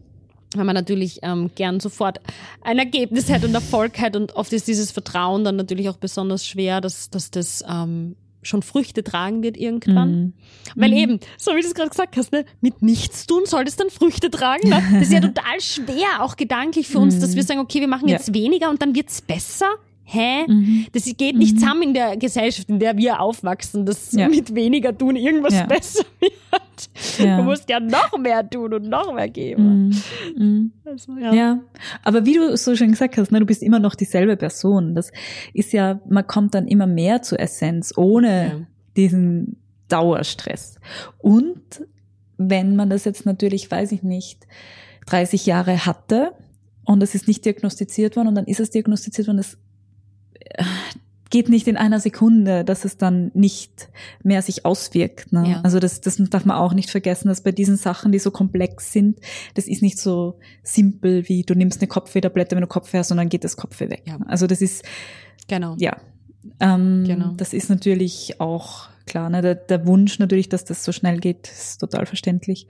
weil 0.54 0.64
man 0.64 0.74
natürlich 0.74 1.18
ähm, 1.22 1.50
gern 1.54 1.80
sofort 1.80 2.20
ein 2.62 2.78
Ergebnis 2.78 3.30
hat 3.30 3.44
und 3.44 3.54
Erfolg 3.54 3.98
hat 3.98 4.16
und 4.16 4.36
oft 4.36 4.52
ist 4.52 4.68
dieses 4.68 4.92
Vertrauen 4.92 5.44
dann 5.44 5.56
natürlich 5.56 5.88
auch 5.88 5.96
besonders 5.96 6.46
schwer, 6.46 6.80
dass, 6.80 7.10
dass 7.10 7.30
das 7.30 7.64
ähm, 7.68 8.14
schon 8.48 8.62
Früchte 8.62 9.04
tragen 9.04 9.42
wird 9.42 9.56
irgendwann. 9.56 10.10
Mhm. 10.10 10.32
Weil 10.74 10.90
mhm. 10.90 10.96
eben, 10.96 11.20
so 11.36 11.54
wie 11.54 11.60
du 11.60 11.66
es 11.66 11.74
gerade 11.74 11.90
gesagt 11.90 12.16
hast, 12.16 12.32
ne, 12.32 12.44
mit 12.60 12.82
nichts 12.82 13.26
tun 13.26 13.42
soll 13.44 13.64
es 13.64 13.76
dann 13.76 13.90
Früchte 13.90 14.30
tragen. 14.30 14.68
Ne? 14.68 14.82
Das 14.98 15.08
ist 15.08 15.12
ja 15.12 15.20
total 15.20 15.60
schwer, 15.60 16.22
auch 16.22 16.36
gedanklich 16.36 16.88
für 16.88 16.98
uns, 16.98 17.18
dass 17.20 17.34
wir 17.34 17.42
mhm. 17.42 17.46
sagen, 17.46 17.60
okay, 17.60 17.80
wir 17.80 17.88
machen 17.88 18.08
jetzt 18.08 18.28
ja. 18.28 18.34
weniger 18.34 18.70
und 18.70 18.82
dann 18.82 18.94
wird's 18.94 19.20
besser. 19.20 19.66
Hä? 20.08 20.46
Mhm. 20.46 20.86
Das 20.92 21.04
geht 21.04 21.36
nicht 21.36 21.54
mhm. 21.54 21.58
zusammen 21.58 21.82
in 21.82 21.94
der 21.94 22.16
Gesellschaft, 22.16 22.68
in 22.68 22.78
der 22.78 22.96
wir 22.96 23.20
aufwachsen, 23.20 23.84
dass 23.84 24.12
ja. 24.12 24.28
mit 24.28 24.54
weniger 24.54 24.96
tun 24.96 25.16
irgendwas 25.16 25.54
ja. 25.54 25.66
besser 25.66 26.04
wird. 26.20 27.18
Ja. 27.18 27.38
Du 27.38 27.42
musst 27.44 27.68
ja 27.68 27.78
noch 27.78 28.16
mehr 28.18 28.48
tun 28.48 28.72
und 28.72 28.88
noch 28.88 29.12
mehr 29.12 29.28
geben. 29.28 29.94
Mhm. 30.36 30.72
Also, 30.84 31.12
ja. 31.18 31.60
aber 32.02 32.24
wie 32.24 32.34
du 32.34 32.56
so 32.56 32.74
schon 32.74 32.90
gesagt 32.90 33.18
hast, 33.18 33.30
ne, 33.30 33.40
du 33.40 33.46
bist 33.46 33.62
immer 33.62 33.78
noch 33.78 33.94
dieselbe 33.94 34.36
Person. 34.36 34.94
Das 34.94 35.12
ist 35.52 35.72
ja, 35.72 36.00
man 36.08 36.26
kommt 36.26 36.54
dann 36.54 36.66
immer 36.66 36.86
mehr 36.86 37.22
zur 37.22 37.38
Essenz, 37.40 37.92
ohne 37.96 38.66
diesen 38.96 39.56
Dauerstress. 39.88 40.76
Und 41.18 41.84
wenn 42.38 42.76
man 42.76 42.88
das 42.88 43.04
jetzt 43.04 43.26
natürlich, 43.26 43.70
weiß 43.70 43.92
ich 43.92 44.02
nicht, 44.02 44.46
30 45.06 45.46
Jahre 45.46 45.84
hatte 45.86 46.32
und 46.84 47.02
es 47.02 47.14
ist 47.14 47.28
nicht 47.28 47.44
diagnostiziert 47.44 48.16
worden 48.16 48.28
und 48.28 48.34
dann 48.34 48.46
ist 48.46 48.60
es 48.60 48.70
diagnostiziert 48.70 49.26
worden, 49.26 49.38
das 49.38 49.58
geht 51.30 51.48
nicht 51.48 51.68
in 51.68 51.76
einer 51.76 52.00
Sekunde, 52.00 52.64
dass 52.64 52.84
es 52.84 52.96
dann 52.96 53.30
nicht 53.34 53.90
mehr 54.22 54.40
sich 54.42 54.64
auswirkt. 54.64 55.32
Ne? 55.32 55.50
Ja. 55.50 55.60
Also 55.60 55.78
das, 55.78 56.00
das 56.00 56.16
darf 56.16 56.44
man 56.44 56.56
auch 56.56 56.72
nicht 56.72 56.90
vergessen, 56.90 57.28
dass 57.28 57.42
bei 57.42 57.52
diesen 57.52 57.76
Sachen, 57.76 58.12
die 58.12 58.18
so 58.18 58.30
komplex 58.30 58.92
sind, 58.92 59.20
das 59.54 59.66
ist 59.66 59.82
nicht 59.82 59.98
so 59.98 60.38
simpel 60.62 61.28
wie 61.28 61.42
du 61.42 61.54
nimmst 61.54 61.80
eine 61.80 61.88
Kopfwehtablette, 61.88 62.56
wenn 62.56 62.62
du 62.62 62.68
Kopfweh 62.68 62.98
hast 62.98 63.10
und 63.10 63.18
dann 63.18 63.28
geht 63.28 63.44
das 63.44 63.56
Kopfweh 63.56 63.90
weg. 63.90 64.04
Ja. 64.06 64.18
Also 64.26 64.46
das 64.46 64.62
ist 64.62 64.84
genau 65.48 65.76
ja, 65.78 65.98
ähm, 66.60 67.04
genau. 67.06 67.32
das 67.36 67.52
ist 67.52 67.68
natürlich 67.68 68.40
auch 68.40 68.88
klar. 69.06 69.28
Ne? 69.30 69.42
Der, 69.42 69.54
der 69.54 69.86
Wunsch 69.86 70.18
natürlich, 70.18 70.48
dass 70.48 70.64
das 70.64 70.84
so 70.84 70.92
schnell 70.92 71.18
geht, 71.18 71.48
ist 71.48 71.78
total 71.78 72.06
verständlich. 72.06 72.68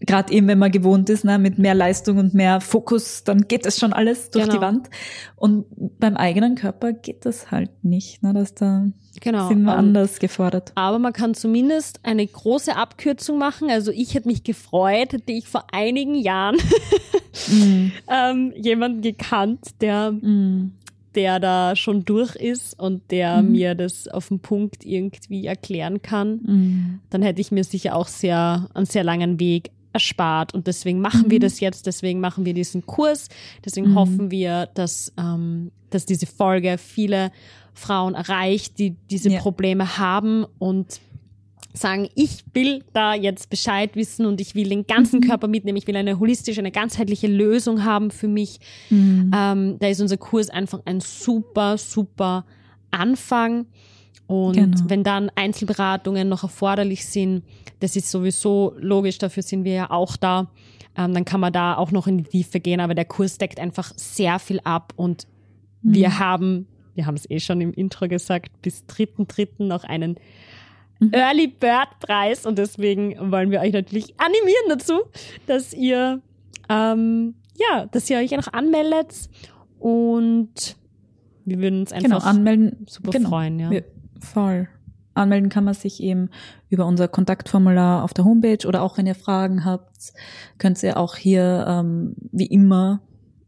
Gerade 0.00 0.32
eben, 0.32 0.48
wenn 0.48 0.58
man 0.58 0.72
gewohnt 0.72 1.10
ist, 1.10 1.24
ne, 1.24 1.38
mit 1.38 1.58
mehr 1.58 1.74
Leistung 1.74 2.16
und 2.16 2.32
mehr 2.32 2.62
Fokus, 2.62 3.22
dann 3.24 3.48
geht 3.48 3.66
das 3.66 3.78
schon 3.78 3.92
alles 3.92 4.30
durch 4.30 4.46
genau. 4.46 4.56
die 4.56 4.62
Wand. 4.62 4.90
Und 5.36 5.66
beim 5.98 6.16
eigenen 6.16 6.54
Körper 6.54 6.94
geht 6.94 7.26
das 7.26 7.50
halt 7.50 7.70
nicht. 7.84 8.22
Ne, 8.22 8.32
dass 8.32 8.54
da 8.54 8.86
genau. 9.20 9.48
sind 9.48 9.62
wir 9.62 9.72
um, 9.72 9.78
anders 9.78 10.18
gefordert. 10.18 10.72
Aber 10.74 10.98
man 10.98 11.12
kann 11.12 11.34
zumindest 11.34 12.00
eine 12.02 12.26
große 12.26 12.76
Abkürzung 12.76 13.36
machen. 13.36 13.68
Also 13.70 13.92
ich 13.92 14.14
hätte 14.14 14.28
mich 14.28 14.42
gefreut, 14.42 15.12
hätte 15.12 15.32
ich 15.32 15.46
vor 15.46 15.66
einigen 15.70 16.14
Jahren 16.14 16.56
mm. 17.48 17.92
ähm, 18.10 18.52
jemanden 18.56 19.02
gekannt, 19.02 19.60
der 19.82 20.12
mm 20.12 20.72
der 21.14 21.40
da 21.40 21.74
schon 21.76 22.04
durch 22.04 22.36
ist 22.36 22.78
und 22.78 23.10
der 23.10 23.42
mhm. 23.42 23.52
mir 23.52 23.74
das 23.74 24.06
auf 24.08 24.28
den 24.28 24.40
Punkt 24.40 24.84
irgendwie 24.84 25.46
erklären 25.46 26.02
kann, 26.02 26.40
mhm. 26.42 27.00
dann 27.10 27.22
hätte 27.22 27.40
ich 27.40 27.50
mir 27.50 27.64
sicher 27.64 27.96
auch 27.96 28.06
sehr 28.06 28.68
einen 28.74 28.86
sehr 28.86 29.04
langen 29.04 29.40
Weg 29.40 29.70
erspart. 29.92 30.54
Und 30.54 30.66
deswegen 30.66 31.00
machen 31.00 31.24
mhm. 31.26 31.30
wir 31.30 31.40
das 31.40 31.60
jetzt, 31.60 31.86
deswegen 31.86 32.20
machen 32.20 32.44
wir 32.44 32.54
diesen 32.54 32.86
Kurs, 32.86 33.28
deswegen 33.64 33.90
mhm. 33.90 33.94
hoffen 33.96 34.30
wir, 34.30 34.66
dass, 34.74 35.12
ähm, 35.18 35.70
dass 35.90 36.06
diese 36.06 36.26
Folge 36.26 36.78
viele 36.78 37.32
Frauen 37.74 38.14
erreicht, 38.14 38.78
die 38.78 38.96
diese 39.10 39.30
ja. 39.30 39.40
Probleme 39.40 39.98
haben 39.98 40.44
und 40.58 41.00
sagen, 41.72 42.08
ich 42.14 42.44
will 42.52 42.82
da 42.92 43.14
jetzt 43.14 43.48
Bescheid 43.48 43.94
wissen 43.94 44.26
und 44.26 44.40
ich 44.40 44.54
will 44.54 44.68
den 44.68 44.86
ganzen 44.86 45.20
mhm. 45.20 45.28
Körper 45.28 45.48
mitnehmen, 45.48 45.78
ich 45.78 45.86
will 45.86 45.96
eine 45.96 46.18
holistische, 46.18 46.60
eine 46.60 46.72
ganzheitliche 46.72 47.28
Lösung 47.28 47.84
haben 47.84 48.10
für 48.10 48.28
mich. 48.28 48.58
Mhm. 48.90 49.30
Ähm, 49.34 49.76
da 49.78 49.88
ist 49.88 50.00
unser 50.00 50.16
Kurs 50.16 50.50
einfach 50.50 50.80
ein 50.84 51.00
super, 51.00 51.78
super 51.78 52.44
Anfang. 52.90 53.66
Und 54.30 54.52
genau. 54.52 54.78
wenn 54.86 55.02
dann 55.02 55.28
Einzelberatungen 55.34 56.28
noch 56.28 56.44
erforderlich 56.44 57.04
sind, 57.04 57.42
das 57.80 57.96
ist 57.96 58.12
sowieso 58.12 58.76
logisch, 58.78 59.18
dafür 59.18 59.42
sind 59.42 59.64
wir 59.64 59.72
ja 59.72 59.90
auch 59.90 60.16
da. 60.16 60.52
Ähm, 60.96 61.14
dann 61.14 61.24
kann 61.24 61.40
man 61.40 61.52
da 61.52 61.76
auch 61.76 61.90
noch 61.90 62.06
in 62.06 62.18
die 62.18 62.30
Tiefe 62.30 62.60
gehen, 62.60 62.78
aber 62.78 62.94
der 62.94 63.06
Kurs 63.06 63.38
deckt 63.38 63.58
einfach 63.58 63.92
sehr 63.96 64.38
viel 64.38 64.60
ab 64.62 64.92
und 64.94 65.26
mhm. 65.82 65.94
wir 65.94 66.20
haben, 66.20 66.68
wir 66.94 67.06
haben 67.06 67.16
es 67.16 67.28
eh 67.28 67.40
schon 67.40 67.60
im 67.60 67.72
Intro 67.72 68.06
gesagt, 68.06 68.52
bis 68.62 68.84
3.3. 68.84 69.64
noch 69.64 69.82
einen 69.82 70.14
mhm. 71.00 71.12
Early 71.12 71.48
Bird 71.48 71.98
Preis 71.98 72.46
und 72.46 72.56
deswegen 72.56 73.32
wollen 73.32 73.50
wir 73.50 73.58
euch 73.58 73.72
natürlich 73.72 74.14
animieren 74.16 74.68
dazu, 74.68 75.00
dass 75.48 75.74
ihr 75.74 76.20
ähm, 76.68 77.34
ja, 77.56 77.86
dass 77.86 78.08
ihr 78.08 78.18
euch 78.18 78.32
einfach 78.32 78.52
anmeldet 78.52 79.28
und 79.80 80.76
wir 81.44 81.58
würden 81.58 81.80
uns 81.80 81.90
genau, 81.90 82.04
einfach 82.04 82.18
genau, 82.20 82.30
anmelden, 82.30 82.86
super 82.88 83.10
genau, 83.10 83.28
freuen. 83.28 83.58
Ja. 83.58 83.70
Wir, 83.72 83.84
voll. 84.20 84.68
Anmelden 85.14 85.50
kann 85.50 85.64
man 85.64 85.74
sich 85.74 86.02
eben 86.02 86.30
über 86.68 86.86
unser 86.86 87.08
Kontaktformular 87.08 88.04
auf 88.04 88.14
der 88.14 88.24
Homepage 88.24 88.66
oder 88.66 88.82
auch 88.82 88.96
wenn 88.96 89.06
ihr 89.06 89.14
Fragen 89.14 89.64
habt, 89.64 90.12
könnt 90.58 90.82
ihr 90.82 90.96
auch 90.96 91.16
hier 91.16 91.64
ähm, 91.68 92.14
wie 92.32 92.46
immer 92.46 93.00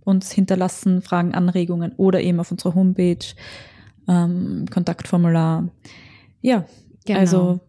uns 0.05 0.33
hinterlassen, 0.33 1.03
Fragen, 1.03 1.35
Anregungen 1.35 1.93
oder 1.97 2.21
eben 2.21 2.41
auf 2.41 2.51
unserer 2.51 2.75
Homepage 2.75 3.25
ähm, 4.09 4.67
Kontaktformular. 4.71 5.69
Ja, 6.41 6.65
Genau. 7.05 7.19
Also 7.19 7.61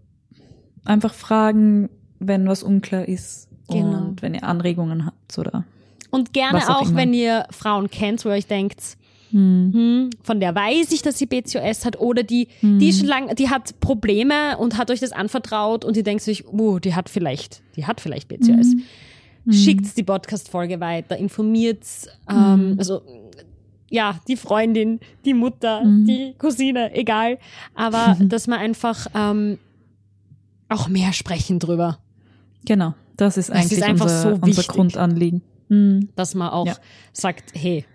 einfach 0.86 1.14
fragen, 1.14 1.90
wenn 2.20 2.48
was 2.48 2.64
unklar 2.64 3.08
ist 3.08 3.50
genau. 3.70 3.98
und 3.98 4.22
wenn 4.22 4.34
ihr 4.34 4.44
Anregungen 4.44 5.06
habt 5.06 5.38
oder. 5.38 5.66
Und 6.12 6.34
gerne 6.34 6.70
auch, 6.70 6.82
auch 6.82 6.96
wenn 6.96 7.14
ihr 7.14 7.46
Frauen 7.50 7.90
kennt, 7.90 8.24
wo 8.24 8.30
ihr 8.30 8.36
euch 8.36 8.48
denkt, 8.48 8.98
hm. 9.34 9.72
Hm, 9.74 10.10
von 10.22 10.40
der 10.40 10.54
weiß 10.54 10.92
ich, 10.92 11.02
dass 11.02 11.18
sie 11.18 11.26
BCOS 11.26 11.86
hat 11.86 12.00
oder 12.00 12.22
die, 12.22 12.48
hm. 12.60 12.78
die 12.78 12.94
schon 12.94 13.08
lange, 13.08 13.34
die 13.34 13.50
hat 13.50 13.80
Probleme 13.80 14.58
und 14.60 14.78
hat 14.78 14.92
euch 14.92 15.00
das 15.00 15.12
anvertraut 15.12 15.84
und 15.84 15.98
ihr 15.98 16.04
denkt 16.04 16.24
sich, 16.24 16.48
oh, 16.48 16.78
die 16.78 16.94
hat 16.94 17.10
vielleicht, 17.10 17.64
die 17.76 17.88
hat 17.88 18.00
vielleicht 18.00 18.28
BCOS. 18.28 18.48
Hm. 18.48 18.84
hm. 19.46 19.54
Schickt 19.54 19.98
die 19.98 20.04
Podcast-Folge 20.04 20.80
weiter, 20.80 21.18
informiert, 21.18 21.84
ähm, 22.30 22.38
hm. 22.38 22.76
also 22.78 23.02
ja, 23.90 24.20
die 24.28 24.38
Freundin, 24.38 25.00
die 25.26 25.34
Mutter, 25.34 25.84
die 25.86 26.34
Cousine, 26.38 26.96
egal. 26.96 27.38
Aber 27.76 28.18
dass 28.26 28.48
man 28.48 28.60
einfach 28.60 29.08
ähm, 29.14 29.60
auch 30.70 30.88
mehr 30.88 31.14
sprechen 31.14 31.60
drüber. 31.60 32.00
Genau, 32.66 32.94
das 33.18 33.38
ist 33.38 33.52
eigentlich 33.52 33.70
das 33.70 33.78
ist 33.80 33.84
einfach 33.84 34.06
unser, 34.06 34.36
so 34.36 34.40
unser 34.42 34.64
Grundanliegen. 34.64 35.42
Dass 36.16 36.36
man 36.36 36.50
auch 36.50 36.68
ja. 36.68 36.76
sagt, 37.14 37.54
hey, 37.56 37.86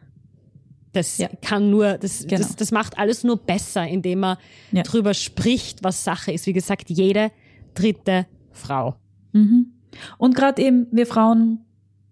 das 0.92 1.18
ja. 1.18 1.28
kann 1.42 1.70
nur, 1.70 1.98
das, 1.98 2.26
genau. 2.26 2.42
das, 2.42 2.56
das 2.56 2.70
macht 2.70 2.98
alles 2.98 3.24
nur 3.24 3.36
besser, 3.36 3.86
indem 3.86 4.20
man 4.20 4.36
ja. 4.72 4.82
drüber 4.82 5.14
spricht, 5.14 5.84
was 5.84 6.04
Sache 6.04 6.32
ist. 6.32 6.46
Wie 6.46 6.52
gesagt, 6.52 6.90
jede 6.90 7.30
dritte 7.74 8.26
Frau. 8.52 8.96
Mhm. 9.32 9.72
Und 10.16 10.34
gerade 10.34 10.62
eben 10.62 10.86
wir 10.90 11.06
Frauen 11.06 11.64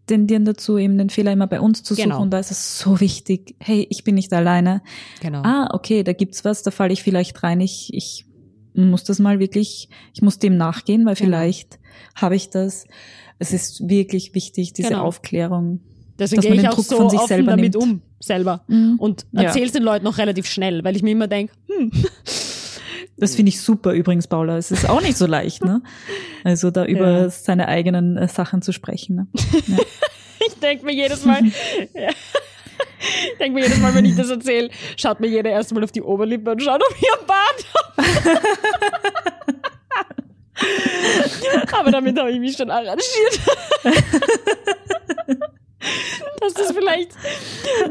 tendieren 0.06 0.44
dazu, 0.44 0.78
eben 0.78 0.98
den 0.98 1.10
Fehler 1.10 1.32
immer 1.32 1.46
bei 1.46 1.60
uns 1.60 1.82
zu 1.82 1.94
suchen. 1.94 2.10
Genau. 2.10 2.22
Und 2.22 2.30
da 2.30 2.38
ist 2.38 2.50
es 2.50 2.78
so 2.78 3.00
wichtig, 3.00 3.56
hey, 3.58 3.86
ich 3.90 4.04
bin 4.04 4.14
nicht 4.14 4.32
alleine. 4.32 4.82
Genau. 5.20 5.42
Ah, 5.42 5.68
okay, 5.72 6.04
da 6.04 6.12
gibt's 6.12 6.44
was, 6.44 6.62
da 6.62 6.70
falle 6.70 6.92
ich 6.92 7.02
vielleicht 7.02 7.42
rein. 7.42 7.60
Ich, 7.60 7.92
ich 7.92 8.24
muss 8.74 9.04
das 9.04 9.18
mal 9.18 9.40
wirklich, 9.40 9.88
ich 10.14 10.22
muss 10.22 10.38
dem 10.38 10.56
nachgehen, 10.56 11.04
weil 11.06 11.14
genau. 11.14 11.26
vielleicht 11.26 11.78
habe 12.14 12.36
ich 12.36 12.50
das. 12.50 12.86
Es 13.38 13.52
ist 13.52 13.88
wirklich 13.88 14.34
wichtig, 14.34 14.72
diese 14.72 14.90
genau. 14.90 15.02
Aufklärung. 15.02 15.80
Deswegen 16.18 16.42
gehe 16.42 16.54
ich 16.54 16.68
auch 16.68 16.74
Druck 16.74 16.84
so 16.84 16.98
offen 16.98 17.46
damit 17.46 17.74
nimmt. 17.74 17.76
um, 17.76 18.02
selber. 18.20 18.62
Mhm. 18.68 18.96
Und 18.98 19.26
erzähle 19.34 19.66
es 19.66 19.72
ja. 19.72 19.80
den 19.80 19.84
Leuten 19.84 20.04
noch 20.04 20.18
relativ 20.18 20.46
schnell, 20.46 20.82
weil 20.84 20.96
ich 20.96 21.02
mir 21.02 21.10
immer 21.10 21.28
denke, 21.28 21.52
hm, 21.68 21.90
das 23.16 23.34
finde 23.34 23.50
ich 23.50 23.60
super 23.60 23.92
übrigens, 23.92 24.26
Paula. 24.26 24.56
Es 24.56 24.70
ist 24.70 24.88
auch 24.88 25.02
nicht 25.02 25.16
so 25.16 25.26
leicht, 25.26 25.64
ne? 25.64 25.82
Also 26.44 26.70
da 26.70 26.84
über 26.84 27.10
ja. 27.10 27.30
seine 27.30 27.68
eigenen 27.68 28.16
äh, 28.16 28.28
Sachen 28.28 28.62
zu 28.62 28.72
sprechen. 28.72 29.16
Ne? 29.16 29.26
Ja. 29.66 29.76
ich 30.46 30.54
denke 30.54 30.86
mir 30.86 30.94
jedes 30.94 31.24
Mal, 31.24 31.42
ich 31.44 31.54
denke 33.38 33.58
mir 33.58 33.64
jedes 33.64 33.80
Mal, 33.80 33.94
wenn 33.94 34.04
ich 34.04 34.16
das 34.16 34.30
erzähle, 34.30 34.70
schaut 34.96 35.20
mir 35.20 35.28
jeder 35.28 35.50
erstmal 35.50 35.84
auf 35.84 35.92
die 35.92 36.02
Oberlippe 36.02 36.50
und 36.52 36.62
schaut, 36.62 36.80
ob 36.82 37.02
ihr 37.02 37.26
Bart 37.26 37.66
Aber 41.78 41.90
damit 41.90 42.18
habe 42.18 42.32
ich 42.32 42.40
mich 42.40 42.56
schon 42.56 42.70
arrangiert. 42.70 43.40
Dass 46.40 46.54
das 46.54 46.72
vielleicht 46.72 47.12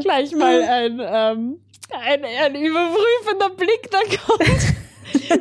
gleich 0.01 0.31
mal 0.35 0.61
ein, 0.61 0.99
ähm, 0.99 1.59
ein, 1.89 2.25
ein 2.25 2.55
überprüfender 2.55 3.49
Blick 3.51 3.89
da 3.91 3.99
kommt. 4.17 4.75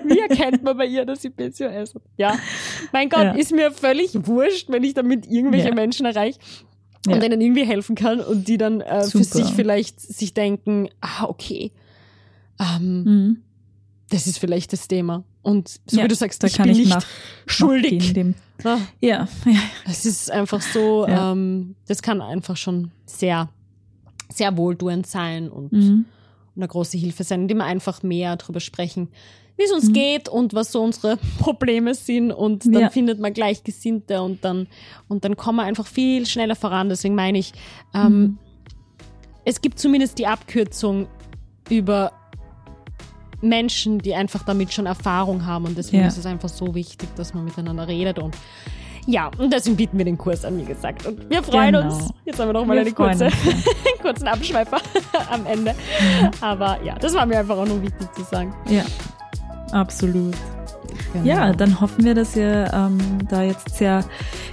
Wie 0.05 0.19
erkennt 0.19 0.63
man 0.63 0.77
bei 0.77 0.87
ihr, 0.87 1.05
dass 1.05 1.23
sie 1.23 1.31
PCOS 1.31 1.95
hat? 1.95 2.03
Ja, 2.17 2.39
mein 2.93 3.09
Gott, 3.09 3.25
ja. 3.25 3.33
ist 3.33 3.53
mir 3.53 3.71
völlig 3.73 4.11
wurscht, 4.27 4.69
wenn 4.69 4.85
ich 4.85 4.95
damit 4.95 5.27
irgendwelche 5.27 5.69
ja. 5.69 5.75
Menschen 5.75 6.07
erreiche 6.07 6.39
und 7.07 7.15
ja. 7.15 7.19
denen 7.19 7.41
irgendwie 7.41 7.65
helfen 7.65 7.97
kann 7.97 8.21
und 8.21 8.49
die 8.49 8.59
dann 8.59 8.81
äh, 8.81 9.05
für 9.05 9.25
sich 9.25 9.47
vielleicht 9.55 10.01
sich 10.01 10.35
denken, 10.35 10.89
ah, 11.01 11.25
okay, 11.25 11.73
ähm, 12.61 13.05
mhm. 13.05 13.43
das 14.11 14.27
ist 14.27 14.39
vielleicht 14.39 14.73
das 14.73 14.89
Thema. 14.89 15.25
Und 15.43 15.81
so 15.87 16.03
wie 16.03 16.09
du 16.09 16.15
sagst, 16.15 16.43
da 16.43 16.47
ich 16.47 16.55
kann 16.55 16.69
bin 16.69 16.79
ich 16.79 16.87
nicht 16.87 17.07
schuldig. 17.47 18.15
Ah, 18.65 18.79
ja, 19.01 19.29
ja. 19.45 19.61
Es 19.87 20.07
ist 20.07 20.31
einfach 20.31 20.61
so, 20.61 21.07
ähm, 21.07 21.77
das 21.87 22.03
kann 22.03 22.21
einfach 22.21 22.57
schon 22.57 22.91
sehr, 23.07 23.49
sehr 24.33 24.57
wohltuend 24.57 25.07
sein 25.07 25.49
und 25.49 25.73
mhm. 25.73 26.07
eine 26.57 26.67
große 26.67 26.97
Hilfe 26.97 27.25
sein, 27.25 27.43
indem 27.43 27.59
wir 27.59 27.65
einfach 27.65 28.03
mehr 28.03 28.37
darüber 28.37 28.61
sprechen, 28.61 29.09
wie 29.57 29.65
es 29.65 29.73
uns 29.73 29.89
mhm. 29.89 29.93
geht 29.93 30.29
und 30.29 30.55
was 30.55 30.73
so 30.73 30.83
unsere 30.83 31.17
Probleme 31.39 31.95
sind 31.95 32.33
und 32.33 32.65
dann 32.67 32.83
ja. 32.83 32.91
findet 32.91 33.21
man 33.21 33.33
Gleichgesinnte 33.33 34.23
und 34.23 34.45
dann 34.45 34.67
und 35.09 35.25
dann 35.25 35.37
kommen 35.37 35.57
wir 35.59 35.65
einfach 35.65 35.87
viel 35.87 36.27
schneller 36.27 36.57
voran. 36.57 36.89
Deswegen 36.89 37.15
meine 37.15 37.39
ich, 37.39 37.53
ähm, 37.95 38.19
mhm. 38.19 38.39
es 39.45 39.61
gibt 39.61 39.79
zumindest 39.79 40.19
die 40.19 40.27
Abkürzung 40.27 41.07
über 41.71 42.13
Menschen, 43.41 43.99
die 43.99 44.15
einfach 44.15 44.43
damit 44.45 44.73
schon 44.73 44.87
Erfahrung 44.87 45.47
haben. 45.47 45.65
Und 45.67 45.77
deswegen 45.79 46.03
Ja. 46.03 46.09
ist 46.09 46.19
es 46.19 46.27
einfach 46.27 46.49
so 46.49 46.75
wichtig, 46.75 47.09
dass 47.17 47.35
man 47.35 47.45
miteinander 47.45 47.87
redet. 47.89 48.19
Und 48.19 48.37
ja, 49.07 49.31
und 49.39 49.53
deswegen 49.53 49.77
bieten 49.77 49.99
wir 49.99 50.05
den 50.07 50.17
Kurs 50.17 50.45
an, 50.45 50.57
wie 50.59 50.65
gesagt. 50.65 51.05
Und 51.07 51.29
wir 51.29 51.43
freuen 51.43 51.75
Genau. 51.75 51.85
uns. 51.95 52.11
Jetzt 52.25 52.41
haben 52.41 52.49
wir 52.49 52.53
noch 52.55 52.65
mal 52.65 52.75
Wir 52.75 52.83
eine 52.83 52.91
freuen 52.91 53.19
kurze, 53.19 53.25
uns, 53.27 53.45
ja. 53.45 53.51
einen 53.93 54.01
kurzen 54.03 54.29
Abschweifer 54.29 54.79
am 55.31 55.45
Ende. 55.47 55.75
Aber 56.41 56.83
ja, 56.83 56.95
das 56.99 57.13
war 57.15 57.27
mir 57.27 57.39
einfach 57.39 57.57
auch 57.57 57.67
noch 57.67 57.83
wichtig 57.83 58.13
zu 58.15 58.23
sagen. 58.25 58.55
Ja, 58.71 58.85
absolut. 59.73 60.35
Genau. 61.13 61.27
Ja, 61.27 61.53
dann 61.53 61.81
hoffen 61.81 62.05
wir, 62.05 62.15
dass 62.15 62.35
ihr 62.35 62.71
ähm, 62.75 62.99
da 63.29 63.43
jetzt 63.43 63.77
sehr 63.77 64.05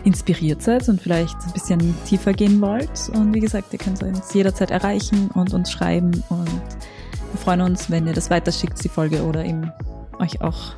inspiriert 0.03 0.61
seid 0.61 0.87
und 0.89 1.01
vielleicht 1.01 1.35
ein 1.47 1.53
bisschen 1.53 1.95
tiefer 2.05 2.33
gehen 2.33 2.61
wollt. 2.61 3.09
Und 3.13 3.33
wie 3.33 3.39
gesagt, 3.39 3.73
ihr 3.73 3.79
könnt 3.79 4.03
uns 4.03 4.33
jederzeit 4.33 4.69
erreichen 4.69 5.29
und 5.33 5.53
uns 5.53 5.71
schreiben. 5.71 6.23
Und 6.29 6.49
wir 7.31 7.39
freuen 7.39 7.61
uns, 7.61 7.89
wenn 7.89 8.07
ihr 8.07 8.13
das 8.13 8.29
weiterschickt, 8.29 8.83
die 8.83 8.89
Folge, 8.89 9.23
oder 9.23 9.43
eben 9.45 9.71
euch 10.19 10.41
auch 10.41 10.73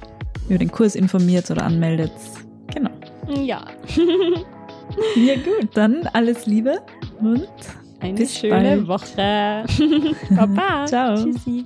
über 0.49 0.59
den 0.59 0.71
Kurs 0.71 0.95
informiert 0.95 1.49
oder 1.51 1.63
anmeldet. 1.63 2.11
Genau. 2.73 2.91
Ja, 3.43 3.65
Ja, 5.15 5.35
gut. 5.35 5.69
Dann 5.73 6.07
alles 6.13 6.45
Liebe 6.45 6.81
und 7.19 7.47
eine 7.99 8.13
Bis 8.13 8.37
schöne 8.37 8.83
bald. 8.83 8.87
Woche. 8.87 9.63
Baba. 10.35 10.85
Ciao. 10.87 11.15
Tschüssi. 11.15 11.65